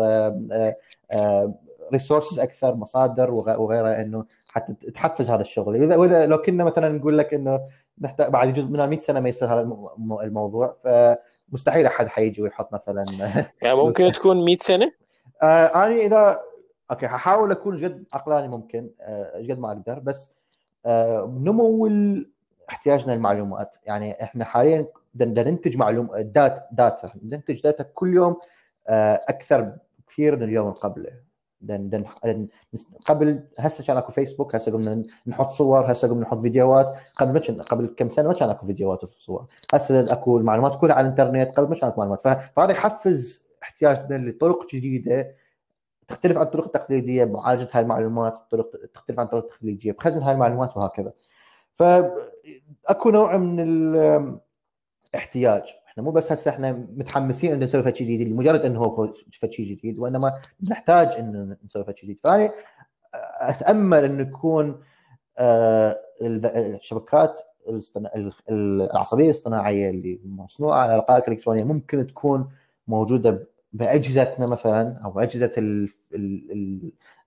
resources 1.91 2.39
آه، 2.39 2.43
أكثر 2.43 2.75
مصادر 2.75 3.31
وغيرها 3.31 4.01
إنه 4.01 4.25
حتى 4.51 4.91
تحفز 4.91 5.29
هذا 5.29 5.41
الشغل. 5.41 5.83
اذا 5.83 5.95
وإذا 5.95 6.25
لو 6.25 6.37
كنا 6.37 6.63
مثلا 6.63 6.89
نقول 6.89 7.17
لك 7.17 7.33
إنه 7.33 7.59
نحتاج 8.01 8.31
بعد 8.31 8.53
جزء 8.53 8.65
من 8.65 8.89
100 8.89 8.99
سنة 8.99 9.19
ما 9.19 9.29
يصير 9.29 9.53
هذا 9.53 9.61
الموضوع 10.23 10.75
فمستحيل 10.83 11.85
أحد 11.85 12.07
حيجي 12.07 12.41
ويحط 12.41 12.73
مثلا 12.73 13.05
يعني 13.61 13.75
ممكن 13.75 14.11
تكون 14.11 14.45
100 14.45 14.57
سنة؟ 14.61 14.91
آه 15.43 15.65
أنا 15.65 15.95
اذا 15.95 16.41
okay 16.91 17.07
حاحاول 17.07 17.51
أكون 17.51 17.77
جد 17.77 18.03
عقلاني 18.13 18.47
ممكن 18.47 18.89
آه 19.01 19.37
قد 19.37 19.59
ما 19.59 19.67
أقدر 19.71 19.99
بس 19.99 20.29
آه 20.85 21.35
نمو 21.39 21.89
احتياجنا 22.69 23.11
للمعلومات. 23.11 23.75
يعني 23.85 24.23
إحنا 24.23 24.45
حاليا 24.45 24.85
ننتج 25.15 25.77
معلومات 25.77 26.25
data 26.25 26.67
data. 26.71 27.11
ننتج 27.23 27.61
data 27.61 27.83
كل 27.83 28.13
يوم 28.13 28.37
آه 28.87 29.25
أكثر 29.29 29.73
كثير 30.07 30.35
من 30.35 30.43
اليوم 30.43 30.67
اللي 30.67 30.79
قبله. 30.79 31.11
دن 31.61 31.89
دن 31.89 32.03
قبل 33.05 33.43
هسه 33.59 33.83
كان 33.83 33.97
اكو 33.97 34.11
فيسبوك 34.11 34.55
هسه 34.55 34.71
قمنا 34.71 35.03
نحط 35.27 35.49
صور 35.49 35.91
هسه 35.91 36.07
قمنا 36.07 36.21
نحط 36.21 36.41
فيديوهات. 36.41 36.95
قبل 37.15 37.33
ما 37.57 37.63
قبل 37.63 37.93
كم 37.97 38.09
سنة 38.09 38.27
ما 38.27 38.33
كان 38.33 38.49
اكو 38.49 38.65
فيديوهات 38.65 39.03
وصور 39.03 39.45
هسه 39.73 40.13
اكو 40.13 40.37
المعلومات 40.37 40.79
كلها 40.79 40.95
على 40.95 41.05
الإنترنت 41.05 41.57
قبل 41.57 41.69
ما 41.69 41.75
كان 41.75 41.89
اكو 41.89 42.01
معلومات. 42.01 42.21
فهذا 42.55 42.71
يحفز 42.71 43.45
احتياجنا 43.63 44.29
لطرق 44.29 44.67
جديدة 44.75 45.35
تختلف 46.07 46.37
عن 46.37 46.43
الطرق 46.43 46.65
التقليدية 46.65 47.23
بمعالجه 47.23 47.67
هاي 47.71 47.81
المعلومات 47.81 48.33
طرق 48.51 48.71
تختلف 48.93 49.19
عن 49.19 49.25
الطرق 49.25 49.43
التقليدية 49.43 49.91
بخزن 49.91 50.21
هاي 50.21 50.33
المعلومات 50.33 50.77
وهكذا. 50.77 51.13
فاكو 51.75 53.09
نوع 53.09 53.37
من 53.37 53.59
الاحتياج 55.13 55.63
إحنا 55.91 56.03
مو 56.03 56.11
بس 56.11 56.31
هسه 56.31 56.51
إحنا 56.51 56.71
متحمسين 56.71 57.53
ان 57.53 57.59
نسوي 57.59 57.83
شيء 57.83 57.93
جديد 58.07 58.27
لمجرد 58.27 58.65
إنه 58.65 58.79
هو 58.79 59.13
شيء 59.31 59.65
جديد 59.65 59.99
وإنما 59.99 60.33
نحتاج 60.63 61.07
ان 61.07 61.57
نسوي 61.65 61.83
شيء 61.83 62.03
جديد. 62.03 62.19
فأنا 62.23 62.51
أتأمل 63.39 64.03
إنه 64.03 64.21
يكون 64.21 64.81
آه، 65.37 65.99
الشبكات 66.21 67.39
العصبية 68.49 69.25
الاصطناعيه 69.25 69.89
اللي 69.89 70.19
مصنوعة 70.25 70.77
على 70.79 70.93
الرقائق 70.93 71.23
الالكترونيه 71.27 71.63
ممكن 71.63 72.07
تكون 72.07 72.49
موجودة 72.87 73.47
بأجهزتنا 73.73 74.47
مثلا 74.47 75.01
أو 75.05 75.19
اجهزه 75.19 75.51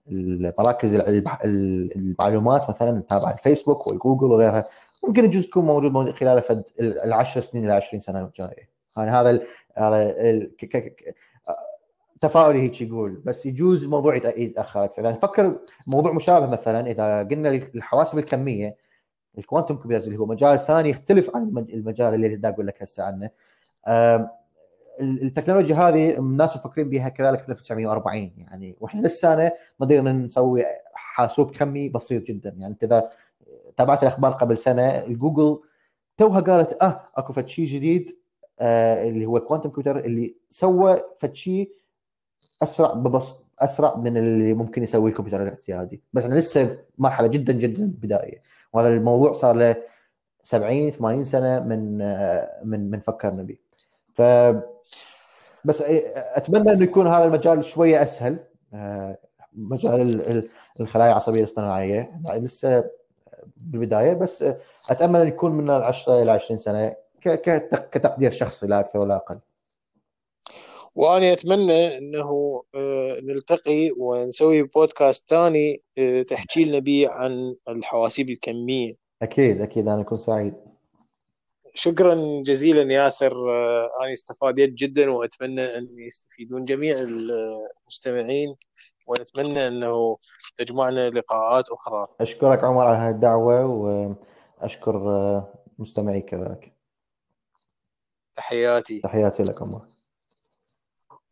المراكز 0.09 0.95
المعلومات 1.45 2.71
مثلا 2.71 3.01
تابعة 3.01 3.33
الفيسبوك 3.33 3.87
والجوجل 3.87 4.27
وغيرها. 4.27 4.69
ممكن 5.07 5.25
يجوز 5.25 5.47
تكون 5.47 5.65
موجود 5.65 6.11
خلال 6.11 6.43
فد 6.43 6.65
العشر 6.81 7.41
سنين 7.41 7.65
إلى 7.65 7.73
20 7.73 8.01
سنة 8.01 8.21
الجايه 8.21 8.71
يعني 8.97 9.11
هذا 9.11 9.41
هذا 9.77 10.15
تفاؤلي 12.21 12.63
هيك 12.63 12.81
يقول. 12.83 13.23
بس 13.25 13.47
يجوز 13.47 13.85
الموضوع 13.85 14.17
يتاخر 14.17 14.85
أكثر 14.85 15.05
يعني 15.05 15.19
فكر 15.19 15.59
موضوع 15.87 16.13
مشابه 16.13 16.47
مثلا 16.47 16.91
إذا 16.91 17.23
قلنا 17.23 17.49
الحواسب 17.49 18.19
الكمية 18.19 18.77
الكوانتم 19.39 19.77
كمبيوترز 19.77 20.07
اللي 20.07 20.19
هو 20.19 20.27
مجال 20.27 20.59
ثاني 20.59 20.91
يختلف 20.91 21.37
عن 21.37 21.67
المجال 21.73 22.15
اللي 22.15 22.37
دا 22.37 22.49
أقول 22.49 22.67
لك 22.67 22.83
هسه 22.83 23.05
عنه. 23.05 23.31
التكنولوجيا 25.01 25.77
هذه 25.77 26.19
الناس 26.19 26.57
مفكرين 26.57 26.89
بها 26.89 27.09
كذلك 27.09 27.51
1940 27.51 28.31
يعني 28.39 28.77
وإحنا 28.81 29.07
لسه 29.07 29.37
ما 29.37 29.53
قدرنا 29.81 30.13
نسوي 30.13 30.65
حاسوب 30.95 31.51
كمي 31.51 31.89
بسيط 31.89 32.23
جدا. 32.23 32.51
يعني 32.59 32.73
إنت 32.73 32.85
إذا 32.85 33.11
تابعت 33.77 34.03
الأخبار 34.03 34.33
قبل 34.33 34.59
سنة 34.59 35.05
جوجل 35.09 35.61
توها 36.17 36.41
قالت 36.41 36.83
آه 36.83 37.01
أكو 37.17 37.33
فد 37.33 37.49
شيء 37.49 37.67
جديد 37.67 38.19
آه 38.61 39.09
اللي 39.09 39.27
هو 39.27 39.37
الكوانتم 39.37 39.71
كمبيوتر 39.71 39.99
اللي 40.05 40.37
سوى 40.51 41.03
فد 41.19 41.35
شيء 41.35 41.73
أسرع 42.63 42.93
ببص 42.93 43.35
أسرع 43.59 43.97
من 43.97 44.17
اللي 44.17 44.55
ممكن 44.55 44.83
يسويه 44.83 45.11
الكمبيوتر 45.13 45.43
الاعتيادي. 45.43 46.03
بس 46.13 46.23
إحنا 46.23 46.35
لسه 46.35 46.79
مرحلة 46.99 47.27
جدا 47.27 47.53
جدا 47.53 47.93
بدائيه 48.03 48.43
وهذا 48.73 48.89
الموضوع 48.89 49.33
صار 49.33 49.57
له 49.57 49.77
70 50.43 50.91
80 50.91 51.25
سنة 51.25 51.61
من 51.61 51.99
آه 52.03 52.61
من 52.65 52.91
من 52.91 53.01
فكرنا 53.01 53.43
به 53.43 53.57
ف 54.15 54.23
بس 55.65 55.83
أتمنى 56.17 56.73
إنه 56.73 56.83
يكون 56.85 57.07
هذا 57.07 57.25
المجال 57.25 57.65
شوية 57.65 58.03
أسهل 58.03 58.39
آه 58.75 59.19
مجال 59.53 60.49
الخلايا 60.81 61.11
العصبية 61.11 61.41
الاصطناعية. 61.41 62.21
لسه 62.35 62.85
بالبداية 63.65 64.13
بس 64.13 64.45
أتأمل 64.91 65.21
أن 65.21 65.29
يكون 65.29 65.53
من 65.53 65.71
10 65.71 66.23
إلى 66.23 66.31
20 66.31 66.59
سنة 66.59 66.97
كتقدير 67.93 68.31
شخصي 68.31 68.67
لا 68.67 68.81
أكثر 68.81 68.99
ولا 68.99 69.17
أقل. 69.17 69.39
وأنا 70.95 71.33
أتمنى 71.33 71.99
أنه 71.99 72.63
آه، 72.75 73.21
نلتقي 73.21 73.91
ونسوي 73.97 74.63
بودكاست 74.63 75.31
ثاني 75.31 75.83
آه، 75.99 76.23
تحكي 76.23 76.65
لنا 76.65 76.79
به 76.79 77.09
عن 77.09 77.55
الحواسيب 77.69 78.31
الكمية. 78.31 78.95
أكيد 79.23 79.61
أكيد 79.61 79.89
أنا 79.89 80.01
أكون 80.01 80.19
سعيد. 80.19 80.55
شكرا 81.75 82.43
جزيلا 82.43 82.93
ياسر 82.93 83.51
آه، 83.51 83.91
أنا 84.03 84.13
استفادت 84.13 84.69
جدا 84.69 85.11
وأتمنى 85.11 85.65
أن 85.65 85.89
يستفيدون 85.99 86.65
جميع 86.65 86.97
المستمعين 86.99 88.57
ونتمنى 89.07 89.69
أنه 89.69 90.19
تجمعنا 90.57 91.11
لقاءات 91.11 91.71
أخرى. 91.71 92.07
أشكرك 92.21 92.65
عمر 92.65 92.87
على 92.87 92.97
هذه 92.97 93.11
الدعوة 93.11 93.67
وأشكر 94.61 94.99
مستمعي 95.79 96.21
كذلك. 96.21 96.75
تحياتي. 98.37 99.01
تحياتي 99.01 99.43
لك 99.43 99.63
عمر. 99.63 99.81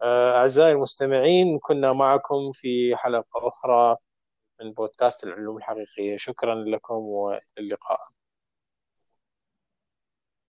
آه، 0.02 0.38
أعزائي 0.38 0.72
المستمعين 0.72 1.58
كنا 1.58 1.92
معكم 1.92 2.52
في 2.52 2.96
حلقة 2.96 3.48
أخرى 3.48 3.96
من 4.60 4.72
بودكاست 4.72 5.24
العلوم 5.24 5.56
الحقيقية. 5.56 6.16
شكرا 6.16 6.54
لكم 6.54 6.94
وإلى 6.94 7.40
اللقاء. 7.58 8.00